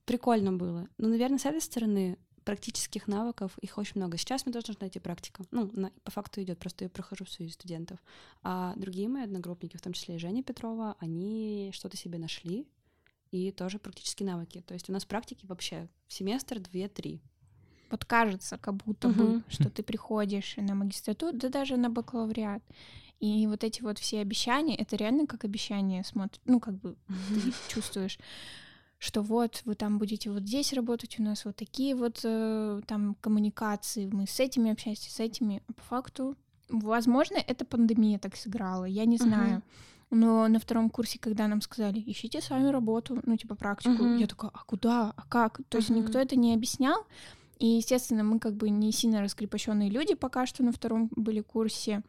прикольно 0.05 0.53
было. 0.53 0.89
Но, 0.99 1.09
наверное, 1.09 1.39
с 1.39 1.45
этой 1.45 1.61
стороны 1.61 2.19
практических 2.45 3.07
навыков, 3.07 3.57
их 3.61 3.79
очень 3.79 3.95
много. 3.97 4.17
Сейчас 4.17 4.45
мне 4.45 4.53
тоже 4.53 4.69
нужна 4.69 4.81
найти 4.83 4.99
практика. 4.99 5.45
Ну, 5.51 5.71
на, 5.73 5.91
по 6.05 6.11
факту 6.11 6.43
идет, 6.43 6.59
просто 6.59 6.85
я 6.85 6.91
прохожу 6.91 7.27
среди 7.27 7.53
студентов. 7.53 7.99
А 8.43 8.75
другие 8.77 9.09
мои 9.09 9.25
одногруппники, 9.25 9.77
в 9.77 9.83
том 9.83 9.93
числе 9.93 10.17
и 10.17 10.19
Женя 10.19 10.43
Петрова, 10.43 10.97
они 10.99 11.71
что-то 11.73 11.97
себе 11.97 12.19
нашли, 12.19 12.67
и 13.31 13.53
тоже 13.53 13.79
практические 13.79 14.29
навыки. 14.29 14.63
То 14.67 14.75
есть 14.75 14.89
у 14.91 14.93
нас 14.93 15.05
практики 15.05 15.47
вообще 15.47 15.89
в 16.09 16.13
семестр 16.13 16.57
2-3. 16.57 17.21
Вот 17.91 18.05
кажется, 18.05 18.57
как 18.57 18.77
будто 18.77 19.09
угу. 19.09 19.23
бы, 19.23 19.43
что 19.49 19.69
ты 19.69 19.83
приходишь 19.83 20.57
на 20.57 20.75
магистратуру, 20.75 21.37
да 21.37 21.49
даже 21.49 21.77
на 21.77 21.91
бакалавриат. 21.91 22.63
И 23.21 23.47
вот 23.47 23.65
эти 23.65 23.83
вот 23.83 23.99
все 23.99 24.21
обещания, 24.21 24.75
это 24.75 24.97
реально 24.97 25.27
как 25.27 25.45
обещание 25.45 26.03
смотрит, 26.05 26.41
ну, 26.47 26.59
как 26.59 26.75
бы 26.75 26.97
ты 27.29 27.53
чувствуешь 27.69 28.19
что 29.01 29.23
вот 29.23 29.63
вы 29.65 29.75
там 29.75 29.99
будете 29.99 30.31
вот 30.31 30.43
здесь 30.43 30.75
работать, 30.75 31.19
у 31.19 31.23
нас 31.23 31.47
вот 31.47 31.57
такие 31.57 31.97
вот 31.97 32.21
э, 32.23 32.83
там 32.87 33.17
коммуникации, 33.23 34.07
мы 34.07 34.27
с 34.27 34.39
этими 34.39 34.71
общаемся, 34.71 35.11
с 35.11 35.19
этими. 35.21 35.63
А 35.67 35.73
по 35.73 35.83
факту, 35.83 36.37
возможно, 36.69 37.37
это 37.39 37.65
пандемия 37.65 38.19
так 38.19 38.37
сыграла, 38.37 38.85
я 38.85 39.07
не 39.07 39.17
знаю. 39.17 39.59
Uh-huh. 39.59 39.63
Но 40.11 40.49
на 40.49 40.61
втором 40.61 40.91
курсе, 40.91 41.19
когда 41.19 41.49
нам 41.49 41.63
сказали, 41.63 42.03
ищите 42.05 42.43
сами 42.43 42.69
работу, 42.69 43.21
ну, 43.25 43.39
типа 43.39 43.55
практику, 43.55 44.05
uh-huh. 44.05 44.19
я 44.19 44.27
такая, 44.27 44.51
а 44.53 44.65
куда, 44.65 45.15
а 45.17 45.23
как? 45.29 45.61
То 45.71 45.79
есть 45.79 45.89
никто 45.89 46.19
это 46.19 46.37
не 46.37 46.53
объяснял. 46.53 47.07
И, 47.59 47.67
естественно, 47.67 48.23
мы 48.23 48.39
как 48.39 48.55
бы 48.55 48.69
не 48.69 48.93
сильно 48.93 49.23
раскрепощенные 49.23 49.89
люди 49.89 50.15
пока 50.15 50.45
что 50.45 50.63
на 50.63 50.73
втором 50.73 51.11
были 51.17 51.41
курсе. 51.41 52.03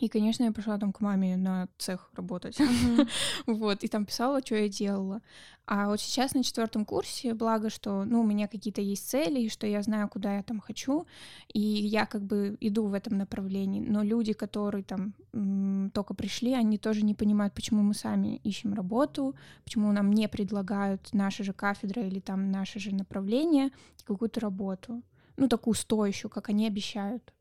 И, 0.00 0.08
конечно, 0.08 0.44
я 0.44 0.52
пошла 0.52 0.76
там 0.78 0.92
к 0.92 1.00
маме 1.00 1.36
на 1.36 1.68
цех 1.78 2.10
работать. 2.14 2.58
вот, 3.46 3.84
и 3.84 3.88
там 3.88 4.04
писала, 4.04 4.40
что 4.44 4.56
я 4.56 4.68
делала. 4.68 5.22
А 5.66 5.88
вот 5.88 6.00
сейчас 6.00 6.34
на 6.34 6.42
четвертом 6.42 6.84
курсе, 6.84 7.32
благо, 7.32 7.70
что 7.70 8.04
ну, 8.04 8.20
у 8.20 8.24
меня 8.24 8.48
какие-то 8.48 8.82
есть 8.82 9.08
цели, 9.08 9.40
и 9.40 9.48
что 9.48 9.66
я 9.66 9.82
знаю, 9.82 10.08
куда 10.08 10.36
я 10.36 10.42
там 10.42 10.60
хочу, 10.60 11.06
и 11.52 11.60
я 11.60 12.06
как 12.06 12.22
бы 12.22 12.56
иду 12.60 12.86
в 12.86 12.92
этом 12.92 13.16
направлении. 13.16 13.80
Но 13.80 14.02
люди, 14.02 14.32
которые 14.32 14.84
там 14.84 15.14
м- 15.32 15.90
только 15.94 16.12
пришли, 16.12 16.52
они 16.52 16.76
тоже 16.76 17.02
не 17.02 17.14
понимают, 17.14 17.54
почему 17.54 17.82
мы 17.82 17.94
сами 17.94 18.36
ищем 18.44 18.74
работу, 18.74 19.34
почему 19.64 19.90
нам 19.92 20.12
не 20.12 20.28
предлагают 20.28 21.12
наша 21.12 21.44
же 21.44 21.52
кафедра 21.52 22.02
или 22.02 22.20
там 22.20 22.50
наше 22.50 22.78
же 22.78 22.94
направление 22.94 23.70
какую-то 24.04 24.40
работу. 24.40 25.02
Ну, 25.36 25.48
такую 25.48 25.74
стоящую, 25.74 26.30
как 26.30 26.50
они 26.50 26.66
обещают. 26.66 27.32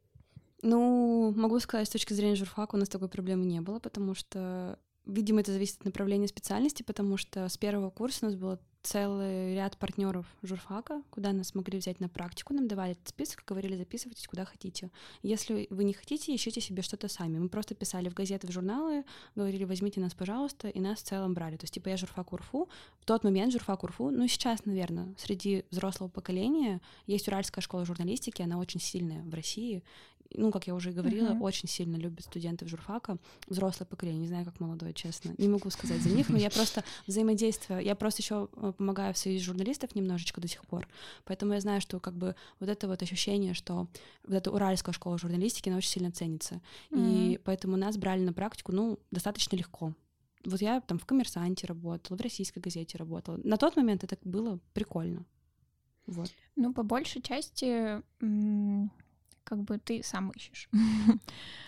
Ну, 0.63 1.33
могу 1.35 1.59
сказать, 1.59 1.87
с 1.87 1.91
точки 1.91 2.13
зрения 2.13 2.35
журфака 2.35 2.75
у 2.75 2.79
нас 2.79 2.87
такой 2.87 3.09
проблемы 3.09 3.45
не 3.45 3.59
было, 3.59 3.79
потому 3.79 4.15
что, 4.15 4.79
видимо, 5.05 5.41
это 5.41 5.51
зависит 5.51 5.79
от 5.79 5.85
направления 5.85 6.29
специальности, 6.29 6.83
потому 6.83 7.17
что 7.17 7.49
с 7.49 7.57
первого 7.57 7.89
курса 7.89 8.25
у 8.25 8.29
нас 8.29 8.39
было 8.39 8.59
целый 8.83 9.55
ряд 9.55 9.77
партнеров 9.77 10.25
журфака, 10.43 11.01
куда 11.09 11.31
нас 11.31 11.55
могли 11.55 11.79
взять 11.79 11.99
на 12.01 12.09
практику, 12.09 12.53
нам 12.53 12.67
давали 12.67 12.91
этот 12.91 13.07
список, 13.07 13.43
говорили, 13.47 13.77
записывайтесь 13.77 14.27
куда 14.27 14.45
хотите. 14.45 14.91
Если 15.21 15.67
вы 15.69 15.85
не 15.85 15.93
хотите, 15.93 16.35
ищите 16.35 16.59
себе 16.59 16.81
что-то 16.81 17.07
сами. 17.07 17.39
Мы 17.39 17.49
просто 17.49 17.75
писали 17.75 18.09
в 18.09 18.13
газеты, 18.13 18.47
в 18.47 18.51
журналы, 18.51 19.05
говорили, 19.35 19.63
возьмите 19.63 20.01
нас, 20.01 20.13
пожалуйста, 20.13 20.67
и 20.67 20.79
нас 20.79 20.99
в 20.99 21.03
целом 21.03 21.33
брали. 21.33 21.55
То 21.55 21.63
есть, 21.63 21.73
типа, 21.73 21.89
я 21.89 21.97
журфак 21.97 22.33
УРФУ, 22.33 22.69
в 22.99 23.05
тот 23.05 23.23
момент 23.23 23.53
журфак 23.53 23.83
УРФУ, 23.83 24.11
ну, 24.11 24.27
сейчас, 24.27 24.65
наверное, 24.65 25.15
среди 25.17 25.63
взрослого 25.71 26.09
поколения 26.09 26.81
есть 27.07 27.27
Уральская 27.27 27.61
школа 27.61 27.85
журналистики, 27.85 28.41
она 28.41 28.59
очень 28.59 28.81
сильная 28.81 29.23
в 29.23 29.33
России, 29.33 29.83
ну, 30.33 30.51
как 30.51 30.67
я 30.67 30.75
уже 30.75 30.91
и 30.91 30.93
говорила, 30.93 31.29
uh-huh. 31.29 31.41
очень 31.41 31.67
сильно 31.67 31.95
любят 31.95 32.25
студентов 32.25 32.67
журфака, 32.67 33.17
взрослое 33.47 33.87
поколение, 33.87 34.21
не 34.21 34.27
знаю, 34.27 34.45
как 34.45 34.59
молодое, 34.59 34.93
честно, 34.93 35.33
не 35.37 35.47
могу 35.47 35.69
сказать 35.69 36.01
за 36.01 36.09
них, 36.09 36.29
но 36.29 36.37
я 36.37 36.49
просто 36.49 36.83
взаимодействую, 37.07 37.81
я 37.81 37.95
просто 37.95 38.21
еще 38.21 38.49
э, 38.55 38.73
помогаю 38.77 39.13
в 39.13 39.17
союзе 39.17 39.43
журналистов 39.43 39.95
немножечко 39.95 40.41
до 40.41 40.47
сих 40.47 40.65
пор, 40.65 40.87
поэтому 41.25 41.53
я 41.53 41.61
знаю, 41.61 41.81
что 41.81 41.99
как 41.99 42.15
бы 42.15 42.35
вот 42.59 42.69
это 42.69 42.87
вот 42.87 43.01
ощущение, 43.01 43.53
что 43.53 43.87
вот 44.23 44.35
эта 44.35 44.51
уральская 44.51 44.93
школа 44.93 45.17
журналистики, 45.17 45.69
она 45.69 45.77
очень 45.77 45.89
сильно 45.89 46.11
ценится, 46.11 46.61
uh-huh. 46.91 47.33
и 47.33 47.37
поэтому 47.37 47.77
нас 47.77 47.97
брали 47.97 48.21
на 48.21 48.33
практику, 48.33 48.71
ну, 48.71 48.99
достаточно 49.11 49.55
легко. 49.55 49.93
Вот 50.45 50.61
я 50.61 50.81
там 50.81 50.99
в 50.99 51.05
«Коммерсанте» 51.05 51.67
работала, 51.67 52.17
в 52.17 52.21
«Российской 52.21 52.59
газете» 52.59 52.97
работала. 52.97 53.39
На 53.43 53.57
тот 53.57 53.77
момент 53.77 54.03
это 54.03 54.17
было 54.23 54.59
прикольно. 54.73 55.25
Вот. 56.05 56.29
Ну, 56.55 56.73
по 56.73 56.83
большей 56.83 57.21
части 57.21 58.01
как 59.43 59.63
бы 59.63 59.77
ты 59.77 60.01
сам 60.03 60.31
ищешь. 60.31 60.69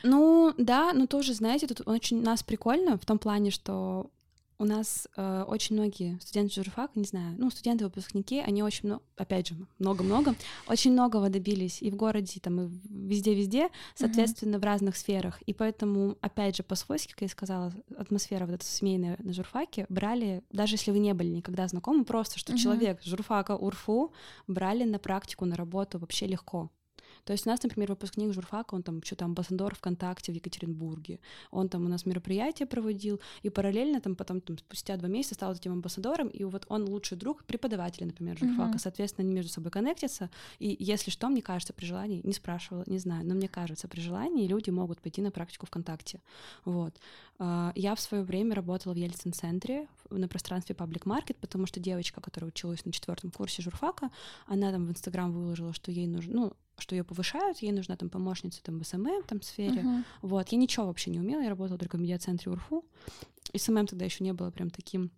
Ну, 0.03 0.53
да, 0.57 0.93
но 0.93 1.07
тоже, 1.07 1.33
знаете, 1.33 1.65
тут 1.65 1.81
очень 1.87 2.21
нас 2.21 2.43
прикольно 2.43 2.97
в 2.97 3.05
том 3.05 3.17
плане, 3.17 3.49
что 3.49 4.11
у 4.57 4.65
нас 4.65 5.07
э, 5.17 5.43
очень 5.47 5.75
многие 5.75 6.17
студенты 6.21 6.55
журфака, 6.55 6.91
не 6.95 7.05
знаю, 7.05 7.35
ну, 7.37 7.49
студенты-выпускники, 7.49 8.39
они 8.39 8.63
очень 8.63 8.87
много, 8.87 9.03
опять 9.17 9.49
же, 9.49 9.55
много-много, 9.79 10.35
очень 10.67 10.93
многого 10.93 11.29
добились 11.29 11.81
и 11.81 11.91
в 11.91 11.95
городе, 11.95 12.39
там, 12.39 12.61
и 12.61 12.69
везде-везде, 12.89 13.69
соответственно, 13.95 14.55
mm-hmm. 14.55 14.59
в 14.59 14.63
разных 14.63 14.97
сферах. 14.97 15.41
И 15.41 15.53
поэтому, 15.53 16.17
опять 16.21 16.55
же, 16.55 16.63
по-свойски, 16.63 17.11
как 17.11 17.21
я 17.23 17.27
сказала, 17.27 17.73
атмосфера 17.97 18.45
вот 18.45 18.55
эта 18.55 18.65
семейная 18.65 19.17
на 19.19 19.33
журфаке 19.33 19.85
брали, 19.89 20.43
даже 20.51 20.75
если 20.75 20.91
вы 20.91 20.99
не 20.99 21.13
были 21.13 21.29
никогда 21.29 21.67
знакомы, 21.67 22.05
просто, 22.05 22.39
что 22.39 22.53
mm-hmm. 22.53 22.57
человек 22.57 23.03
журфака 23.03 23.55
УРФУ 23.55 24.13
брали 24.47 24.83
на 24.83 24.99
практику, 24.99 25.45
на 25.45 25.55
работу 25.55 25.99
вообще 25.99 26.27
легко. 26.27 26.69
То 27.25 27.33
есть 27.33 27.45
у 27.45 27.49
нас, 27.49 27.61
например, 27.63 27.89
выпускник 27.89 28.33
журфака, 28.33 28.75
он 28.75 28.83
там 28.83 29.03
что-то 29.03 29.25
амбассадор 29.25 29.75
ВКонтакте 29.75 30.31
в 30.31 30.35
Екатеринбурге. 30.35 31.19
Он 31.51 31.69
там 31.69 31.85
у 31.85 31.89
нас 31.89 32.05
мероприятия 32.05 32.65
проводил, 32.65 33.19
и 33.41 33.49
параллельно 33.49 33.99
там 33.99 34.15
потом 34.15 34.41
там, 34.41 34.57
спустя 34.57 34.95
два 34.97 35.09
месяца 35.09 35.35
стал 35.35 35.53
этим 35.53 35.73
амбассадором, 35.73 36.27
и 36.27 36.43
вот 36.43 36.65
он 36.69 36.85
лучший 36.85 37.17
друг 37.17 37.43
преподавателя, 37.43 38.05
например, 38.05 38.37
журфака. 38.37 38.77
Mm-hmm. 38.77 38.79
Соответственно, 38.79 39.25
они 39.25 39.35
между 39.35 39.51
собой 39.51 39.71
коннектятся. 39.71 40.29
И 40.59 40.75
если 40.79 41.11
что, 41.11 41.27
мне 41.29 41.41
кажется, 41.41 41.73
при 41.73 41.85
желании, 41.85 42.21
не 42.23 42.33
спрашивала, 42.33 42.83
не 42.85 42.99
знаю, 42.99 43.25
но 43.25 43.33
мне 43.33 43.47
кажется, 43.47 43.87
при 43.87 43.99
желании 43.99 44.47
люди 44.47 44.69
могут 44.69 45.01
пойти 45.01 45.21
на 45.21 45.31
практику 45.31 45.65
ВКонтакте. 45.65 46.21
Вот. 46.63 46.93
А, 47.39 47.71
я 47.75 47.95
в 47.95 47.99
свое 47.99 48.23
время 48.23 48.55
работала 48.55 48.93
в 48.93 48.97
Ельцин-центре 48.97 49.87
на 50.09 50.27
пространстве 50.27 50.75
Public 50.75 51.03
Market, 51.03 51.37
потому 51.41 51.65
что 51.65 51.79
девочка, 51.79 52.21
которая 52.21 52.49
училась 52.49 52.85
на 52.85 52.91
четвертом 52.91 53.31
курсе 53.31 53.61
журфака, 53.61 54.11
она 54.45 54.71
там 54.71 54.85
в 54.85 54.91
Инстаграм 54.91 55.31
выложила, 55.31 55.73
что 55.73 55.91
ей 55.91 56.07
нужно, 56.07 56.33
ну, 56.33 56.53
что 56.77 56.95
ее 56.95 57.03
повышают, 57.03 57.59
ей 57.59 57.71
нужна 57.71 57.95
там 57.95 58.09
помощница 58.09 58.61
там 58.63 58.79
в 58.79 58.85
SMM 58.85 59.23
там 59.27 59.41
сфере. 59.41 59.81
Угу. 59.81 60.03
Вот, 60.21 60.49
я 60.49 60.57
ничего 60.57 60.87
вообще 60.87 61.11
не 61.11 61.19
умела, 61.19 61.41
я 61.41 61.49
работала 61.49 61.77
только 61.77 61.97
в 61.97 62.01
медиацентре 62.01 62.51
УРФУ. 62.51 62.85
И 63.53 63.57
SMM 63.57 63.87
тогда 63.87 64.05
еще 64.05 64.23
не 64.23 64.33
было 64.33 64.51
прям 64.51 64.69
таким 64.69 65.11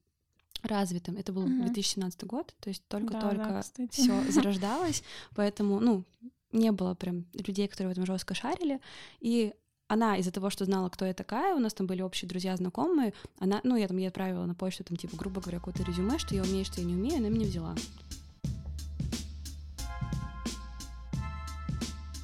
развитым. 0.64 1.18
Это 1.18 1.34
был 1.34 1.48
uh-huh. 1.48 1.66
2017 1.66 2.24
год, 2.26 2.56
то 2.60 2.70
есть 2.70 2.84
только-только 2.88 3.64
да, 3.78 3.88
все 3.90 4.24
зарождалось, 4.32 5.04
поэтому, 5.36 5.80
ну, 5.80 6.04
не 6.52 6.72
было 6.72 6.96
прям 6.96 7.26
людей, 7.34 7.68
которые 7.68 7.90
в 7.90 7.92
этом 7.92 8.06
жестко 8.06 8.34
шарили. 8.34 8.80
И 9.20 9.54
она 9.88 10.18
из-за 10.18 10.32
того, 10.32 10.50
что 10.50 10.66
знала, 10.66 10.90
кто 10.90 11.06
я 11.06 11.14
такая, 11.14 11.56
у 11.56 11.60
нас 11.60 11.74
там 11.74 11.88
были 11.88 12.02
общие 12.02 12.28
друзья, 12.28 12.56
знакомые, 12.56 13.14
она, 13.40 13.62
ну, 13.64 13.76
я 13.76 13.88
там 13.88 13.98
ей 13.98 14.08
отправила 14.08 14.46
на 14.46 14.56
почту, 14.56 14.84
там, 14.84 14.98
типа, 14.98 15.16
грубо 15.16 15.42
говоря, 15.42 15.60
какое-то 15.60 15.84
резюме, 15.84 16.18
что 16.18 16.36
я 16.36 16.44
умею, 16.44 16.66
что 16.66 16.82
я 16.82 16.88
не 16.88 16.94
умею, 16.94 17.18
она 17.18 17.30
меня 17.30 17.46
взяла. 17.46 17.76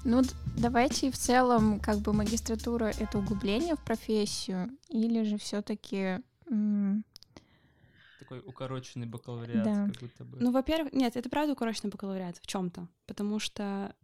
Ну, 0.03 0.21
давайте 0.57 1.11
в 1.11 1.17
целом, 1.17 1.79
как 1.79 1.99
бы 1.99 2.13
магистратура 2.13 2.85
это 2.85 3.17
углубление 3.19 3.75
в 3.75 3.83
профессию, 3.83 4.69
или 4.89 5.23
же 5.23 5.37
все-таки 5.37 6.19
такой 8.19 8.39
укороченный 8.45 9.07
бакалавриат, 9.07 9.63
да. 9.63 9.87
как 9.87 9.99
будто 10.01 10.23
бы. 10.23 10.37
Ну, 10.39 10.51
во-первых, 10.51 10.93
нет, 10.93 11.15
это 11.15 11.29
правда 11.29 11.53
укороченный 11.53 11.91
бакалавриат 11.91 12.37
в 12.37 12.47
чем-то, 12.47 12.87
потому 13.05 13.39
что, 13.39 13.95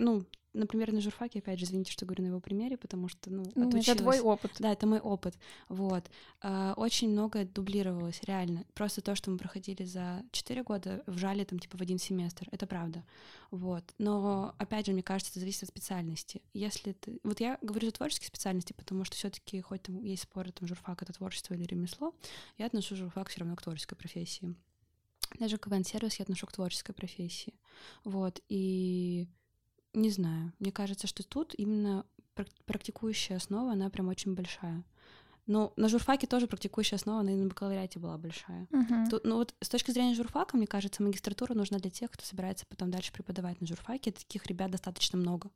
ну, 0.00 0.24
например, 0.52 0.92
на 0.92 1.00
журфаке, 1.00 1.38
опять 1.38 1.58
же, 1.58 1.64
извините, 1.64 1.92
что 1.92 2.06
говорю 2.06 2.24
на 2.24 2.28
его 2.28 2.40
примере, 2.40 2.76
потому 2.76 3.08
что, 3.08 3.30
ну, 3.30 3.44
ну 3.54 3.68
отучилась. 3.68 3.88
Это 3.88 4.02
твой 4.02 4.20
опыт. 4.20 4.52
Да, 4.58 4.72
это 4.72 4.86
мой 4.86 4.98
опыт, 4.98 5.38
вот. 5.68 6.10
А, 6.40 6.74
очень 6.76 7.10
много 7.10 7.44
дублировалось, 7.44 8.22
реально. 8.24 8.64
Просто 8.74 9.00
то, 9.00 9.14
что 9.14 9.30
мы 9.30 9.38
проходили 9.38 9.84
за 9.84 10.22
4 10.32 10.62
года, 10.64 11.02
вжали 11.06 11.44
там, 11.44 11.58
типа, 11.58 11.78
в 11.78 11.80
один 11.80 11.98
семестр, 11.98 12.48
это 12.50 12.66
правда, 12.66 13.04
вот. 13.50 13.84
Но, 13.98 14.54
опять 14.58 14.86
же, 14.86 14.92
мне 14.92 15.02
кажется, 15.02 15.32
это 15.32 15.40
зависит 15.40 15.64
от 15.64 15.68
специальности. 15.68 16.42
Если 16.52 16.92
ты... 16.92 17.20
Вот 17.22 17.40
я 17.40 17.58
говорю 17.62 17.86
за 17.86 17.92
творческие 17.92 18.28
специальности, 18.28 18.72
потому 18.72 19.04
что 19.04 19.16
все 19.16 19.30
таки 19.30 19.60
хоть 19.60 19.82
там 19.82 20.02
есть 20.02 20.24
споры, 20.24 20.52
там, 20.52 20.66
журфак— 20.66 21.02
это 21.02 21.12
творчество 21.12 21.54
или 21.54 21.64
ремесло, 21.64 22.14
я 22.58 22.66
отношу 22.66 22.96
журфак 22.96 23.28
все 23.28 23.40
равно 23.40 23.54
к 23.56 23.62
творческой 23.62 23.96
профессии. 23.96 24.54
Даже 25.38 25.58
КВН-сервис 25.58 26.16
я 26.16 26.24
отношу 26.24 26.48
к 26.48 26.52
творческой 26.52 26.92
профессии. 26.92 27.54
Вот, 28.02 28.40
и 28.48 29.28
не 29.94 30.10
знаю. 30.10 30.52
Мне 30.58 30.72
кажется, 30.72 31.06
что 31.06 31.22
тут 31.22 31.54
именно 31.56 32.04
практикующая 32.66 33.36
основа, 33.36 33.72
она 33.72 33.90
прям 33.90 34.08
очень 34.08 34.34
большая. 34.34 34.84
Но 35.46 35.72
на 35.76 35.88
журфаке 35.88 36.26
тоже 36.26 36.46
практикующая 36.46 36.96
основа, 36.96 37.20
она 37.20 37.32
и 37.32 37.36
на 37.36 37.48
бакалавриате 37.48 37.98
была 37.98 38.16
большая. 38.18 38.68
Uh-huh. 38.70 39.10
Тут, 39.10 39.24
ну 39.24 39.36
вот 39.36 39.54
с 39.60 39.68
точки 39.68 39.90
зрения 39.90 40.14
журфака, 40.14 40.56
мне 40.56 40.66
кажется, 40.66 41.02
магистратура 41.02 41.54
нужна 41.54 41.78
для 41.78 41.90
тех, 41.90 42.10
кто 42.10 42.24
собирается 42.24 42.66
потом 42.66 42.90
дальше 42.90 43.12
преподавать 43.12 43.60
на 43.60 43.66
журфаке. 43.66 44.12
Таких 44.12 44.46
ребят 44.46 44.70
достаточно 44.70 45.18
много. 45.18 45.50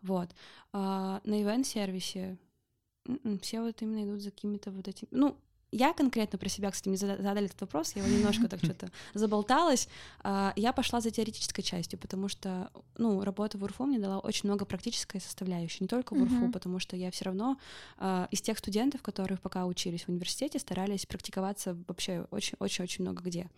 Вот. 0.00 0.30
А 0.72 1.20
на 1.24 1.42
ивент-сервисе 1.42 2.38
м-м, 3.06 3.38
все 3.40 3.60
вот 3.60 3.82
именно 3.82 4.04
идут 4.04 4.22
за 4.22 4.30
какими-то 4.30 4.70
вот 4.70 4.88
этими... 4.88 5.08
Ну, 5.10 5.36
я 5.72 5.92
конкретно 5.92 6.38
про 6.38 6.48
себя, 6.48 6.70
кстати, 6.70 6.88
мне 6.88 6.96
задали 6.96 7.46
этот 7.46 7.60
вопрос, 7.60 7.94
я 7.94 8.02
его 8.02 8.14
немножко 8.14 8.48
так 8.48 8.60
что-то 8.64 8.90
заболталась. 9.14 9.88
А, 10.20 10.52
я 10.56 10.72
пошла 10.72 11.00
за 11.00 11.10
теоретической 11.10 11.62
частью, 11.62 11.98
потому 11.98 12.28
что, 12.28 12.70
ну, 12.96 13.22
работа 13.22 13.58
в 13.58 13.64
УРФУ 13.64 13.84
мне 13.84 13.98
дала 13.98 14.18
очень 14.18 14.48
много 14.48 14.64
практической 14.64 15.20
составляющей, 15.20 15.78
не 15.84 15.88
только 15.88 16.14
в 16.14 16.22
УРФУ, 16.22 16.50
потому 16.52 16.78
что 16.78 16.96
я 16.96 17.10
все 17.10 17.26
равно 17.26 17.58
а, 17.98 18.28
из 18.30 18.40
тех 18.40 18.58
студентов, 18.58 19.02
которые 19.02 19.38
пока 19.38 19.66
учились 19.66 20.04
в 20.04 20.08
университете, 20.08 20.58
старались 20.58 21.06
практиковаться 21.06 21.76
вообще 21.88 22.26
очень-очень-очень 22.30 23.02
много 23.02 23.22
где. 23.22 23.48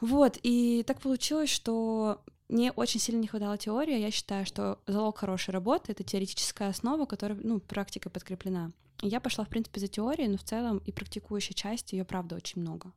Вот, 0.00 0.38
и 0.42 0.82
так 0.84 1.00
получилось, 1.00 1.50
что 1.50 2.20
мне 2.48 2.72
очень 2.72 3.00
сильно 3.00 3.20
не 3.20 3.28
хватало 3.28 3.56
теории. 3.56 3.98
Я 3.98 4.10
считаю, 4.10 4.44
что 4.44 4.78
залог 4.86 5.18
хорошей 5.18 5.52
работы— 5.52 5.92
это 5.92 6.02
теоретическая 6.02 6.68
основа, 6.68 7.06
которая, 7.06 7.38
ну, 7.40 7.60
практикой 7.60 8.10
подкреплена. 8.10 8.72
Я 9.02 9.20
пошла, 9.20 9.44
в 9.44 9.48
принципе, 9.48 9.80
за 9.80 9.88
теорией, 9.88 10.28
но 10.28 10.36
в 10.36 10.44
целом 10.44 10.78
и 10.78 10.92
практикующей 10.92 11.54
части 11.54 11.96
ее, 11.96 12.04
правда, 12.04 12.36
очень 12.36 12.62
много. 12.62 12.92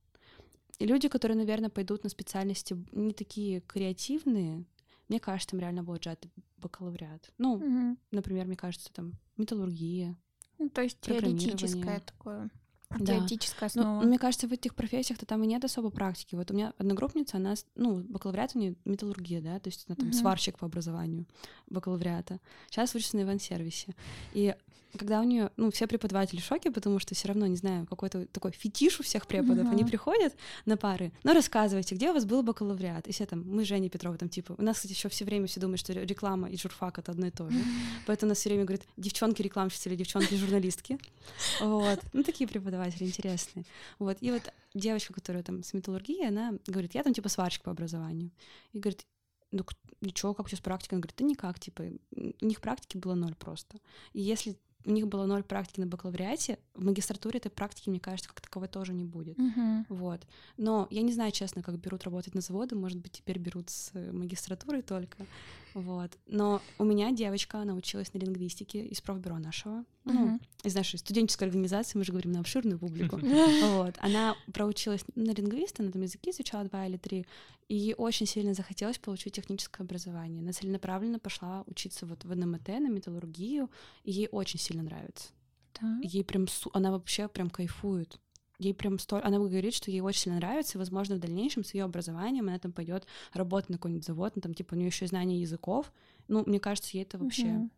И 0.78 0.86
люди, 0.86 1.08
которые, 1.08 1.38
наверное, 1.38 1.70
пойдут 1.70 2.04
на 2.04 2.10
специальности 2.10 2.78
не 2.92 3.14
такие 3.14 3.62
креативные, 3.62 4.66
мне 5.08 5.20
кажется, 5.20 5.52
там 5.52 5.60
реально 5.60 5.84
будет 5.84 6.04
сжатый 6.04 6.32
бакалавриат. 6.58 7.32
Ну, 7.38 7.54
угу. 7.54 7.98
например, 8.12 8.46
мне 8.46 8.56
кажется, 8.56 8.92
там 8.94 9.14
металлургия. 9.38 10.16
Ну, 10.58 10.70
то 10.70 10.82
есть 10.82 11.00
теоретическое 11.02 12.00
такое. 12.00 12.50
Теоретическая 12.98 13.62
да. 13.62 13.66
основа. 13.66 14.02
Но, 14.02 14.08
мне 14.08 14.20
кажется, 14.20 14.48
в 14.48 14.54
этих 14.54 14.76
профессиях-то 14.76 15.26
там 15.26 15.44
и 15.44 15.48
нет 15.48 15.64
особо 15.66 15.90
практики. 15.90 16.36
Вот 16.36 16.52
у 16.52 16.54
меня 16.54 16.74
одногруппница, 16.78 17.38
она, 17.38 17.56
ну, 17.76 18.04
бакалавриат 18.04 18.56
у 18.56 18.60
нее 18.60 18.76
металлургия, 18.86 19.42
да, 19.42 19.60
то 19.60 19.70
есть 19.70 19.86
она 19.88 19.96
там 19.96 20.10
mm-hmm. 20.10 20.14
сварщик 20.14 20.60
по 20.60 20.68
образованию 20.68 21.26
бакалавриата. 21.68 22.40
Сейчас 22.70 22.96
учится 22.96 23.18
на 23.18 23.24
иван-сервисе. 23.24 23.96
И 24.34 24.56
когда 24.98 25.20
у 25.20 25.24
нее, 25.24 25.52
ну, 25.58 25.72
все 25.72 25.88
преподаватели 25.88 26.40
в 26.40 26.44
шоке, 26.44 26.72
потому 26.72 27.00
что 27.00 27.16
все 27.16 27.28
равно, 27.28 27.48
не 27.48 27.56
знаю, 27.56 27.86
какой-то 27.86 28.26
такой 28.28 28.52
фетиш 28.52 29.00
у 29.00 29.04
всех 29.04 29.28
преподов, 29.28 29.68
uh-huh. 29.68 29.72
они 29.72 29.84
приходят 29.84 30.34
на 30.66 30.78
пары, 30.78 31.12
ну, 31.24 31.34
рассказывайте, 31.34 31.96
где 31.96 32.10
у 32.12 32.14
вас 32.14 32.26
был 32.26 32.44
бакалавриат, 32.44 33.08
и 33.08 33.12
все 33.12 33.26
там, 33.26 33.44
мы 33.46 33.66
Женя 33.66 33.90
Петрова, 33.90 34.18
там, 34.18 34.30
типа, 34.30 34.56
у 34.58 34.62
нас, 34.62 34.78
кстати, 34.78 34.94
еще 34.94 35.10
все 35.10 35.26
время 35.26 35.48
все 35.48 35.60
думают, 35.60 35.80
что 35.80 35.94
реклама 35.94 36.50
и 36.50 36.58
журфак— 36.58 36.98
это 37.00 37.12
одно 37.12 37.28
и 37.28 37.32
то 37.32 37.50
же, 37.50 37.60
поэтому 38.06 38.30
у 38.30 38.32
нас 38.32 38.40
все 38.40 38.50
время 38.50 38.66
говорят, 38.66 38.86
девчонки-рекламщицы 38.98 39.90
или 39.90 39.96
девчонки-журналистки, 39.96 40.98
вот, 41.62 42.00
ну, 42.14 42.24
такие 42.24 42.48
преподаватели 42.48 43.06
интересные, 43.06 43.66
вот, 44.00 44.18
и 44.22 44.32
вот 44.32 44.44
девочка, 44.74 45.14
которая 45.14 45.44
там 45.44 45.64
с 45.64 45.74
металлургией, 45.74 46.28
она 46.28 46.54
говорит, 46.68 46.96
я 46.96 47.04
там, 47.04 47.14
типа, 47.14 47.30
сварщик 47.30 47.64
по 47.64 47.72
образованию, 47.72 48.32
и 48.74 48.80
говорит, 48.80 49.06
ну, 49.52 49.64
ничего, 50.02 50.34
как 50.34 50.50
сейчас 50.50 50.60
практика? 50.60 50.96
Она 50.96 51.02
говорит, 51.02 51.16
да 51.18 51.26
никак, 51.26 51.60
типа, 51.60 51.84
у 52.12 52.46
них 52.46 52.60
практики 52.60 52.98
было 52.98 53.14
ноль 53.16 53.36
просто. 53.36 53.78
И 54.14 54.22
если 54.22 54.58
у 54.86 54.92
них 54.92 55.08
было 55.08 55.26
ноль 55.26 55.44
практики 55.44 55.80
на 55.80 55.88
бакалавриате, 55.88 56.60
в 56.74 56.84
магистратуре 56.84 57.40
этой 57.40 57.50
практики, 57.50 57.90
мне 57.90 58.00
кажется, 58.00 58.30
как 58.30 58.42
таковой 58.42 58.68
тоже 58.68 58.94
не 58.94 59.04
будет. 59.04 59.38
Uh-huh. 59.38 59.86
Вот. 59.90 60.22
Но 60.58 60.88
я 60.92 61.02
не 61.02 61.12
знаю, 61.12 61.32
честно, 61.32 61.64
как 61.64 61.78
берут 61.80 62.04
работать 62.04 62.36
на 62.36 62.42
заводы, 62.42 62.76
может 62.76 63.00
быть, 63.00 63.14
теперь 63.14 63.40
берут 63.40 63.70
с 63.70 63.92
магистратуры 63.94 64.82
только. 64.82 65.26
Вот. 65.76 66.18
Но 66.26 66.62
у 66.80 66.86
меня 66.86 67.12
девочка, 67.12 67.60
она 67.60 67.74
училась 67.74 68.14
на 68.14 68.20
лингвистике 68.20 68.86
из 68.86 69.02
профбюро 69.02 69.38
нашего, 69.40 69.80
uh-huh. 70.06 70.14
ну, 70.14 70.40
из 70.64 70.74
нашей 70.74 70.98
студенческой 70.98 71.44
организации, 71.50 71.98
мы 71.98 72.06
же 72.06 72.14
говорим 72.14 72.32
на 72.32 72.40
обширную 72.40 72.80
публику. 72.80 73.20
Вот. 73.76 73.96
Она 74.00 74.36
проучилась 74.54 75.04
на 75.16 75.32
лингвиста, 75.32 75.84
она 75.84 75.92
там 75.92 76.02
языки 76.02 76.32
изучала 76.32 76.64
два 76.64 76.86
или 76.88 76.96
три, 76.96 77.26
и 77.68 77.76
ей 77.76 77.94
очень 77.94 78.26
сильно 78.26 78.54
захотелось 78.54 78.98
получить 78.98 79.34
техническое 79.34 79.84
образование. 79.84 80.42
Она 80.42 80.54
целенаправленно 80.54 81.20
пошла 81.20 81.66
учиться 81.68 82.06
вот 82.06 82.24
в 82.24 82.34
НМТ, 82.34 82.68
на 82.68 82.88
металлургию, 82.88 83.70
и 84.06 84.12
ей 84.14 84.30
очень 84.32 84.60
сильно 84.60 84.84
нравится. 84.84 85.30
Да. 85.82 86.00
Ей 86.04 86.24
прям, 86.24 86.48
она 86.72 86.92
вообще 86.92 87.28
прям 87.28 87.50
кайфует 87.50 88.18
ей 88.60 88.74
прям 88.74 89.00
столь... 89.00 89.22
Она 89.22 89.38
говорит, 89.38 89.74
что 89.74 89.92
ей 89.92 90.02
очень 90.02 90.22
сильно 90.22 90.38
нравится, 90.38 90.78
и, 90.78 90.80
возможно, 90.80 91.16
в 91.16 91.20
дальнейшем 91.20 91.64
с 91.64 91.74
ее 91.74 91.84
образованием 91.84 92.48
она 92.48 92.60
там 92.60 92.72
пойдет 92.72 93.06
работать 93.34 93.70
на 93.70 93.78
какой-нибудь 93.78 94.06
завод, 94.06 94.34
ну, 94.36 94.42
там, 94.42 94.54
типа, 94.54 94.74
у 94.74 94.78
нее 94.78 94.88
еще 94.88 95.08
знание 95.08 95.42
языков. 95.42 95.92
Ну, 96.28 96.44
мне 96.46 96.60
кажется, 96.60 96.98
ей 96.98 97.04
это 97.04 97.18
вообще 97.18 97.48
угу. 97.48 97.70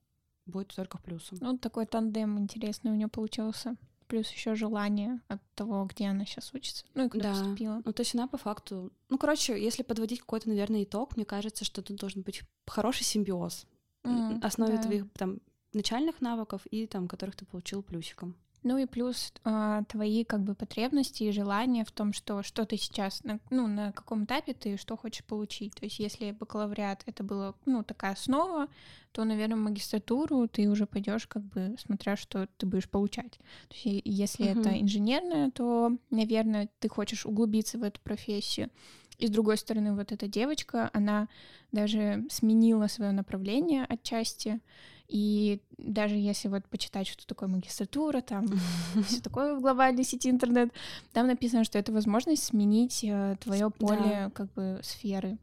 будет 0.46 0.74
только 0.76 0.98
плюсом. 0.98 1.38
Ну, 1.42 1.58
такой 1.58 1.86
тандем 1.86 2.40
интересный 2.40 2.92
у 2.92 2.96
нее 2.96 3.08
получился. 3.08 3.76
Плюс 4.08 4.30
еще 4.32 4.56
желание 4.56 5.20
от 5.28 5.42
того, 5.54 5.86
где 5.86 6.06
она 6.06 6.26
сейчас 6.26 6.54
учится. 6.54 6.86
Ну 6.94 7.08
и 7.08 7.10
куда 7.10 7.24
да. 7.24 7.30
поступила. 7.32 7.82
Ну, 7.84 7.92
то 7.92 8.02
есть 8.02 8.16
она 8.16 8.28
по 8.28 8.38
факту. 8.38 8.94
Ну, 9.10 9.18
короче, 9.18 9.62
если 9.62 9.84
подводить 9.84 10.22
какой-то, 10.22 10.48
наверное, 10.48 10.84
итог, 10.84 11.18
мне 11.18 11.26
кажется, 11.26 11.66
что 11.66 11.82
тут 11.82 11.98
должен 11.98 12.22
быть 12.22 12.44
хороший 12.66 13.04
симбиоз. 13.04 13.68
Mm, 14.04 14.42
основе 14.42 14.78
да. 14.78 14.84
твоих 14.84 15.12
там 15.14 15.40
начальных 15.74 16.22
навыков 16.22 16.66
и 16.72 16.88
там, 16.88 17.08
которых 17.08 17.36
ты 17.36 17.46
получил 17.46 17.84
плюсиком. 17.84 18.36
Ну 18.64 18.78
и 18.78 18.86
плюс 18.86 19.34
э, 19.46 19.84
твои 19.88 20.24
как 20.24 20.42
бы 20.42 20.56
потребности 20.56 21.24
и 21.24 21.32
желания 21.32 21.86
в 21.86 21.92
том, 21.92 22.12
что 22.12 22.44
что 22.44 22.66
ты 22.66 22.78
сейчас, 22.78 23.24
на, 23.24 23.40
ну, 23.50 23.68
на 23.68 23.92
каком 23.92 24.26
этапе 24.26 24.54
ты 24.54 24.78
что 24.78 24.98
хочешь 24.98 25.24
получить. 25.24 25.76
То 25.76 25.86
есть 25.86 26.00
если 26.00 26.32
бакалавриат 26.32 27.04
это 27.06 27.24
была, 27.24 27.54
ну, 27.66 27.84
такая 27.84 28.14
основа, 28.14 28.68
то, 29.12 29.24
наверное, 29.24 29.58
магистратуру 29.58 30.48
ты 30.48 30.70
уже 30.70 30.86
пойдешь 30.86 31.28
как 31.28 31.44
бы 31.44 31.76
смотря, 31.80 32.16
что 32.16 32.48
ты 32.58 32.66
будешь 32.66 32.90
получать. 32.90 33.40
То 33.70 33.76
есть 33.76 34.02
если 34.06 34.48
uh-huh. 34.48 34.60
это 34.60 34.82
инженерная, 34.82 35.52
то, 35.52 35.98
наверное, 36.10 36.70
ты 36.80 36.90
хочешь 36.90 37.26
углубиться 37.26 37.78
в 37.78 37.84
эту 37.84 38.02
профессию. 38.02 38.70
И 39.18 39.28
с 39.28 39.30
другой 39.32 39.58
стороны, 39.58 39.96
вот 39.96 40.12
эта 40.12 40.28
девочка, 40.28 40.90
она 40.94 41.28
даже 41.72 42.26
сменила 42.30 42.88
свое 42.88 43.12
направление 43.12 43.86
отчасти, 43.86 44.60
и 45.08 45.62
даже 45.78 46.16
если 46.16 46.50
вот 46.50 46.66
почитать, 46.68 47.08
что 47.08 47.26
такое 47.26 47.48
магистратура, 47.48 48.22
там 48.22 48.48
все 49.06 49.22
такое 49.22 49.56
в 49.56 49.62
глобальной 49.62 50.04
сети 50.04 50.30
интернет, 50.30 50.72
там 51.14 51.28
написано, 51.28 51.64
что 51.64 51.80
это 51.80 51.92
возможность 51.92 52.44
сменить 52.44 53.04
э, 53.04 53.38
твое 53.40 53.70
поле 53.70 54.32
как 54.34 54.52
бы 54.54 54.80
сферы. 54.84 55.38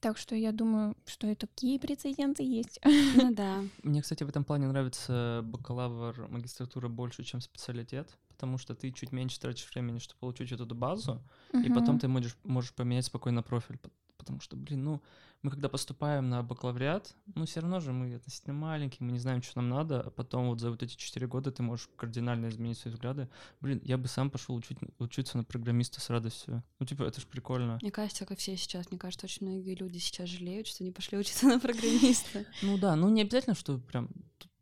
Так 0.00 0.16
что 0.16 0.36
я 0.36 0.52
думаю, 0.52 0.96
что 1.06 1.26
и 1.26 1.34
такие 1.34 1.80
прецеденты 1.80 2.44
есть. 2.44 2.80
Ну 2.84 3.34
да. 3.34 3.62
Мне, 3.82 4.00
кстати, 4.00 4.22
в 4.22 4.28
этом 4.28 4.44
плане 4.44 4.68
нравится 4.68 5.40
бакалавр, 5.44 6.28
магистратура 6.28 6.88
больше, 6.88 7.24
чем 7.24 7.40
специалитет, 7.40 8.16
потому 8.28 8.58
что 8.58 8.74
ты 8.74 8.92
чуть 8.92 9.12
меньше 9.12 9.40
тратишь 9.40 9.68
времени, 9.74 9.98
чтобы 9.98 10.20
получить 10.20 10.52
эту 10.52 10.72
базу, 10.74 11.20
uh-huh. 11.52 11.66
и 11.66 11.72
потом 11.72 11.98
ты 11.98 12.06
можешь, 12.06 12.36
можешь 12.44 12.72
поменять 12.72 13.06
спокойно 13.06 13.42
профиль, 13.42 13.78
потому 14.18 14.40
что, 14.40 14.56
блин, 14.56 14.84
ну, 14.84 15.02
мы 15.42 15.50
когда 15.50 15.68
поступаем 15.68 16.28
на 16.28 16.42
бакалавриат, 16.42 17.14
ну, 17.34 17.46
все 17.46 17.60
равно 17.60 17.78
же 17.78 17.92
мы 17.92 18.14
относительно 18.14 18.54
маленькие, 18.54 19.06
мы 19.06 19.12
не 19.12 19.20
знаем, 19.20 19.40
что 19.40 19.60
нам 19.60 19.68
надо, 19.68 20.00
а 20.00 20.10
потом 20.10 20.48
вот 20.48 20.60
за 20.60 20.70
вот 20.70 20.82
эти 20.82 20.96
четыре 20.96 21.28
года 21.28 21.52
ты 21.52 21.62
можешь 21.62 21.88
кардинально 21.96 22.48
изменить 22.48 22.78
свои 22.78 22.92
взгляды. 22.92 23.28
Блин, 23.60 23.80
я 23.84 23.96
бы 23.96 24.08
сам 24.08 24.30
пошел 24.30 24.56
учить, 24.56 24.78
учиться 24.98 25.36
на 25.36 25.44
программиста 25.44 26.00
с 26.00 26.10
радостью. 26.10 26.64
Ну, 26.80 26.86
типа, 26.86 27.04
это 27.04 27.20
же 27.20 27.26
прикольно. 27.28 27.78
Мне 27.80 27.92
кажется, 27.92 28.26
как 28.26 28.38
все 28.38 28.56
сейчас, 28.56 28.90
мне 28.90 28.98
кажется, 28.98 29.26
очень 29.26 29.46
многие 29.46 29.76
люди 29.76 29.98
сейчас 29.98 30.28
жалеют, 30.28 30.66
что 30.66 30.82
не 30.82 30.90
пошли 30.90 31.16
учиться 31.16 31.46
на 31.46 31.60
программиста. 31.60 32.44
Ну 32.62 32.76
да, 32.76 32.96
ну 32.96 33.08
не 33.08 33.22
обязательно, 33.22 33.54
что 33.54 33.78
прям 33.78 34.08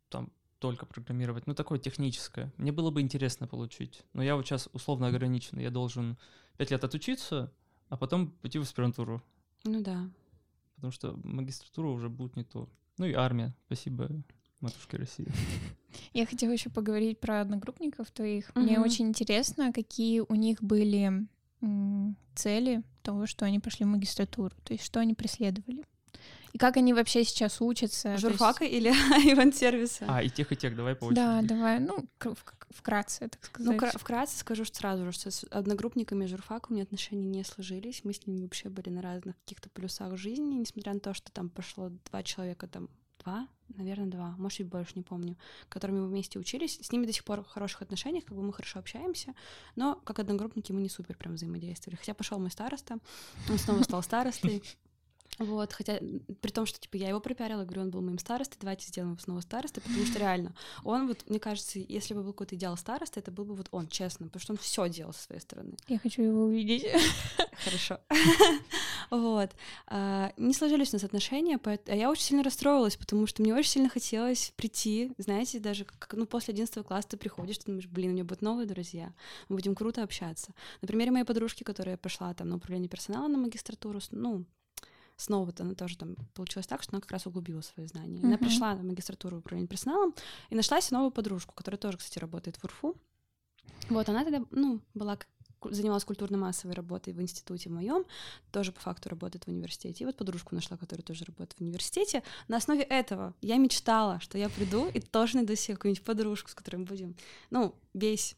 там 0.09 0.31
только 0.59 0.85
программировать, 0.85 1.47
ну 1.47 1.53
такое 1.53 1.79
техническое. 1.79 2.53
Мне 2.57 2.71
было 2.71 2.91
бы 2.91 3.01
интересно 3.01 3.47
получить. 3.47 4.03
Но 4.13 4.23
я 4.23 4.35
вот 4.35 4.45
сейчас 4.45 4.69
условно 4.73 5.07
ограничен. 5.07 5.59
Я 5.59 5.71
должен 5.71 6.17
пять 6.57 6.71
лет 6.71 6.83
отучиться, 6.83 7.51
а 7.89 7.97
потом 7.97 8.31
пойти 8.31 8.59
в 8.59 8.63
аспирантуру. 8.63 9.23
Ну 9.63 9.81
да 9.81 10.09
потому 10.77 10.91
что 10.91 11.19
магистратура 11.23 11.87
уже 11.87 12.07
будет 12.07 12.35
не 12.35 12.43
то. 12.43 12.69
Ну 12.97 13.05
и 13.05 13.13
армия. 13.13 13.53
Спасибо, 13.65 14.09
матушке 14.61 14.97
России. 14.97 15.27
Я 16.13 16.25
хотела 16.25 16.51
еще 16.51 16.69
поговорить 16.69 17.19
про 17.19 17.41
одногруппников 17.41 18.09
твоих. 18.11 18.51
Угу. 18.51 18.59
Мне 18.59 18.79
очень 18.79 19.07
интересно, 19.07 19.73
какие 19.73 20.21
у 20.21 20.35
них 20.35 20.61
были 20.63 21.27
цели 22.35 22.83
того, 23.01 23.25
что 23.25 23.45
они 23.45 23.59
пошли 23.59 23.85
в 23.85 23.89
магистратуру, 23.89 24.55
то 24.63 24.73
есть 24.73 24.85
что 24.85 24.99
они 24.99 25.15
преследовали. 25.15 25.83
И 26.53 26.57
как 26.57 26.77
они 26.77 26.93
вообще 26.93 27.23
сейчас 27.23 27.61
учатся? 27.61 28.17
Журфака 28.17 28.63
есть... 28.63 28.75
или 28.75 28.89
ивент-сервиса? 29.31 30.05
А, 30.07 30.23
и 30.23 30.29
тех, 30.29 30.51
и 30.51 30.55
тех, 30.55 30.75
давай 30.75 30.95
по 30.95 31.05
очереди. 31.05 31.15
Да, 31.15 31.41
давай, 31.41 31.79
ну, 31.79 32.07
вкратце, 32.69 33.27
так 33.27 33.39
ну, 33.59 33.73
сказать. 33.73 33.93
Ну, 33.93 33.99
вкратце 33.99 34.37
скажу 34.37 34.65
что 34.65 34.77
сразу 34.77 35.05
же, 35.05 35.11
что 35.11 35.31
с 35.31 35.45
одногруппниками 35.51 36.25
журфака 36.25 36.67
у 36.69 36.73
меня 36.73 36.83
отношения 36.83 37.27
не 37.27 37.43
сложились, 37.43 38.03
мы 38.03 38.13
с 38.13 38.25
ними 38.25 38.41
вообще 38.41 38.69
были 38.69 38.89
на 38.89 39.01
разных 39.01 39.37
каких-то 39.39 39.69
плюсах 39.69 40.17
жизни, 40.17 40.55
несмотря 40.55 40.93
на 40.93 40.99
то, 40.99 41.13
что 41.13 41.31
там 41.31 41.49
пошло 41.49 41.91
два 42.09 42.23
человека, 42.23 42.67
там, 42.67 42.89
два, 43.23 43.47
наверное, 43.75 44.07
два, 44.07 44.35
может 44.37 44.59
быть, 44.59 44.69
больше, 44.69 44.93
не 44.95 45.03
помню, 45.03 45.37
которыми 45.69 45.99
мы 45.99 46.07
вместе 46.07 46.39
учились. 46.39 46.79
С 46.81 46.91
ними 46.91 47.05
до 47.05 47.13
сих 47.13 47.23
пор 47.23 47.43
в 47.43 47.47
хороших 47.47 47.81
отношениях, 47.81 48.25
как 48.25 48.37
бы 48.37 48.43
мы 48.43 48.53
хорошо 48.53 48.79
общаемся, 48.79 49.33
но 49.75 49.95
как 50.03 50.19
одногруппники 50.19 50.71
мы 50.71 50.81
не 50.81 50.89
супер 50.89 51.17
прям 51.17 51.35
взаимодействовали. 51.35 51.97
Хотя 51.97 52.13
пошел 52.13 52.39
мой 52.39 52.51
староста, 52.51 52.99
он 53.49 53.57
снова 53.57 53.83
стал 53.83 54.01
старостой, 54.03 54.63
Вот, 55.39 55.71
хотя, 55.71 55.99
при 56.41 56.51
том, 56.51 56.65
что, 56.65 56.79
типа, 56.79 56.97
я 56.97 57.09
его 57.09 57.19
пропиарила, 57.19 57.63
говорю, 57.63 57.81
он 57.81 57.91
был 57.91 58.01
моим 58.01 58.17
старостой, 58.17 58.57
давайте 58.59 58.87
сделаем 58.87 59.13
его 59.13 59.21
снова 59.21 59.41
старостой, 59.41 59.83
потому 59.83 60.05
что 60.05 60.19
реально, 60.19 60.55
он 60.83 61.07
вот, 61.07 61.29
мне 61.29 61.39
кажется, 61.39 61.79
если 61.79 62.15
бы 62.15 62.23
был 62.23 62.33
какой-то 62.33 62.55
идеал 62.55 62.75
староста, 62.75 63.19
это 63.19 63.31
был 63.31 63.45
бы 63.45 63.53
вот 63.53 63.67
он, 63.71 63.87
честно, 63.87 64.27
потому 64.27 64.41
что 64.41 64.53
он 64.53 64.57
все 64.57 64.89
делал 64.89 65.13
со 65.13 65.23
своей 65.23 65.41
стороны. 65.41 65.75
Я 65.87 65.99
хочу 65.99 66.23
его 66.23 66.45
увидеть. 66.45 66.85
Хорошо. 67.63 67.99
Вот. 69.09 69.51
А, 69.87 70.33
не 70.37 70.53
сложились 70.53 70.91
у 70.91 70.95
нас 70.95 71.03
отношения, 71.03 71.59
а 71.63 71.95
я 71.95 72.09
очень 72.09 72.23
сильно 72.23 72.43
расстроилась, 72.43 72.97
потому 72.97 73.25
что 73.27 73.41
мне 73.41 73.53
очень 73.53 73.71
сильно 73.71 73.89
хотелось 73.89 74.53
прийти, 74.55 75.13
знаете, 75.17 75.59
даже 75.59 75.85
как, 75.85 76.13
ну, 76.13 76.25
после 76.25 76.53
11 76.53 76.85
класса 76.85 77.09
ты 77.09 77.17
приходишь, 77.17 77.59
ты 77.59 77.67
думаешь, 77.67 77.87
блин, 77.87 78.09
у 78.09 78.13
меня 78.13 78.23
будут 78.23 78.41
новые 78.41 78.67
друзья, 78.67 79.13
мы 79.49 79.55
будем 79.55 79.75
круто 79.75 80.03
общаться. 80.03 80.53
На 80.81 80.87
примере 80.87 81.11
моей 81.11 81.25
подружки, 81.25 81.63
которая 81.63 81.95
пошла 81.95 82.33
там 82.33 82.49
на 82.49 82.57
управление 82.57 82.89
персонала 82.89 83.27
на 83.27 83.37
магистратуру, 83.37 83.99
ну, 84.11 84.45
снова-то 85.17 85.63
она 85.63 85.73
тоже 85.73 85.97
там 85.97 86.15
получилось 86.33 86.67
так, 86.67 86.81
что 86.83 86.93
она 86.93 87.01
как 87.01 87.11
раз 87.11 87.25
углубила 87.25 87.61
свои 87.61 87.87
знания. 87.87 88.19
Uh-huh. 88.19 88.27
Она 88.27 88.37
пришла 88.37 88.75
на 88.75 88.83
магистратуру 88.83 89.39
управления 89.39 89.67
персоналом 89.67 90.13
и 90.49 90.55
нашла 90.55 90.79
себе 90.79 90.97
новую 90.97 91.11
подружку, 91.11 91.53
которая 91.53 91.77
тоже, 91.77 91.97
кстати, 91.97 92.19
работает 92.19 92.57
в 92.57 92.63
УРФУ. 92.63 92.95
Вот, 93.89 94.07
она 94.09 94.23
тогда, 94.23 94.43
ну, 94.51 94.81
была 94.93 95.17
занималась 95.63 96.05
культурно-массовой 96.05 96.75
работой 96.75 97.13
в 97.13 97.21
институте 97.21 97.69
моем, 97.69 98.05
тоже 98.51 98.71
по 98.71 98.79
факту 98.79 99.09
работает 99.09 99.45
в 99.45 99.47
университете. 99.47 100.03
И 100.03 100.05
вот 100.05 100.15
подружку 100.15 100.53
нашла, 100.53 100.77
которая 100.77 101.03
тоже 101.03 101.25
работает 101.25 101.53
в 101.57 101.61
университете. 101.61 102.23
На 102.47 102.57
основе 102.57 102.83
этого 102.83 103.33
я 103.41 103.57
мечтала, 103.57 104.19
что 104.19 104.37
я 104.37 104.49
приду 104.49 104.87
и 104.87 104.99
тоже 104.99 105.37
найду 105.37 105.55
себе 105.55 105.75
какую-нибудь 105.75 106.05
подружку, 106.05 106.49
с 106.49 106.53
которой 106.53 106.77
мы 106.77 106.85
будем, 106.85 107.15
ну, 107.49 107.75
весь 107.93 108.35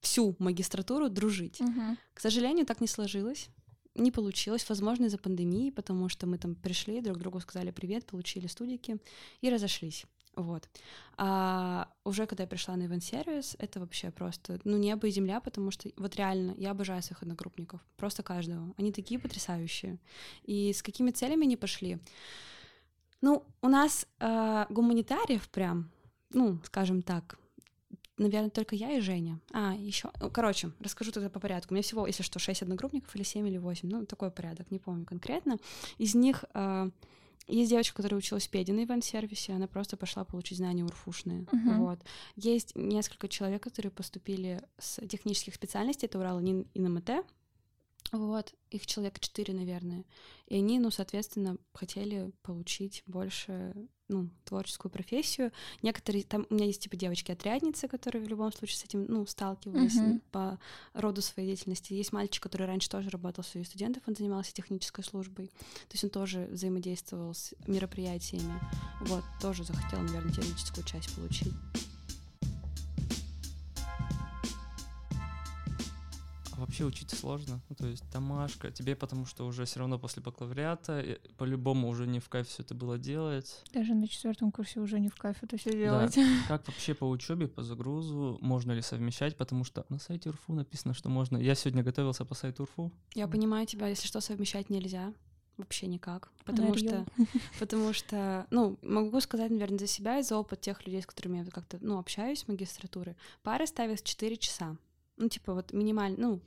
всю 0.00 0.34
магистратуру 0.38 1.08
дружить. 1.08 1.60
Угу. 1.60 1.96
К 2.14 2.20
сожалению, 2.20 2.66
так 2.66 2.80
не 2.80 2.86
сложилось 2.86 3.48
не 3.94 4.10
получилось, 4.10 4.68
возможно, 4.68 5.06
из-за 5.06 5.18
пандемии, 5.18 5.70
потому 5.70 6.08
что 6.08 6.26
мы 6.26 6.38
там 6.38 6.54
пришли, 6.54 7.00
друг 7.00 7.18
другу 7.18 7.40
сказали 7.40 7.70
привет, 7.70 8.06
получили 8.06 8.46
студики 8.46 8.98
и 9.40 9.50
разошлись. 9.50 10.06
Вот. 10.36 10.68
А 11.16 11.88
уже 12.04 12.26
когда 12.26 12.42
я 12.42 12.48
пришла 12.48 12.76
на 12.76 12.86
ивент-сервис, 12.86 13.56
это 13.58 13.78
вообще 13.78 14.10
просто, 14.10 14.58
ну, 14.64 14.76
небо 14.76 15.06
и 15.06 15.10
земля, 15.10 15.40
потому 15.40 15.70
что 15.70 15.90
вот 15.96 16.16
реально 16.16 16.54
я 16.56 16.72
обожаю 16.72 17.02
своих 17.02 17.22
одногруппников, 17.22 17.80
просто 17.96 18.22
каждого. 18.22 18.74
Они 18.76 18.92
такие 18.92 19.20
потрясающие. 19.20 19.98
И 20.42 20.72
с 20.72 20.82
какими 20.82 21.12
целями 21.12 21.44
они 21.44 21.56
пошли? 21.56 21.98
Ну, 23.20 23.44
у 23.62 23.68
нас 23.68 24.06
э, 24.18 24.66
гуманитариев 24.70 25.48
прям, 25.48 25.90
ну, 26.30 26.58
скажем 26.64 27.02
так, 27.02 27.38
наверное, 28.18 28.50
только 28.50 28.76
я 28.76 28.92
и 28.92 29.00
Женя. 29.00 29.40
А, 29.52 29.74
еще, 29.74 30.10
ну, 30.20 30.30
короче, 30.30 30.70
расскажу 30.80 31.12
тогда 31.12 31.28
по 31.28 31.40
порядку. 31.40 31.72
У 31.72 31.74
меня 31.74 31.82
всего, 31.82 32.06
если 32.06 32.22
что, 32.22 32.38
6 32.38 32.62
одногруппников 32.62 33.14
или 33.16 33.22
7 33.22 33.46
или 33.48 33.58
8, 33.58 33.88
ну, 33.88 34.06
такой 34.06 34.30
порядок, 34.30 34.70
не 34.70 34.78
помню 34.78 35.04
конкретно. 35.04 35.58
Из 35.98 36.14
них 36.14 36.44
э, 36.54 36.90
есть 37.46 37.70
девочка, 37.70 37.96
которая 37.96 38.18
училась 38.18 38.46
в 38.46 38.50
Педе 38.50 38.72
на 38.72 38.84
ивент-сервисе, 38.84 39.52
она 39.52 39.66
просто 39.66 39.96
пошла 39.96 40.24
получить 40.24 40.58
знания 40.58 40.84
урфушные. 40.84 41.42
Uh-huh. 41.42 41.76
Вот. 41.78 42.00
Есть 42.36 42.74
несколько 42.74 43.28
человек, 43.28 43.62
которые 43.62 43.92
поступили 43.92 44.62
с 44.78 45.06
технических 45.06 45.54
специальностей, 45.54 46.06
это 46.06 46.18
Урал 46.18 46.40
и 46.40 46.64
НМТ, 46.74 47.24
вот, 48.12 48.54
их 48.70 48.86
человек 48.86 49.18
четыре, 49.18 49.54
наверное. 49.54 50.04
И 50.46 50.56
они, 50.56 50.78
ну, 50.78 50.90
соответственно, 50.90 51.56
хотели 51.72 52.32
получить 52.42 53.02
больше, 53.06 53.74
ну, 54.08 54.28
творческую 54.44 54.92
профессию. 54.92 55.52
Некоторые, 55.82 56.24
там 56.24 56.46
у 56.50 56.54
меня 56.54 56.66
есть 56.66 56.82
типа 56.82 56.96
девочки-отрядницы, 56.96 57.88
которые 57.88 58.22
в 58.24 58.28
любом 58.28 58.52
случае 58.52 58.76
с 58.78 58.84
этим, 58.84 59.06
ну, 59.08 59.26
сталкивались 59.26 59.96
uh-huh. 59.96 60.20
по 60.30 60.58
роду 60.92 61.22
своей 61.22 61.48
деятельности. 61.48 61.94
Есть 61.94 62.12
мальчик, 62.12 62.42
который 62.42 62.66
раньше 62.66 62.90
тоже 62.90 63.10
работал 63.10 63.44
среди 63.44 63.64
студентов, 63.64 64.02
он 64.06 64.14
занимался 64.14 64.52
технической 64.52 65.04
службой. 65.04 65.46
То 65.46 65.92
есть 65.92 66.04
он 66.04 66.10
тоже 66.10 66.46
взаимодействовал 66.50 67.34
с 67.34 67.54
мероприятиями. 67.66 68.60
Вот, 69.02 69.24
тоже 69.40 69.64
захотел, 69.64 70.00
наверное, 70.00 70.32
теоретическую 70.32 70.84
часть 70.84 71.14
получить. 71.14 71.52
А 76.56 76.60
вообще 76.60 76.84
учиться 76.84 77.16
сложно. 77.16 77.60
Ну, 77.68 77.74
то 77.74 77.86
есть 77.86 78.08
домашка, 78.12 78.70
тебе 78.70 78.94
потому 78.94 79.26
что 79.26 79.46
уже 79.46 79.64
все 79.64 79.80
равно 79.80 79.98
после 79.98 80.22
бакалавриата 80.22 81.18
по-любому 81.36 81.88
уже 81.88 82.06
не 82.06 82.20
в 82.20 82.28
кайф 82.28 82.48
все 82.48 82.62
это 82.62 82.74
было 82.74 82.96
делать. 82.96 83.62
Даже 83.72 83.94
на 83.94 84.06
четвертом 84.06 84.52
курсе 84.52 84.80
уже 84.80 85.00
не 85.00 85.08
в 85.08 85.16
кайф 85.16 85.42
это 85.42 85.56
все 85.56 85.72
делать. 85.72 86.14
Да. 86.14 86.22
Как 86.48 86.66
вообще 86.68 86.94
по 86.94 87.08
учебе, 87.08 87.48
по 87.48 87.62
загрузу, 87.62 88.38
можно 88.40 88.72
ли 88.72 88.82
совмещать? 88.82 89.36
Потому 89.36 89.64
что 89.64 89.84
на 89.88 89.98
сайте 89.98 90.30
УРФУ 90.30 90.54
написано, 90.54 90.94
что 90.94 91.08
можно. 91.08 91.36
Я 91.38 91.54
сегодня 91.54 91.82
готовился 91.82 92.24
по 92.24 92.34
сайту 92.34 92.62
УРФУ. 92.62 92.92
Я 93.14 93.26
понимаю 93.26 93.66
тебя, 93.66 93.88
если 93.88 94.06
что, 94.06 94.20
совмещать 94.20 94.70
нельзя. 94.70 95.12
Вообще 95.56 95.86
никак. 95.86 96.32
Потому 96.44 96.74
Дарью. 96.74 96.88
что, 96.88 97.06
потому 97.60 97.92
что, 97.92 98.46
ну, 98.50 98.76
могу 98.82 99.20
сказать, 99.20 99.50
наверное, 99.50 99.78
за 99.78 99.86
себя 99.86 100.18
и 100.18 100.22
за 100.22 100.36
опыт 100.36 100.60
тех 100.60 100.84
людей, 100.86 101.02
с 101.02 101.06
которыми 101.06 101.38
я 101.38 101.44
как-то, 101.44 101.78
ну, 101.80 101.98
общаюсь 101.98 102.44
в 102.44 102.48
магистратуре. 102.48 103.16
Пары 103.42 103.66
ставят 103.66 104.02
4 104.02 104.36
часа. 104.36 104.76
Ну, 105.16 105.28
типа 105.28 105.54
вот 105.54 105.72
минимально, 105.72 106.28
ну, 106.28 106.40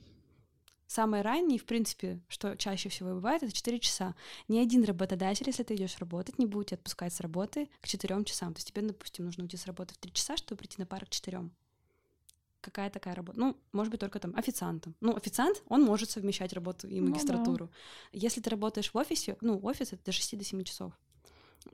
самое 0.86 1.22
раннее, 1.22 1.58
в 1.58 1.64
принципе, 1.64 2.20
что 2.28 2.56
чаще 2.56 2.88
всего 2.88 3.10
бывает, 3.10 3.42
это 3.42 3.52
4 3.52 3.78
часа. 3.78 4.14
Ни 4.48 4.58
один 4.58 4.84
работодатель, 4.84 5.46
если 5.46 5.62
ты 5.62 5.74
идешь 5.74 5.98
работать, 5.98 6.38
не 6.38 6.46
будет 6.46 6.68
тебя 6.68 6.76
отпускать 6.78 7.12
с 7.12 7.20
работы 7.20 7.68
к 7.80 7.88
4 7.88 8.24
часам. 8.24 8.54
То 8.54 8.58
есть 8.58 8.68
тебе, 8.68 8.82
допустим, 8.82 9.24
нужно 9.24 9.44
уйти 9.44 9.56
с 9.56 9.66
работы 9.66 9.94
в 9.94 9.98
3 9.98 10.12
часа, 10.12 10.36
чтобы 10.36 10.58
прийти 10.58 10.76
на 10.78 10.86
пару 10.86 11.06
к 11.06 11.10
4 11.10 11.50
какая 12.60 12.90
такая 12.90 13.14
работа. 13.14 13.38
Ну, 13.38 13.56
может 13.72 13.90
быть, 13.90 14.00
только 14.00 14.18
там 14.18 14.34
официантом. 14.36 14.94
Ну, 15.00 15.16
официант, 15.16 15.62
он 15.68 15.82
может 15.84 16.10
совмещать 16.10 16.52
работу 16.52 16.86
и 16.88 17.00
магистратуру. 17.00 17.66
Ну, 17.66 17.70
да. 18.12 18.18
Если 18.18 18.40
ты 18.40 18.50
работаешь 18.50 18.92
в 18.92 18.96
офисе, 18.96 19.36
ну, 19.40 19.58
офис 19.62 19.92
это 19.92 20.04
до 20.04 20.12
6 20.12 20.36
до 20.36 20.44
7 20.44 20.64
часов 20.64 20.92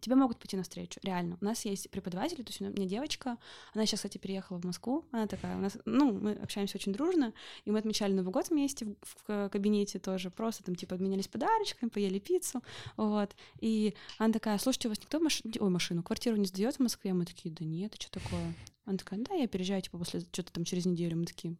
тебе 0.00 0.16
могут 0.16 0.38
пойти 0.38 0.56
навстречу, 0.56 1.00
реально. 1.02 1.38
У 1.40 1.44
нас 1.44 1.64
есть 1.64 1.90
преподаватели, 1.90 2.42
то 2.42 2.50
есть 2.50 2.60
у 2.60 2.64
меня 2.64 2.86
девочка, 2.86 3.38
она 3.72 3.86
сейчас, 3.86 4.00
кстати, 4.00 4.18
переехала 4.18 4.58
в 4.58 4.64
Москву, 4.64 5.04
она 5.10 5.26
такая, 5.26 5.56
у 5.56 5.60
нас, 5.60 5.76
ну, 5.84 6.12
мы 6.12 6.32
общаемся 6.32 6.76
очень 6.78 6.92
дружно, 6.92 7.32
и 7.64 7.70
мы 7.70 7.78
отмечали 7.78 8.12
Новый 8.12 8.32
год 8.32 8.48
вместе 8.48 8.86
в, 8.86 8.96
в 9.26 9.48
кабинете 9.48 9.98
тоже, 9.98 10.30
просто 10.30 10.64
там, 10.64 10.74
типа, 10.74 10.94
обменялись 10.94 11.28
подарочками, 11.28 11.88
поели 11.90 12.18
пиццу, 12.18 12.62
вот, 12.96 13.34
и 13.60 13.94
она 14.18 14.32
такая, 14.32 14.58
слушайте, 14.58 14.88
у 14.88 14.90
вас 14.90 14.98
никто 15.00 15.20
маш... 15.20 15.42
Ой, 15.44 15.70
машину, 15.70 16.02
квартиру 16.02 16.36
не 16.36 16.46
сдает 16.46 16.76
в 16.76 16.80
Москве? 16.80 17.12
Мы 17.12 17.24
такие, 17.24 17.54
да 17.54 17.64
нет, 17.64 17.94
а 17.94 18.00
что 18.00 18.20
такое? 18.20 18.54
Она 18.84 18.98
такая, 18.98 19.20
да, 19.20 19.34
я 19.34 19.46
переезжаю, 19.46 19.82
типа, 19.82 19.98
после, 19.98 20.20
что-то 20.20 20.52
там 20.52 20.64
через 20.64 20.86
неделю, 20.86 21.16
мы 21.16 21.24
такие, 21.24 21.56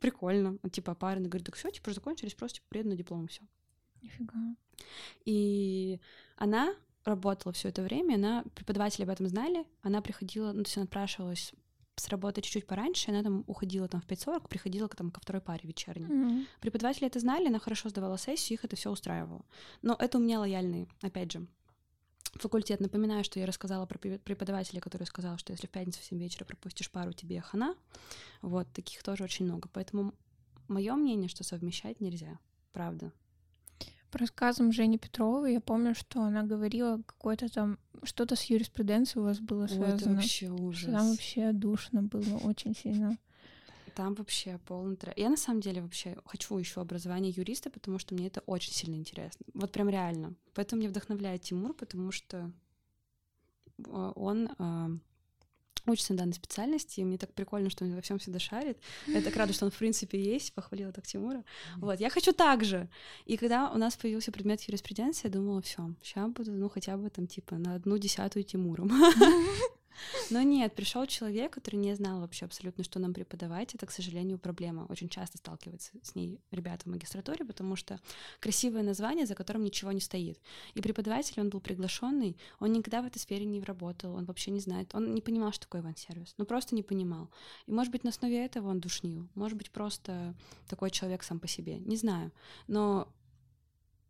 прикольно, 0.00 0.58
типа, 0.72 0.94
пара, 0.94 1.18
она 1.18 1.28
говорит, 1.28 1.46
так 1.46 1.54
все, 1.54 1.70
типа, 1.70 1.92
закончились, 1.92 2.34
просто, 2.34 2.56
типа, 2.56 2.66
приеду 2.68 2.88
на 2.90 2.96
диплом, 2.96 3.28
все. 3.28 3.42
Нифига. 4.02 4.56
И 5.24 6.00
она 6.36 6.74
работала 7.04 7.52
все 7.52 7.68
это 7.68 7.82
время, 7.82 8.14
она, 8.14 8.44
преподаватели 8.54 9.04
об 9.04 9.10
этом 9.10 9.28
знали, 9.28 9.64
она 9.82 10.00
приходила, 10.02 10.52
ну, 10.52 10.62
то 10.62 10.68
есть 10.68 10.76
она 10.76 10.84
отпрашивалась 10.84 11.52
с 11.96 12.08
работы 12.08 12.40
чуть-чуть 12.40 12.66
пораньше, 12.66 13.10
она 13.10 13.22
там 13.22 13.44
уходила 13.46 13.88
там 13.88 14.00
в 14.00 14.06
5.40, 14.06 14.48
приходила 14.48 14.88
там, 14.88 15.10
ко 15.10 15.20
второй 15.20 15.42
паре 15.42 15.60
вечерней. 15.64 16.06
Mm-hmm. 16.06 16.46
Преподаватели 16.60 17.06
это 17.06 17.20
знали, 17.20 17.48
она 17.48 17.58
хорошо 17.58 17.88
сдавала 17.88 18.16
сессию, 18.16 18.58
их 18.58 18.64
это 18.64 18.76
все 18.76 18.90
устраивало. 18.90 19.44
Но 19.82 19.96
это 19.98 20.18
у 20.18 20.20
меня 20.20 20.40
лояльный, 20.40 20.88
опять 21.02 21.32
же, 21.32 21.46
факультет. 22.34 22.80
Напоминаю, 22.80 23.24
что 23.24 23.38
я 23.38 23.46
рассказала 23.46 23.86
про 23.86 23.98
преподавателя, 23.98 24.80
который 24.80 25.04
сказал, 25.04 25.36
что 25.38 25.52
если 25.52 25.66
в 25.66 25.70
пятницу 25.70 26.00
в 26.00 26.04
7 26.04 26.18
вечера 26.18 26.44
пропустишь 26.44 26.90
пару, 26.90 27.12
тебе 27.12 27.40
хана. 27.40 27.74
Вот, 28.40 28.72
таких 28.72 29.02
тоже 29.02 29.24
очень 29.24 29.46
много. 29.46 29.68
Поэтому 29.72 30.14
мое 30.68 30.94
мнение, 30.94 31.28
что 31.28 31.44
совмещать 31.44 32.00
нельзя. 32.00 32.38
Правда. 32.72 33.12
По 34.10 34.18
рассказам 34.18 34.72
Жени 34.72 34.98
Петровой 34.98 35.52
я 35.52 35.60
помню, 35.60 35.94
что 35.94 36.22
она 36.22 36.42
говорила 36.42 37.00
какое-то 37.06 37.48
там 37.48 37.78
что-то 38.02 38.34
с 38.34 38.44
юриспруденцией 38.44 39.22
у 39.22 39.26
вас 39.26 39.40
было 39.40 39.66
связано. 39.66 39.92
Ой, 39.92 40.00
это 40.00 40.10
вообще 40.10 40.50
ужас. 40.50 40.90
Там 40.90 41.10
вообще 41.10 41.52
душно 41.52 42.02
было 42.02 42.38
очень 42.38 42.74
сильно. 42.74 43.18
Там 43.94 44.14
вообще 44.14 44.58
полный 44.66 44.96
трэш. 44.96 45.14
Я 45.16 45.28
на 45.28 45.36
самом 45.36 45.60
деле 45.60 45.82
вообще 45.82 46.16
хочу 46.24 46.56
еще 46.56 46.80
образование 46.80 47.32
юриста, 47.36 47.70
потому 47.70 47.98
что 47.98 48.14
мне 48.14 48.28
это 48.28 48.40
очень 48.46 48.72
сильно 48.72 48.94
интересно. 48.94 49.44
Вот 49.54 49.72
прям 49.72 49.88
реально. 49.88 50.34
Поэтому 50.54 50.80
меня 50.80 50.90
вдохновляет 50.90 51.42
Тимур, 51.42 51.74
потому 51.74 52.10
что 52.12 52.50
а, 53.88 54.12
он 54.12 54.48
а, 54.58 54.90
учится 55.90 56.12
на 56.12 56.20
данной 56.20 56.34
специальности, 56.34 57.00
и 57.00 57.04
мне 57.04 57.18
так 57.18 57.32
прикольно, 57.32 57.70
что 57.70 57.84
он 57.84 57.94
во 57.94 58.00
всем 58.00 58.18
всегда 58.18 58.38
шарит. 58.38 58.78
Я 59.06 59.20
так 59.22 59.36
рада, 59.36 59.52
что 59.52 59.64
он 59.64 59.70
в 59.70 59.78
принципе 59.78 60.22
есть, 60.22 60.52
похвалила 60.52 60.92
так 60.92 61.06
Тимура. 61.06 61.44
Вот, 61.76 62.00
я 62.00 62.10
хочу 62.10 62.32
так 62.32 62.64
же. 62.64 62.88
И 63.26 63.36
когда 63.36 63.70
у 63.70 63.78
нас 63.78 63.96
появился 63.96 64.32
предмет 64.32 64.60
юриспруденции, 64.62 65.28
я 65.28 65.32
думала, 65.32 65.62
все, 65.62 65.94
сейчас 66.02 66.30
буду, 66.30 66.52
ну, 66.52 66.68
хотя 66.68 66.96
бы 66.96 67.10
там, 67.10 67.26
типа, 67.26 67.56
на 67.56 67.74
одну 67.74 67.98
десятую 67.98 68.44
Тимуром. 68.44 68.90
Но 70.30 70.42
нет, 70.42 70.74
пришел 70.74 71.06
человек, 71.06 71.52
который 71.52 71.76
не 71.76 71.94
знал 71.94 72.20
вообще 72.20 72.44
абсолютно, 72.44 72.84
что 72.84 72.98
нам 72.98 73.14
преподавать. 73.14 73.74
Это, 73.74 73.86
к 73.86 73.90
сожалению, 73.90 74.38
проблема. 74.38 74.86
Очень 74.88 75.08
часто 75.08 75.38
сталкиваются 75.38 75.92
с 76.02 76.14
ней 76.14 76.40
ребята 76.50 76.84
в 76.84 76.86
магистратуре, 76.86 77.44
потому 77.44 77.76
что 77.76 77.98
красивое 78.40 78.82
название, 78.82 79.26
за 79.26 79.34
которым 79.34 79.64
ничего 79.64 79.92
не 79.92 80.00
стоит. 80.00 80.38
И 80.74 80.80
преподаватель, 80.80 81.40
он 81.40 81.50
был 81.50 81.60
приглашенный, 81.60 82.36
он 82.58 82.72
никогда 82.72 83.02
в 83.02 83.06
этой 83.06 83.18
сфере 83.18 83.44
не 83.44 83.60
работал, 83.60 84.14
он 84.14 84.24
вообще 84.24 84.50
не 84.50 84.60
знает, 84.60 84.94
он 84.94 85.14
не 85.14 85.20
понимал, 85.20 85.52
что 85.52 85.62
такое 85.62 85.82
иван-сервис. 85.82 86.34
Ну, 86.38 86.44
просто 86.44 86.74
не 86.74 86.82
понимал. 86.82 87.30
И, 87.66 87.72
может 87.72 87.92
быть, 87.92 88.04
на 88.04 88.10
основе 88.10 88.44
этого 88.44 88.68
он 88.68 88.80
душнил. 88.80 89.28
Может 89.34 89.56
быть, 89.58 89.70
просто 89.70 90.34
такой 90.68 90.90
человек 90.90 91.22
сам 91.22 91.38
по 91.40 91.48
себе. 91.48 91.78
Не 91.78 91.96
знаю. 91.96 92.32
Но 92.66 93.08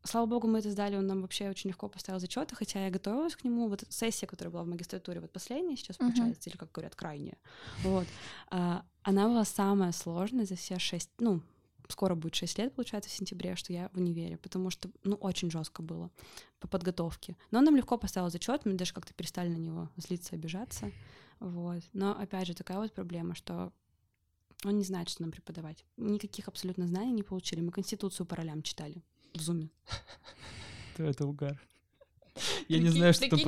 Слава 0.03 0.27
богу, 0.27 0.49
мы 0.49 0.61
это 0.61 0.71
сдали, 0.71 0.97
он 0.97 1.07
нам 1.07 1.21
вообще 1.21 1.51
очень 1.51 1.69
легко 1.71 1.89
поставил 1.89 2.21
зачеты, 2.21 2.55
хотя 2.55 2.85
я 2.85 2.91
готовилась 2.91 3.37
к 3.37 3.45
нему. 3.45 3.69
Вот 3.69 3.85
сессия, 3.91 4.27
которая 4.27 4.51
была 4.51 4.63
в 4.63 4.67
магистратуре, 4.67 5.21
вот 5.21 5.31
последняя 5.31 5.77
сейчас 5.77 5.97
uh-huh. 5.97 6.07
получается, 6.07 6.49
или, 6.49 6.57
как 6.57 6.73
говорят, 6.73 6.95
крайняя, 6.95 7.37
вот, 7.83 8.07
а, 8.49 8.85
она 9.03 9.29
была 9.29 9.45
самая 9.45 9.93
сложная 9.93 10.47
за 10.47 10.57
все 10.57 10.79
шесть, 10.79 11.11
ну, 11.19 11.43
скоро 11.89 12.15
будет 12.15 12.35
шесть 12.35 12.59
лет, 12.59 12.75
получается, 12.75 13.11
в 13.11 13.13
сентябре, 13.13 13.57
что 13.57 13.73
я 13.73 13.91
в 13.93 13.99
универе, 13.99 14.39
потому 14.39 14.71
что, 14.71 14.91
ну, 15.05 15.17
очень 15.17 15.51
жестко 15.51 15.83
было 15.83 16.11
по 16.61 16.69
подготовке. 16.69 17.37
Но 17.51 17.59
он 17.59 17.65
нам 17.65 17.77
легко 17.77 17.99
поставил 17.99 18.31
зачет, 18.31 18.65
мы 18.65 18.75
даже 18.75 18.95
как-то 18.95 19.13
перестали 19.13 19.49
на 19.49 19.59
него 19.59 19.91
злиться, 19.97 20.35
обижаться, 20.35 20.91
вот. 21.41 21.83
Но, 21.93 22.19
опять 22.19 22.47
же, 22.47 22.55
такая 22.55 22.79
вот 22.79 22.93
проблема, 22.93 23.35
что 23.35 23.73
он 24.65 24.79
не 24.79 24.85
знает, 24.85 25.09
что 25.09 25.23
нам 25.23 25.31
преподавать. 25.31 25.85
Никаких 25.97 26.49
абсолютно 26.49 26.87
знаний 26.87 27.13
не 27.13 27.23
получили. 27.23 27.61
Мы 27.61 27.73
Конституцию 27.73 28.27
по 28.27 28.37
ролям 28.37 28.63
читали 28.63 29.03
в 29.35 29.41
зуме. 29.41 29.68
Это 30.99 31.26
угар. 31.26 31.61
Я 32.68 32.78
не 32.78 32.89
знаю, 32.89 33.12
что 33.12 33.28
там. 33.28 33.39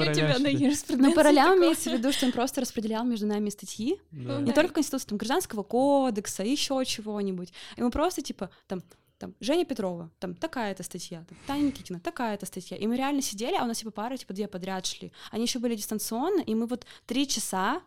Ну, 0.98 1.14
по 1.14 1.22
ролям 1.22 1.58
имеется 1.58 1.90
в 1.90 1.94
виду, 1.94 2.12
что 2.12 2.26
он 2.26 2.32
просто 2.32 2.60
распределял 2.60 3.04
между 3.04 3.26
нами 3.26 3.50
статьи. 3.50 4.00
Не 4.10 4.52
только 4.52 4.74
Конституции, 4.74 5.08
там, 5.08 5.18
Гражданского 5.18 5.62
кодекса, 5.62 6.42
еще 6.42 6.82
чего-нибудь. 6.84 7.52
И 7.76 7.82
мы 7.82 7.90
просто, 7.90 8.22
типа, 8.22 8.50
там, 8.66 8.82
там, 9.18 9.34
Женя 9.38 9.64
Петрова, 9.64 10.10
там, 10.18 10.34
такая-то 10.34 10.82
статья, 10.82 11.24
там, 11.28 11.38
Таня 11.46 11.62
Никитина, 11.62 12.00
такая-то 12.00 12.44
статья. 12.44 12.76
И 12.76 12.86
мы 12.88 12.96
реально 12.96 13.22
сидели, 13.22 13.54
а 13.54 13.62
у 13.62 13.66
нас, 13.66 13.78
типа, 13.78 13.92
пары, 13.92 14.16
типа, 14.16 14.34
две 14.34 14.48
подряд 14.48 14.84
шли. 14.84 15.12
Они 15.30 15.44
еще 15.44 15.60
были 15.60 15.76
дистанционно, 15.76 16.40
и 16.40 16.54
мы 16.56 16.66
вот 16.66 16.86
три 17.06 17.28
часа 17.28 17.82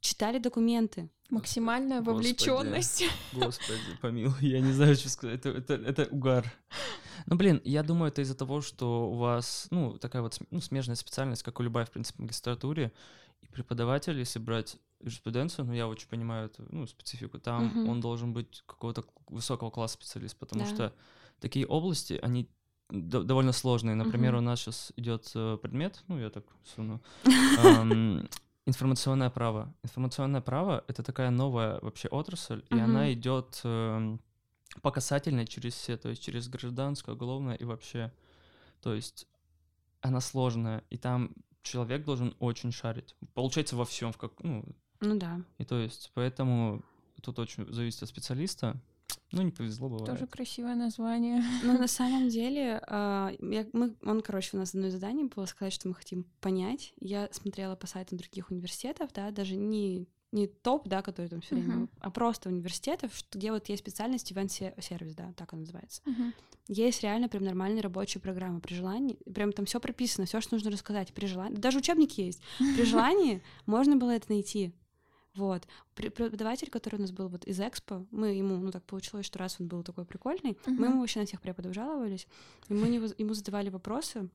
читали 0.00 0.38
документы. 0.38 1.08
Максимальная 1.30 2.00
вовлеченность. 2.00 3.04
Господи, 3.32 3.80
помилуй, 4.00 4.38
я 4.40 4.60
не 4.60 4.72
знаю, 4.72 4.94
что 4.94 5.10
сказать. 5.10 5.40
Это, 5.40 5.48
это, 5.48 5.74
это 5.74 6.08
угар. 6.10 6.50
Ну, 7.26 7.36
блин, 7.36 7.60
я 7.64 7.82
думаю, 7.82 8.10
это 8.10 8.22
из-за 8.22 8.34
того, 8.34 8.60
что 8.60 9.10
у 9.10 9.14
вас, 9.14 9.68
ну, 9.70 9.98
такая 9.98 10.22
вот 10.22 10.38
ну, 10.50 10.60
смежная 10.60 10.96
специальность, 10.96 11.42
как 11.42 11.60
у 11.60 11.62
любая, 11.62 11.84
в 11.84 11.90
принципе, 11.90 12.22
магистратуре, 12.22 12.92
и 13.42 13.46
преподаватель, 13.46 14.18
если 14.18 14.38
брать 14.38 14.76
юриспруденцию, 15.00 15.66
ну, 15.66 15.72
я 15.72 15.86
очень 15.86 16.08
понимаю 16.08 16.46
эту, 16.46 16.64
ну, 16.70 16.86
специфику, 16.86 17.38
там 17.38 17.66
угу. 17.66 17.90
он 17.90 18.00
должен 18.00 18.32
быть 18.32 18.62
какого-то 18.66 19.04
высокого 19.28 19.70
класса 19.70 19.94
специалист, 19.94 20.36
потому 20.36 20.64
да. 20.64 20.68
что 20.68 20.94
такие 21.40 21.66
области, 21.66 22.18
они 22.22 22.48
довольно 22.90 23.52
сложные. 23.52 23.94
Например, 23.94 24.34
угу. 24.34 24.42
у 24.42 24.44
нас 24.44 24.60
сейчас 24.60 24.92
идет 24.96 25.30
э, 25.34 25.58
предмет, 25.60 26.02
ну, 26.08 26.18
я 26.18 26.30
так 26.30 26.44
суну, 26.64 27.00
Информационное 28.68 29.30
право. 29.30 29.74
Информационное 29.82 30.42
право— 30.42 30.84
это 30.88 31.02
такая 31.02 31.30
новая 31.30 31.80
вообще 31.80 32.06
отрасль, 32.08 32.62
uh-huh. 32.68 32.76
и 32.76 32.80
она 32.80 33.10
идет 33.14 33.62
э, 33.64 34.18
по 34.82 34.90
касательной 34.90 35.46
через 35.46 35.74
все, 35.74 35.96
то 35.96 36.08
есть 36.08 36.22
через 36.22 36.48
гражданское, 36.48 37.14
уголовное 37.14 37.54
и 37.54 37.64
вообще. 37.64 38.12
То 38.80 38.94
есть 38.94 39.26
она 40.00 40.20
сложная, 40.20 40.84
и 40.90 40.96
там 40.96 41.34
человек 41.62 42.04
должен 42.04 42.34
очень 42.38 42.72
шарить. 42.72 43.14
Получается 43.34 43.76
во 43.76 43.84
всем, 43.84 44.12
в 44.12 44.18
как, 44.18 44.32
ну, 44.42 44.64
ну 45.00 45.18
да. 45.18 45.40
И 45.58 45.64
то 45.64 45.78
есть 45.78 46.10
поэтому 46.14 46.84
тут 47.22 47.38
очень 47.38 47.70
зависит 47.72 48.02
от 48.02 48.08
специалиста. 48.08 48.80
Ну, 49.32 49.42
не 49.42 49.50
повезло, 49.50 49.88
бывает. 49.88 50.06
Тоже 50.06 50.26
красивое 50.26 50.74
название. 50.74 51.42
Ну, 51.62 51.78
на 51.78 51.88
самом 51.88 52.28
деле, 52.28 52.82
э, 52.86 53.36
я, 53.40 53.66
мы, 53.72 53.94
он, 54.02 54.22
короче, 54.22 54.56
у 54.56 54.60
нас 54.60 54.74
одно 54.74 54.90
задание 54.90 55.26
было 55.26 55.44
сказать, 55.46 55.72
что 55.72 55.88
мы 55.88 55.94
хотим 55.94 56.24
понять. 56.40 56.94
Я 57.00 57.28
смотрела 57.32 57.76
по 57.76 57.86
сайтам 57.86 58.18
других 58.18 58.50
университетов, 58.50 59.12
да, 59.12 59.30
даже 59.30 59.56
не 59.56 60.06
не 60.32 60.46
топ, 60.46 60.88
да, 60.88 61.02
который 61.02 61.28
там 61.28 61.40
все 61.40 61.54
время, 61.54 61.74
uh-huh. 61.74 61.88
а 62.00 62.10
просто 62.10 62.48
университетов, 62.48 63.12
где 63.32 63.50
вот 63.50 63.68
есть 63.68 63.82
специальность 63.82 64.30
ивент-сервис, 64.30 65.14
да, 65.14 65.32
так 65.36 65.52
он 65.52 65.60
называется. 65.60 66.02
Uh-huh. 66.04 66.32
Есть 66.68 67.02
реально 67.02 67.28
прям 67.28 67.44
нормальные 67.44 67.80
рабочие 67.80 68.20
программы 68.20 68.60
при 68.60 68.74
желании, 68.74 69.16
прям 69.32 69.52
там 69.52 69.64
все 69.64 69.80
прописано, 69.80 70.26
все, 70.26 70.40
что 70.40 70.54
нужно 70.54 70.70
рассказать 70.70 71.14
при 71.14 71.26
желании, 71.26 71.56
даже 71.56 71.78
учебник 71.78 72.12
есть. 72.12 72.42
При 72.58 72.84
желании 72.84 73.42
можно 73.66 73.96
было 73.96 74.10
это 74.10 74.30
найти. 74.30 74.74
Вот. 75.34 75.66
Преподаватель, 75.94 76.68
который 76.68 76.96
у 76.96 77.00
нас 77.00 77.12
был 77.12 77.28
вот 77.28 77.44
из 77.44 77.60
Экспо, 77.60 78.04
мы 78.10 78.34
ему, 78.34 78.56
ну 78.56 78.70
так 78.70 78.84
получилось, 78.84 79.24
что 79.24 79.38
раз 79.38 79.56
он 79.60 79.68
был 79.68 79.82
такой 79.82 80.04
прикольный, 80.04 80.52
uh-huh. 80.52 80.70
мы 80.70 80.88
ему 80.88 81.00
вообще 81.00 81.20
на 81.20 81.26
всех 81.26 81.40
преподов 81.40 81.74
жаловались, 81.74 82.26
и 82.68 82.74
мы 82.74 82.88
него, 82.88 83.06
ему 83.16 83.34
задавали 83.34 83.70
вопросы, 83.70 84.28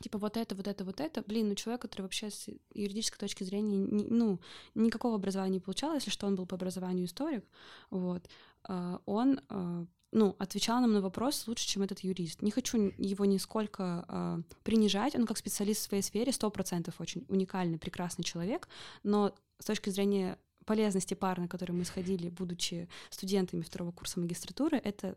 типа 0.00 0.18
вот 0.18 0.36
это, 0.36 0.54
вот 0.54 0.66
это, 0.66 0.84
вот 0.84 1.00
это. 1.00 1.22
Блин, 1.22 1.48
ну 1.48 1.54
человек, 1.54 1.82
который 1.82 2.02
вообще 2.02 2.30
с 2.30 2.48
юридической 2.74 3.18
точки 3.18 3.44
зрения, 3.44 3.76
не, 3.76 4.04
ну, 4.04 4.40
никакого 4.74 5.16
образования 5.16 5.54
не 5.54 5.60
получал, 5.60 5.94
если 5.94 6.10
что, 6.10 6.26
он 6.26 6.36
был 6.36 6.46
по 6.46 6.56
образованию 6.56 7.06
историк, 7.06 7.44
вот, 7.90 8.28
а, 8.64 9.00
он 9.06 9.40
а, 9.48 9.86
ну, 10.12 10.36
отвечал 10.38 10.80
нам 10.80 10.92
на 10.92 11.00
вопрос 11.00 11.46
лучше, 11.46 11.66
чем 11.66 11.82
этот 11.82 12.00
юрист. 12.00 12.42
Не 12.42 12.50
хочу 12.50 12.92
его 12.96 13.24
нисколько 13.24 14.06
э, 14.08 14.42
принижать, 14.62 15.14
он 15.14 15.26
как 15.26 15.36
специалист 15.36 15.82
в 15.82 15.84
своей 15.84 16.02
сфере 16.02 16.32
сто 16.32 16.50
процентов 16.50 17.00
очень 17.00 17.26
уникальный, 17.28 17.78
прекрасный 17.78 18.24
человек, 18.24 18.68
но 19.02 19.34
с 19.58 19.66
точки 19.66 19.90
зрения 19.90 20.38
полезности 20.64 21.14
пар, 21.14 21.38
на 21.38 21.48
которые 21.48 21.76
мы 21.76 21.84
сходили, 21.84 22.30
будучи 22.30 22.88
студентами 23.10 23.62
второго 23.62 23.92
курса 23.92 24.20
магистратуры, 24.20 24.78
это 24.78 25.16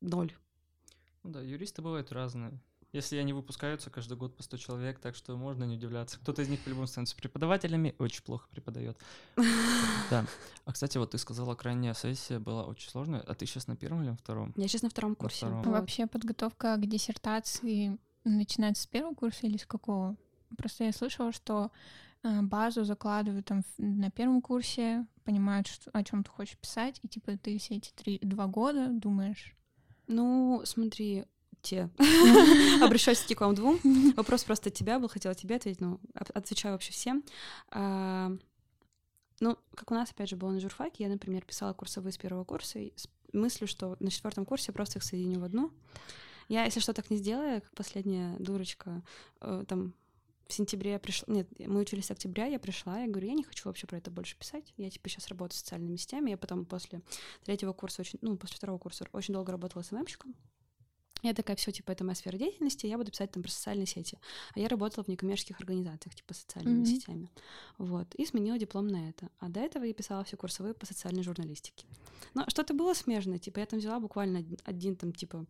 ноль. 0.00 0.32
Ну 1.22 1.30
да, 1.30 1.42
юристы 1.42 1.82
бывают 1.82 2.12
разные. 2.12 2.58
Если 2.92 3.16
они 3.16 3.32
выпускаются 3.32 3.90
каждый 3.90 4.16
год 4.16 4.36
по 4.36 4.42
100 4.42 4.56
человек, 4.56 4.98
так 4.98 5.14
что 5.14 5.36
можно 5.36 5.64
не 5.64 5.76
удивляться. 5.76 6.18
Кто-то 6.18 6.42
из 6.42 6.48
них 6.48 6.60
по-любому 6.60 6.86
становится 6.86 7.16
преподавателями, 7.16 7.94
очень 7.98 8.22
плохо 8.22 8.48
преподает. 8.50 8.98
Да. 10.10 10.26
А, 10.64 10.72
кстати, 10.72 10.98
вот 10.98 11.12
ты 11.12 11.18
сказала, 11.18 11.54
крайняя 11.54 11.94
сессия 11.94 12.40
была 12.40 12.64
очень 12.64 12.90
сложная. 12.90 13.20
А 13.20 13.34
ты 13.34 13.46
сейчас 13.46 13.68
на 13.68 13.76
первом 13.76 14.02
или 14.02 14.10
на 14.10 14.16
втором? 14.16 14.52
Я 14.56 14.66
сейчас 14.66 14.82
на 14.82 14.90
втором 14.90 15.14
курсе. 15.14 15.46
На 15.46 15.60
втором. 15.60 15.78
Вообще 15.78 16.08
подготовка 16.08 16.76
к 16.76 16.86
диссертации 16.86 17.96
начинается 18.24 18.82
с 18.82 18.86
первого 18.86 19.14
курса 19.14 19.46
или 19.46 19.56
с 19.56 19.66
какого? 19.66 20.16
Просто 20.56 20.82
я 20.82 20.92
слышала, 20.92 21.32
что 21.32 21.70
Э, 22.22 22.42
базу 22.42 22.84
закладывают 22.84 23.46
там 23.46 23.62
на 23.78 24.10
первом 24.10 24.42
курсе, 24.42 25.06
понимают, 25.24 25.66
что, 25.66 25.90
о 25.92 26.04
чем 26.04 26.22
ты 26.22 26.30
хочешь 26.30 26.58
писать, 26.58 27.00
и 27.02 27.08
типа 27.08 27.36
ты 27.38 27.58
все 27.58 27.76
эти 27.76 27.92
три, 27.92 28.18
два 28.20 28.46
года 28.46 28.88
думаешь. 28.88 29.56
Ну, 30.06 30.62
смотри, 30.64 31.24
те. 31.62 31.90
Обращаюсь 32.82 33.22
к 33.22 33.40
вам 33.40 33.54
двум. 33.54 33.78
Вопрос 34.16 34.44
просто 34.44 34.68
от 34.70 34.74
тебя 34.74 34.98
был, 34.98 35.08
хотела 35.08 35.34
тебе 35.34 35.56
ответить, 35.56 35.80
но 35.80 36.00
отвечаю 36.14 36.74
вообще 36.74 36.92
всем. 36.92 37.24
А, 37.70 38.32
ну, 39.40 39.56
как 39.74 39.90
у 39.90 39.94
нас, 39.94 40.10
опять 40.10 40.28
же, 40.28 40.36
было 40.36 40.50
на 40.50 40.60
журфаке, 40.60 41.04
я, 41.04 41.10
например, 41.10 41.44
писала 41.44 41.72
курсовые 41.72 42.12
с 42.12 42.18
первого 42.18 42.44
курса 42.44 42.78
с 42.96 43.08
мыслью, 43.32 43.68
что 43.68 43.96
на 44.00 44.10
четвертом 44.10 44.44
курсе 44.44 44.72
просто 44.72 44.98
их 44.98 45.04
соединю 45.04 45.40
в 45.40 45.44
одну. 45.44 45.72
Я, 46.48 46.64
если 46.64 46.80
что, 46.80 46.92
так 46.92 47.10
не 47.10 47.16
сделаю, 47.16 47.62
как 47.62 47.70
последняя 47.74 48.36
дурочка, 48.38 49.02
э, 49.40 49.64
там 49.68 49.94
в 50.50 50.52
сентябре 50.52 50.92
я 50.92 50.98
пришла, 50.98 51.32
нет, 51.32 51.48
мы 51.60 51.80
учились 51.80 52.06
с 52.06 52.10
октября, 52.10 52.46
я 52.46 52.58
пришла, 52.58 53.00
я 53.00 53.08
говорю, 53.08 53.28
я 53.28 53.34
не 53.34 53.44
хочу 53.44 53.68
вообще 53.68 53.86
про 53.86 53.98
это 53.98 54.10
больше 54.10 54.36
писать, 54.36 54.74
я 54.76 54.90
типа 54.90 55.08
сейчас 55.08 55.28
работаю 55.28 55.56
с 55.56 55.60
социальными 55.60 55.96
сетями, 55.96 56.30
я 56.30 56.36
потом 56.36 56.64
после 56.64 57.02
третьего 57.44 57.72
курса 57.72 58.02
очень, 58.02 58.18
ну, 58.20 58.36
после 58.36 58.56
второго 58.56 58.78
курса 58.78 59.06
очень 59.12 59.32
долго 59.32 59.52
работала 59.52 59.82
с 59.82 59.92
ММщиком, 59.92 60.34
я 61.22 61.34
такая, 61.34 61.56
все, 61.56 61.70
типа, 61.72 61.92
это 61.92 62.04
моя 62.04 62.14
сфера 62.14 62.36
деятельности, 62.36 62.86
я 62.86 62.96
буду 62.98 63.10
писать 63.10 63.30
там 63.32 63.42
про 63.42 63.50
социальные 63.50 63.86
сети. 63.86 64.18
А 64.54 64.60
я 64.60 64.68
работала 64.68 65.04
в 65.04 65.08
некоммерческих 65.08 65.60
организациях, 65.60 66.14
типа, 66.14 66.34
социальными 66.34 66.82
mm-hmm. 66.82 66.86
сетями. 66.86 67.30
Вот. 67.78 68.14
И 68.14 68.26
сменила 68.26 68.58
диплом 68.58 68.88
на 68.88 69.08
это. 69.10 69.28
А 69.38 69.48
до 69.48 69.60
этого 69.60 69.84
я 69.84 69.94
писала 69.94 70.24
все 70.24 70.36
курсовые 70.36 70.74
по 70.74 70.86
социальной 70.86 71.22
журналистике. 71.22 71.86
Но 72.34 72.44
что-то 72.48 72.74
было 72.74 72.94
смежное. 72.94 73.38
Типа, 73.38 73.60
я 73.60 73.66
там 73.66 73.78
взяла 73.78 74.00
буквально 74.00 74.38
один, 74.38 74.58
один 74.64 74.96
там, 74.96 75.12
типа, 75.12 75.46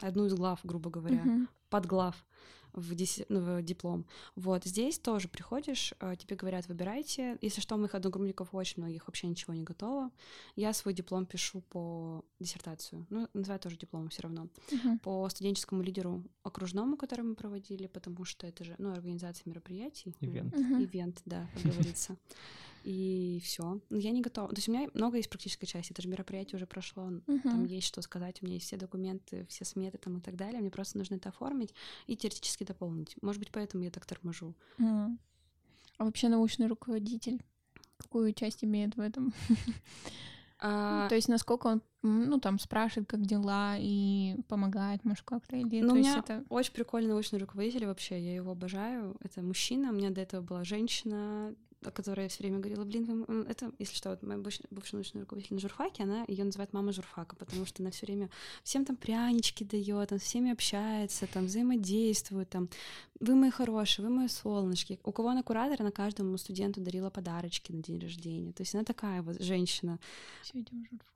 одну 0.00 0.26
из 0.26 0.34
глав, 0.34 0.60
грубо 0.64 0.90
говоря, 0.90 1.22
mm-hmm. 1.22 1.46
подглав 1.68 2.24
в, 2.72 2.94
дис... 2.94 3.20
ну, 3.28 3.40
в 3.40 3.62
диплом. 3.62 4.06
Вот 4.36 4.64
здесь 4.64 4.98
тоже 4.98 5.28
приходишь, 5.28 5.94
э, 6.00 6.14
тебе 6.18 6.36
говорят, 6.36 6.68
выбирайте. 6.68 7.38
Если 7.40 7.60
что, 7.60 7.74
у 7.74 7.78
моих 7.78 7.94
одногруппников 7.94 8.54
очень 8.54 8.82
многих 8.82 9.06
вообще 9.06 9.26
ничего 9.26 9.54
не 9.54 9.62
готово. 9.62 10.10
Я 10.56 10.72
свой 10.72 10.94
диплом 10.94 11.26
пишу 11.26 11.60
по 11.60 12.24
диссертацию, 12.40 13.06
ну, 13.10 13.28
называю 13.34 13.60
тоже 13.60 13.76
диплом 13.76 14.08
все 14.08 14.22
равно, 14.22 14.48
uh-huh. 14.70 14.98
по 15.00 15.28
студенческому 15.28 15.82
лидеру 15.82 16.24
окружному, 16.42 16.96
который 16.96 17.22
мы 17.22 17.34
проводили, 17.34 17.86
потому 17.86 18.24
что 18.24 18.46
это 18.46 18.64
же, 18.64 18.74
ну, 18.78 18.92
организация 18.92 19.42
мероприятий. 19.48 20.16
Ивент. 20.20 20.54
Uh-huh. 20.54 20.84
Ивент, 20.84 21.22
да, 21.24 21.48
как 21.54 21.72
говорится 21.72 22.16
и 22.84 23.40
все. 23.44 23.80
Но 23.88 23.96
я 23.96 24.10
не 24.10 24.20
готова. 24.20 24.48
То 24.48 24.56
есть 24.56 24.68
у 24.68 24.72
меня 24.72 24.88
много 24.94 25.16
есть 25.16 25.30
практической 25.30 25.66
части. 25.66 25.92
Это 25.92 26.02
же 26.02 26.08
мероприятие 26.08 26.56
уже 26.56 26.66
прошло. 26.66 27.04
Uh-huh. 27.04 27.42
Там 27.42 27.64
есть 27.64 27.86
что 27.86 28.02
сказать. 28.02 28.38
У 28.42 28.44
меня 28.44 28.54
есть 28.54 28.66
все 28.66 28.76
документы, 28.76 29.46
все 29.48 29.64
сметы 29.64 29.98
там 29.98 30.18
и 30.18 30.20
так 30.20 30.36
далее. 30.36 30.60
Мне 30.60 30.70
просто 30.70 30.98
нужно 30.98 31.16
это 31.16 31.28
оформить 31.28 31.74
и 32.06 32.16
теоретически 32.16 32.64
дополнить. 32.64 33.16
Может 33.22 33.38
быть, 33.38 33.50
поэтому 33.52 33.84
я 33.84 33.90
так 33.90 34.06
торможу. 34.06 34.54
Uh-huh. 34.78 35.16
А 35.98 36.04
вообще 36.04 36.28
научный 36.28 36.66
руководитель 36.66 37.42
какую 37.96 38.32
часть 38.32 38.64
имеет 38.64 38.96
в 38.96 39.00
этом? 39.00 39.32
А... 40.64 41.08
То 41.08 41.16
есть 41.16 41.28
насколько 41.28 41.66
он, 41.66 41.82
ну, 42.02 42.38
там, 42.38 42.60
спрашивает, 42.60 43.08
как 43.08 43.26
дела, 43.26 43.74
и 43.78 44.36
помогает, 44.46 45.04
может, 45.04 45.24
как-то, 45.24 45.56
или... 45.56 45.80
Ну, 45.80 45.94
у 45.94 45.96
меня 45.96 46.18
это... 46.18 46.44
очень 46.50 46.72
прикольный 46.72 47.08
научный 47.08 47.40
руководитель 47.40 47.86
вообще, 47.86 48.20
я 48.20 48.36
его 48.36 48.52
обожаю. 48.52 49.16
Это 49.18 49.42
мужчина, 49.42 49.90
у 49.90 49.92
меня 49.92 50.10
до 50.10 50.20
этого 50.20 50.40
была 50.40 50.62
женщина, 50.62 51.52
о 51.84 51.90
которой 51.90 52.22
я 52.22 52.28
все 52.28 52.42
время 52.42 52.58
говорила, 52.58 52.84
блин, 52.84 53.46
это, 53.48 53.72
если 53.78 53.94
что, 53.94 54.10
вот 54.10 54.22
моя 54.22 54.38
бывшая, 54.38 54.66
бывшая 54.70 54.96
научная 54.96 55.22
руководитель 55.22 55.54
на 55.54 55.60
журфаке, 55.60 56.02
она 56.04 56.24
ее 56.28 56.44
называет 56.44 56.72
мама 56.72 56.92
журфака, 56.92 57.36
потому 57.36 57.66
что 57.66 57.82
она 57.82 57.90
все 57.90 58.06
время 58.06 58.30
всем 58.62 58.84
там 58.84 58.96
прянички 58.96 59.64
дает, 59.64 60.10
там, 60.10 60.18
всеми 60.18 60.52
общается, 60.52 61.26
там 61.26 61.46
взаимодействует, 61.46 62.48
там, 62.48 62.68
вы 63.20 63.34
мои 63.34 63.50
хорошие, 63.50 64.06
вы 64.06 64.14
мои 64.14 64.28
солнышки. 64.28 64.98
У 65.04 65.12
кого 65.12 65.30
она 65.30 65.42
куратор, 65.42 65.80
она 65.80 65.90
каждому 65.90 66.36
студенту 66.38 66.80
дарила 66.80 67.10
подарочки 67.10 67.72
на 67.72 67.82
день 67.82 67.98
рождения. 67.98 68.52
То 68.52 68.62
есть 68.62 68.74
она 68.74 68.84
такая 68.84 69.22
вот 69.22 69.40
женщина. 69.40 69.98
Все 70.42 70.60
идем 70.60 70.84
журфак. 70.90 71.12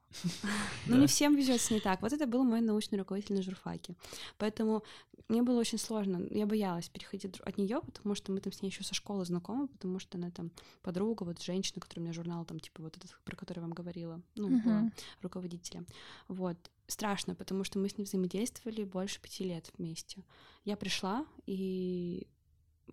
Ну, 0.86 0.96
не 0.96 1.06
всем 1.06 1.34
везет 1.36 1.60
с 1.60 1.70
ней 1.70 1.80
так. 1.80 2.02
Вот 2.02 2.12
это 2.12 2.26
был 2.26 2.44
мой 2.44 2.60
научный 2.60 2.98
руководитель 2.98 3.36
на 3.36 3.42
журфаке. 3.42 3.94
Поэтому 4.38 4.82
мне 5.28 5.42
было 5.42 5.60
очень 5.60 5.78
сложно. 5.78 6.26
Я 6.30 6.46
боялась 6.46 6.88
переходить 6.88 7.40
от 7.40 7.58
нее, 7.58 7.80
потому 7.80 8.14
что 8.14 8.32
мы 8.32 8.40
там 8.40 8.52
с 8.52 8.62
ней 8.62 8.68
еще 8.68 8.84
со 8.84 8.94
школы 8.94 9.24
знакомы, 9.24 9.68
потому 9.68 9.98
что 9.98 10.18
она 10.18 10.30
там 10.30 10.50
подруга, 10.82 11.24
вот 11.24 11.42
женщина, 11.42 11.80
которая 11.80 12.02
у 12.02 12.04
меня 12.04 12.12
журнал, 12.12 12.44
там, 12.44 12.60
типа, 12.60 12.82
вот 12.82 12.96
этот, 12.96 13.18
про 13.24 13.36
который 13.36 13.58
я 13.58 13.62
вам 13.62 13.72
говорила, 13.72 14.20
ну, 14.36 14.50
uh-huh. 14.50 14.92
руководителя. 15.22 15.84
Вот. 16.28 16.56
Страшно, 16.86 17.34
потому 17.34 17.64
что 17.64 17.80
мы 17.80 17.88
с 17.88 17.98
ней 17.98 18.04
взаимодействовали 18.04 18.84
больше 18.84 19.20
пяти 19.20 19.42
лет 19.44 19.72
вместе. 19.76 20.22
Я 20.64 20.76
пришла, 20.76 21.26
и 21.46 22.28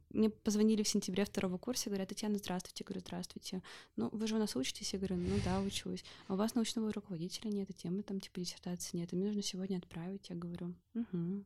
мне 0.10 0.30
позвонили 0.30 0.84
в 0.84 0.88
сентябре 0.88 1.26
второго 1.26 1.58
курса, 1.58 1.90
говорят, 1.90 2.10
Татьяна, 2.10 2.38
здравствуйте. 2.38 2.84
Я 2.84 2.86
говорю, 2.86 3.02
здравствуйте. 3.02 3.62
Ну, 3.96 4.10
вы 4.12 4.28
же 4.28 4.36
у 4.36 4.40
нас 4.40 4.56
учитесь? 4.56 4.94
Я 4.94 5.00
говорю, 5.00 5.18
ну 5.18 5.40
да, 5.44 5.60
учусь. 5.62 6.04
А 6.28 6.34
у 6.34 6.38
вас 6.38 6.56
научного 6.56 6.92
руководителя 6.92 7.50
нет, 7.50 7.70
и 7.70 7.74
темы 7.74 8.04
там, 8.04 8.20
типа, 8.20 8.40
диссертации 8.40 8.98
нет, 8.98 9.12
и 9.12 9.16
мне 9.16 9.28
нужно 9.28 9.42
сегодня 9.42 9.78
отправить. 9.78 10.30
Я 10.30 10.36
говорю, 10.36 10.74
угу. 10.94 11.44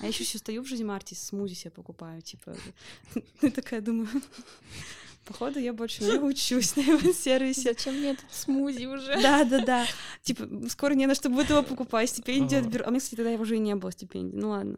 А 0.00 0.02
я 0.02 0.08
еще 0.08 0.38
стою 0.38 0.62
в 0.62 0.68
Жизни 0.68 0.84
Марте, 0.84 1.14
смузи 1.14 1.54
себе 1.54 1.70
покупаю, 1.70 2.22
типа. 2.22 2.56
Я 3.42 3.50
такая 3.50 3.80
думаю, 3.80 4.08
Походу, 5.24 5.60
я 5.60 5.72
больше 5.72 6.02
не 6.02 6.18
учусь 6.18 6.74
на 6.76 6.80
его 6.80 7.12
сервисе. 7.14 7.74
Зачем 7.74 7.94
мне 7.94 8.10
этот 8.10 8.32
смузи 8.32 8.86
уже? 8.86 9.20
Да, 9.22 9.44
да, 9.44 9.64
да. 9.64 9.86
Типа, 10.22 10.48
скоро 10.68 10.94
не 10.94 11.06
на 11.06 11.14
что 11.14 11.28
будет 11.28 11.50
его 11.50 11.62
покупать, 11.62 12.10
стипендию 12.10 12.60
отберу. 12.60 12.84
А 12.86 12.90
мне, 12.90 12.98
кстати, 12.98 13.16
тогда 13.16 13.30
его 13.30 13.42
уже 13.42 13.56
и 13.56 13.60
не 13.60 13.74
было 13.76 13.92
стипендии. 13.92 14.36
Ну 14.36 14.50
ладно. 14.50 14.76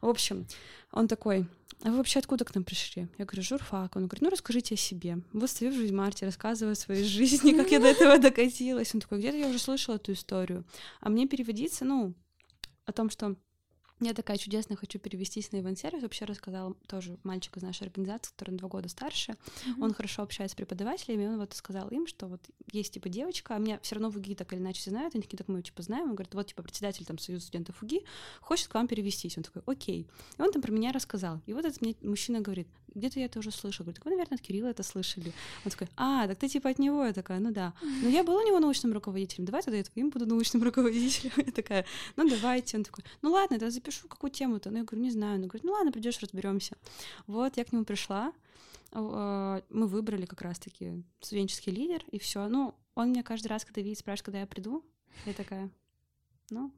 В 0.00 0.08
общем, 0.08 0.46
он 0.90 1.06
такой, 1.06 1.46
а 1.82 1.90
вы 1.90 1.98
вообще 1.98 2.18
откуда 2.18 2.44
к 2.44 2.54
нам 2.54 2.64
пришли? 2.64 3.06
Я 3.16 3.24
говорю, 3.24 3.42
журфак. 3.42 3.94
Он 3.96 4.06
говорит, 4.06 4.22
ну 4.22 4.30
расскажите 4.30 4.74
о 4.74 4.78
себе. 4.78 5.18
Вот 5.32 5.50
стою 5.50 5.70
в 5.70 5.74
жизнь 5.74 5.94
Марте, 5.94 6.26
рассказываю 6.26 6.72
о 6.72 6.76
своей 6.76 7.04
жизни, 7.08 7.52
как 7.52 7.70
я 7.70 7.78
до 7.78 7.86
этого 7.86 8.18
докатилась. 8.18 8.94
Он 8.94 9.00
такой, 9.00 9.18
где-то 9.18 9.36
я 9.36 9.48
уже 9.48 9.58
слышала 9.58 9.96
эту 9.96 10.12
историю. 10.12 10.64
А 11.00 11.10
мне 11.10 11.28
переводиться, 11.28 11.84
ну, 11.84 12.14
о 12.86 12.92
том, 12.92 13.10
что 13.10 13.36
я 14.00 14.12
такая 14.12 14.36
чудесная, 14.36 14.76
хочу 14.76 14.98
перевестись 14.98 15.52
на 15.52 15.58
ивент-сервис. 15.58 16.02
Вообще 16.02 16.26
рассказал 16.26 16.76
тоже 16.86 17.18
мальчик 17.22 17.56
из 17.56 17.62
нашей 17.62 17.84
организации, 17.84 18.32
который 18.32 18.50
на 18.50 18.58
два 18.58 18.68
года 18.68 18.88
старше. 18.88 19.32
Mm-hmm. 19.32 19.82
Он 19.82 19.94
хорошо 19.94 20.22
общается 20.22 20.54
с 20.54 20.56
преподавателями, 20.56 21.26
он 21.26 21.38
вот 21.38 21.54
сказал 21.54 21.88
им, 21.88 22.06
что 22.06 22.26
вот 22.26 22.40
есть 22.72 22.92
типа 22.92 23.08
девочка, 23.08 23.54
а 23.54 23.58
меня 23.58 23.78
все 23.80 23.94
равно 23.94 24.10
в 24.10 24.16
УГИ 24.16 24.34
так 24.34 24.52
или 24.52 24.60
иначе 24.60 24.90
знают, 24.90 25.14
они 25.14 25.22
такие, 25.22 25.38
так 25.38 25.48
мы 25.48 25.62
типа 25.62 25.82
знаем. 25.82 26.10
Он 26.10 26.14
говорит, 26.14 26.34
вот 26.34 26.46
типа 26.46 26.62
председатель 26.62 27.06
там 27.06 27.18
Союза 27.18 27.44
студентов 27.44 27.82
УГИ 27.82 28.04
хочет 28.40 28.68
к 28.68 28.74
вам 28.74 28.86
перевестись. 28.86 29.36
Он 29.38 29.44
такой, 29.44 29.62
окей. 29.66 30.06
И 30.36 30.42
он 30.42 30.52
там 30.52 30.60
про 30.60 30.72
меня 30.72 30.92
рассказал. 30.92 31.40
И 31.46 31.54
вот 31.54 31.64
этот 31.64 31.80
мне 31.80 31.94
мужчина 32.02 32.40
говорит, 32.40 32.68
где-то 32.96 33.20
я 33.20 33.26
это 33.26 33.38
уже 33.38 33.50
слышала. 33.50 33.84
Говорит, 33.84 34.04
вы, 34.04 34.10
наверное, 34.10 34.36
от 34.36 34.40
Кирилла 34.40 34.68
это 34.68 34.82
слышали. 34.82 35.32
Он 35.64 35.70
такой, 35.70 35.88
а, 35.96 36.26
так 36.26 36.38
ты 36.38 36.48
типа 36.48 36.70
от 36.70 36.78
него. 36.78 37.04
Я 37.04 37.12
такая, 37.12 37.38
ну 37.38 37.52
да. 37.52 37.74
Но 37.82 38.08
я 38.08 38.24
была 38.24 38.42
у 38.42 38.46
него 38.46 38.58
научным 38.58 38.92
руководителем. 38.92 39.44
Давай 39.44 39.62
тогда 39.62 39.78
я 39.78 39.84
твоим 39.84 40.10
буду 40.10 40.26
научным 40.26 40.62
руководителем. 40.64 41.32
Я 41.36 41.52
такая, 41.52 41.84
ну 42.16 42.28
давайте. 42.28 42.76
Он 42.76 42.84
такой, 42.84 43.04
ну 43.22 43.30
ладно, 43.32 43.58
я 43.60 43.70
запишу 43.70 44.08
какую 44.08 44.30
тему-то. 44.30 44.70
Ну 44.70 44.78
я 44.78 44.84
говорю, 44.84 45.02
не 45.02 45.10
знаю. 45.10 45.36
Он 45.36 45.42
говорит, 45.42 45.64
ну 45.64 45.72
ладно, 45.72 45.92
придешь, 45.92 46.18
разберемся. 46.20 46.76
Вот, 47.26 47.56
я 47.56 47.64
к 47.64 47.72
нему 47.72 47.84
пришла. 47.84 48.32
А, 48.92 49.62
мы 49.70 49.86
выбрали 49.86 50.26
как 50.26 50.42
раз-таки 50.42 51.04
студенческий 51.20 51.72
лидер, 51.72 52.02
и 52.10 52.18
все. 52.18 52.48
Ну, 52.48 52.74
он 52.94 53.10
меня 53.10 53.22
каждый 53.22 53.48
раз, 53.48 53.64
когда 53.64 53.82
видит, 53.82 53.98
спрашивает, 53.98 54.24
когда 54.24 54.40
я 54.40 54.46
приду. 54.46 54.84
Я 55.24 55.32
такая, 55.32 55.70
ну, 56.50 56.72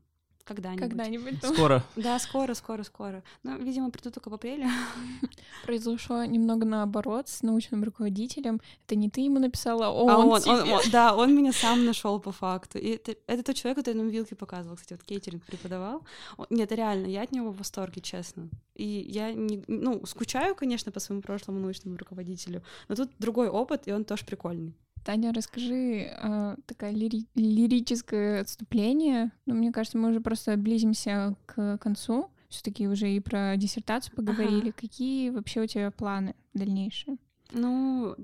когда-нибудь. 0.49 0.88
Когда-нибудь. 0.88 1.44
Скоро. 1.44 1.82
Да, 1.96 2.18
скоро, 2.18 2.55
скоро, 2.55 2.82
скоро. 2.82 3.22
Ну, 3.42 3.59
видимо, 3.59 3.90
приду 3.90 4.11
только 4.11 4.30
в 4.30 4.34
апреле. 4.34 4.68
Произошло 5.64 6.24
немного 6.24 6.64
наоборот 6.64 7.28
с 7.28 7.42
научным 7.42 7.84
руководителем. 7.84 8.61
Это 8.86 8.96
не 8.96 9.11
ты 9.11 9.20
ему 9.20 9.38
написала, 9.38 9.86
а 9.86 9.90
он, 9.90 10.11
а 10.11 10.18
он, 10.18 10.40
тебе. 10.40 10.53
он, 10.53 10.70
он 10.70 10.80
Да, 10.90 11.14
он 11.14 11.36
меня 11.36 11.53
сам 11.53 11.84
нашел 11.84 12.20
по 12.20 12.32
факту. 12.32 12.78
И 12.78 12.88
это, 12.88 13.14
это 13.26 13.42
тот 13.42 13.57
человек, 13.57 13.78
который 13.78 13.96
нам 13.96 14.09
вилки 14.09 14.34
показывал, 14.34 14.76
кстати, 14.76 14.94
вот 14.94 15.03
кейтеринг 15.03 15.44
преподавал. 15.44 16.03
Он, 16.36 16.46
нет, 16.51 16.72
реально, 16.72 17.07
я 17.07 17.22
от 17.22 17.32
него 17.32 17.51
в 17.51 17.59
восторге, 17.59 18.01
честно. 18.01 18.49
И 18.74 18.84
я 18.84 19.32
не, 19.32 19.62
ну, 19.66 20.07
скучаю, 20.07 20.55
конечно, 20.55 20.92
по 20.92 21.01
своему 21.01 21.22
прошлому 21.22 21.61
научному 21.61 21.96
руководителю, 21.96 22.62
но 22.88 22.94
тут 22.94 23.11
другой 23.18 23.49
опыт, 23.49 23.88
и 23.88 23.92
он 23.92 24.05
тоже 24.05 24.24
прикольный. 24.24 24.74
Таня, 25.09 25.32
расскажи, 25.32 26.11
э, 26.12 26.56
такое 26.66 26.92
лири- 26.92 27.24
лирическое 27.34 28.42
отступление. 28.42 29.30
Ну, 29.46 29.54
мне 29.54 29.72
кажется, 29.72 29.96
мы 29.96 30.11
уже 30.11 30.20
просто 30.20 30.54
близимся 30.59 31.34
к 31.46 31.78
концу. 31.78 32.30
Все-таки 32.50 32.86
уже 32.86 33.11
и 33.11 33.18
про 33.18 33.56
диссертацию 33.56 34.14
поговорили. 34.14 34.68
Ага. 34.68 34.76
Какие 34.76 35.30
вообще 35.30 35.62
у 35.62 35.66
тебя 35.66 35.90
планы 35.90 36.34
дальнейшие? 36.52 37.16
Ну, 37.52 38.16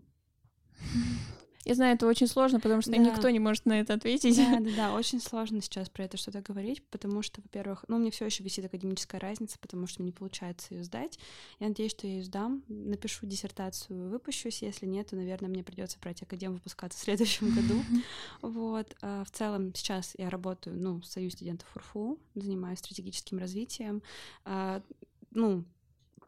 я 1.65 1.75
знаю, 1.75 1.95
это 1.95 2.07
очень 2.07 2.27
сложно, 2.27 2.61
потому 2.61 2.83
что 2.83 2.91
да. 2.91 2.99
никто 2.99 3.31
не 3.31 3.39
может 3.39 3.67
на 3.67 3.81
это 3.81 3.95
ответить. 3.95 4.37
Да, 4.37 4.61
да, 4.61 4.71
да, 4.77 4.95
очень 4.95 5.21
сложно 5.21 5.61
сейчас 5.61 5.89
про 5.89 6.05
это 6.05 6.17
что-то 6.17 6.41
говорить, 6.41 6.83
потому 6.91 7.23
что, 7.23 7.41
во-первых, 7.41 7.85
ну, 7.89 7.99
мне 7.99 8.11
все 8.11 8.27
еще 8.27 8.43
висит 8.43 8.65
академическая 8.65 9.21
разница, 9.21 9.59
потому 9.59 9.87
что 9.87 10.03
мне 10.03 10.11
не 10.11 10.13
получается 10.13 10.75
ее 10.75 10.85
сдать. 10.85 11.19
Я 11.61 11.69
надеюсь, 11.69 11.93
что 11.93 12.07
я 12.07 12.15
ее 12.15 12.25
сдам, 12.25 12.63
напишу 12.69 13.27
диссертацию, 13.27 14.11
выпущусь. 14.11 14.63
Если 14.63 14.87
нет, 14.87 15.09
то, 15.09 15.17
наверное, 15.17 15.49
мне 15.49 15.63
придется 15.63 15.99
брать 16.01 16.23
академ 16.23 16.55
выпускаться 16.55 16.99
в 16.99 17.03
следующем 17.03 17.51
году. 17.55 17.83
Вот. 18.43 18.95
А 19.01 19.25
в 19.25 19.31
целом 19.31 19.75
сейчас 19.75 20.15
я 20.19 20.31
работаю, 20.31 20.77
ну, 20.79 21.01
в 21.01 21.07
Союз 21.07 21.35
студентов 21.35 21.69
УРФУ, 21.77 22.19
занимаюсь 22.35 22.79
стратегическим 22.79 23.39
развитием. 23.39 24.03
А, 24.45 24.83
ну, 25.31 25.65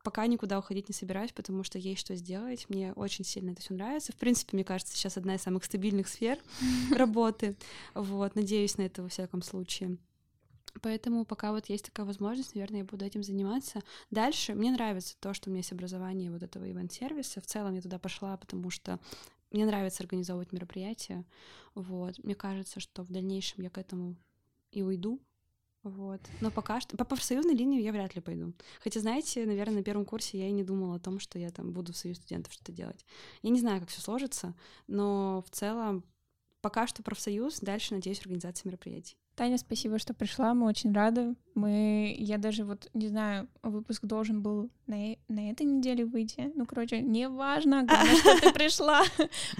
пока 0.06 0.24
никуда 0.28 0.60
уходить 0.60 0.88
не 0.88 0.94
собираюсь, 0.94 1.32
потому 1.32 1.64
что 1.64 1.80
есть 1.80 2.00
что 2.00 2.14
сделать. 2.14 2.66
Мне 2.68 2.92
очень 2.92 3.24
сильно 3.24 3.50
это 3.50 3.60
все 3.60 3.74
нравится. 3.74 4.12
В 4.12 4.14
принципе, 4.14 4.56
мне 4.56 4.62
кажется, 4.62 4.94
сейчас 4.96 5.16
одна 5.16 5.34
из 5.34 5.42
самых 5.42 5.64
стабильных 5.64 6.06
сфер 6.06 6.38
работы. 6.94 7.56
Вот, 7.92 8.36
надеюсь 8.36 8.78
на 8.78 8.82
это 8.82 9.02
во 9.02 9.08
всяком 9.08 9.42
случае. 9.42 9.98
Поэтому 10.80 11.24
пока 11.24 11.50
вот 11.50 11.68
есть 11.68 11.86
такая 11.86 12.06
возможность, 12.06 12.54
наверное, 12.54 12.82
я 12.82 12.84
буду 12.84 13.04
этим 13.04 13.24
заниматься. 13.24 13.80
Дальше 14.12 14.54
мне 14.54 14.70
нравится 14.70 15.16
то, 15.18 15.34
что 15.34 15.48
у 15.48 15.50
меня 15.50 15.58
есть 15.58 15.72
образование 15.72 16.30
вот 16.30 16.44
этого 16.44 16.70
ивент-сервиса. 16.70 17.40
В 17.40 17.46
целом 17.46 17.74
я 17.74 17.82
туда 17.82 17.98
пошла, 17.98 18.36
потому 18.36 18.70
что 18.70 19.00
мне 19.50 19.66
нравится 19.66 20.04
организовывать 20.04 20.52
мероприятия. 20.52 21.24
Вот. 21.74 22.22
Мне 22.22 22.36
кажется, 22.36 22.78
что 22.78 23.02
в 23.02 23.10
дальнейшем 23.10 23.64
я 23.64 23.70
к 23.70 23.78
этому 23.78 24.14
и 24.70 24.82
уйду, 24.82 25.20
вот. 25.90 26.20
Но 26.40 26.50
пока 26.50 26.80
что 26.80 26.96
по 26.96 27.04
профсоюзной 27.04 27.54
линии 27.54 27.80
я 27.80 27.92
вряд 27.92 28.14
ли 28.14 28.20
пойду. 28.20 28.52
Хотя, 28.80 29.00
знаете, 29.00 29.46
наверное, 29.46 29.76
на 29.76 29.82
первом 29.84 30.04
курсе 30.04 30.38
я 30.38 30.48
и 30.48 30.52
не 30.52 30.64
думала 30.64 30.96
о 30.96 31.00
том, 31.00 31.20
что 31.20 31.38
я 31.38 31.50
там 31.50 31.72
буду 31.72 31.92
в 31.92 31.96
союз 31.96 32.18
студентов 32.18 32.52
что-то 32.52 32.72
делать. 32.72 33.04
Я 33.42 33.50
не 33.50 33.60
знаю, 33.60 33.80
как 33.80 33.88
все 33.88 34.00
сложится, 34.00 34.54
но 34.88 35.44
в 35.46 35.50
целом 35.50 36.04
пока 36.60 36.86
что 36.86 37.02
профсоюз, 37.02 37.60
дальше, 37.60 37.94
надеюсь, 37.94 38.20
организация 38.20 38.68
мероприятий. 38.68 39.16
Таня, 39.36 39.58
спасибо, 39.58 39.98
что 39.98 40.14
пришла, 40.14 40.54
мы 40.54 40.66
очень 40.66 40.94
рады. 40.94 41.34
Мы, 41.54 42.16
я 42.18 42.38
даже 42.38 42.64
вот, 42.64 42.88
не 42.94 43.08
знаю, 43.08 43.48
выпуск 43.62 44.06
должен 44.06 44.40
был 44.40 44.70
на, 44.86 45.16
на 45.28 45.50
этой 45.50 45.66
неделе 45.66 46.06
выйти. 46.06 46.50
Ну, 46.54 46.64
короче, 46.64 47.02
неважно, 47.02 47.84
главное, 47.84 48.16
что 48.16 48.40
ты 48.40 48.52
пришла. 48.54 49.02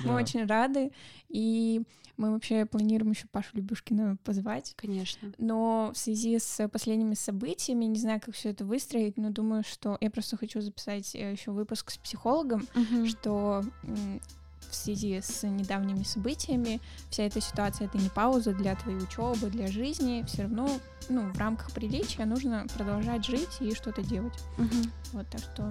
Мы 0.02 0.14
очень 0.14 0.46
рады. 0.46 0.92
И 1.28 1.82
мы 2.16 2.32
вообще 2.32 2.64
планируем 2.64 3.12
еще 3.12 3.26
Пашу 3.30 3.50
Любушкина 3.52 4.16
позвать. 4.24 4.72
Конечно. 4.76 5.32
Но 5.36 5.90
в 5.94 5.98
связи 5.98 6.38
с 6.38 6.66
последними 6.68 7.14
событиями, 7.14 7.84
не 7.84 7.98
знаю, 7.98 8.22
как 8.24 8.34
все 8.34 8.50
это 8.50 8.64
выстроить, 8.64 9.18
но 9.18 9.28
думаю, 9.28 9.62
что 9.62 9.98
я 10.00 10.10
просто 10.10 10.38
хочу 10.38 10.62
записать 10.62 11.14
э, 11.14 11.32
еще 11.32 11.50
выпуск 11.50 11.90
с 11.90 11.98
психологом, 11.98 12.66
что 13.06 13.62
в 14.70 14.74
связи 14.74 15.20
с 15.20 15.46
недавними 15.46 16.02
событиями 16.02 16.80
вся 17.10 17.24
эта 17.24 17.40
ситуация 17.40 17.86
это 17.86 17.98
не 17.98 18.08
пауза 18.08 18.52
для 18.52 18.74
твоей 18.76 18.98
учебы, 18.98 19.48
для 19.50 19.68
жизни, 19.68 20.24
все 20.26 20.42
равно 20.42 20.68
ну, 21.08 21.30
в 21.32 21.38
рамках 21.38 21.70
приличия 21.72 22.24
нужно 22.24 22.66
продолжать 22.74 23.24
жить 23.24 23.60
и 23.60 23.74
что-то 23.74 24.02
делать. 24.02 24.34
Угу. 24.58 24.90
Вот, 25.12 25.28
так 25.28 25.40
что 25.40 25.70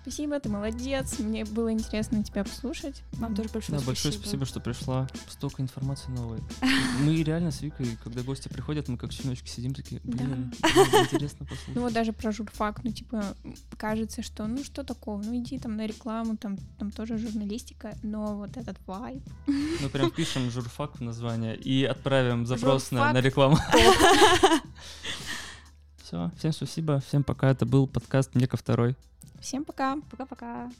спасибо, 0.00 0.38
ты 0.38 0.48
молодец, 0.48 1.18
мне 1.18 1.44
было 1.44 1.72
интересно 1.72 2.22
тебя 2.22 2.44
послушать. 2.44 3.02
Вам 3.14 3.34
тоже 3.34 3.48
большое 3.48 3.78
да, 3.78 3.82
спасибо. 3.82 3.86
большое 3.86 4.14
спасибо, 4.14 4.46
что 4.46 4.60
пришла. 4.60 5.08
Столько 5.28 5.62
информации 5.62 6.10
новой. 6.10 6.40
Мы 7.04 7.22
реально 7.22 7.50
с 7.50 7.60
Викой, 7.60 7.98
когда 8.02 8.22
гости 8.22 8.48
приходят, 8.48 8.88
мы 8.88 8.96
как 8.96 9.12
щеночки 9.12 9.48
сидим 9.48 9.74
такие, 9.74 10.00
блин, 10.04 10.52
интересно 10.62 11.44
послушать. 11.44 11.74
Ну 11.74 11.82
вот 11.82 11.92
даже 11.92 12.12
про 12.12 12.32
журфак, 12.32 12.84
ну 12.84 12.92
типа 12.92 13.24
кажется, 13.76 14.22
что 14.22 14.46
ну 14.46 14.62
что 14.64 14.84
такого, 14.84 15.22
ну 15.22 15.36
иди 15.36 15.58
там 15.58 15.76
на 15.76 15.86
рекламу, 15.86 16.36
там, 16.36 16.56
там 16.78 16.90
тоже 16.90 17.18
журналистика, 17.18 17.96
но 18.02 18.27
вот 18.34 18.56
этот 18.56 18.76
вайб. 18.86 19.22
Мы 19.46 19.88
прям 19.88 20.10
пишем 20.10 20.50
журфак 20.50 20.96
в 20.98 21.00
название 21.00 21.56
и 21.56 21.84
отправим 21.84 22.46
запрос 22.46 22.90
на, 22.90 23.12
на 23.12 23.20
рекламу. 23.20 23.58
Все, 26.02 26.30
всем 26.38 26.52
спасибо, 26.52 27.00
всем 27.00 27.22
пока. 27.22 27.50
Это 27.50 27.66
был 27.66 27.86
подкаст 27.86 28.34
Нека 28.34 28.56
второй. 28.56 28.96
Всем 29.40 29.64
пока. 29.64 29.98
Пока-пока. 30.10 30.70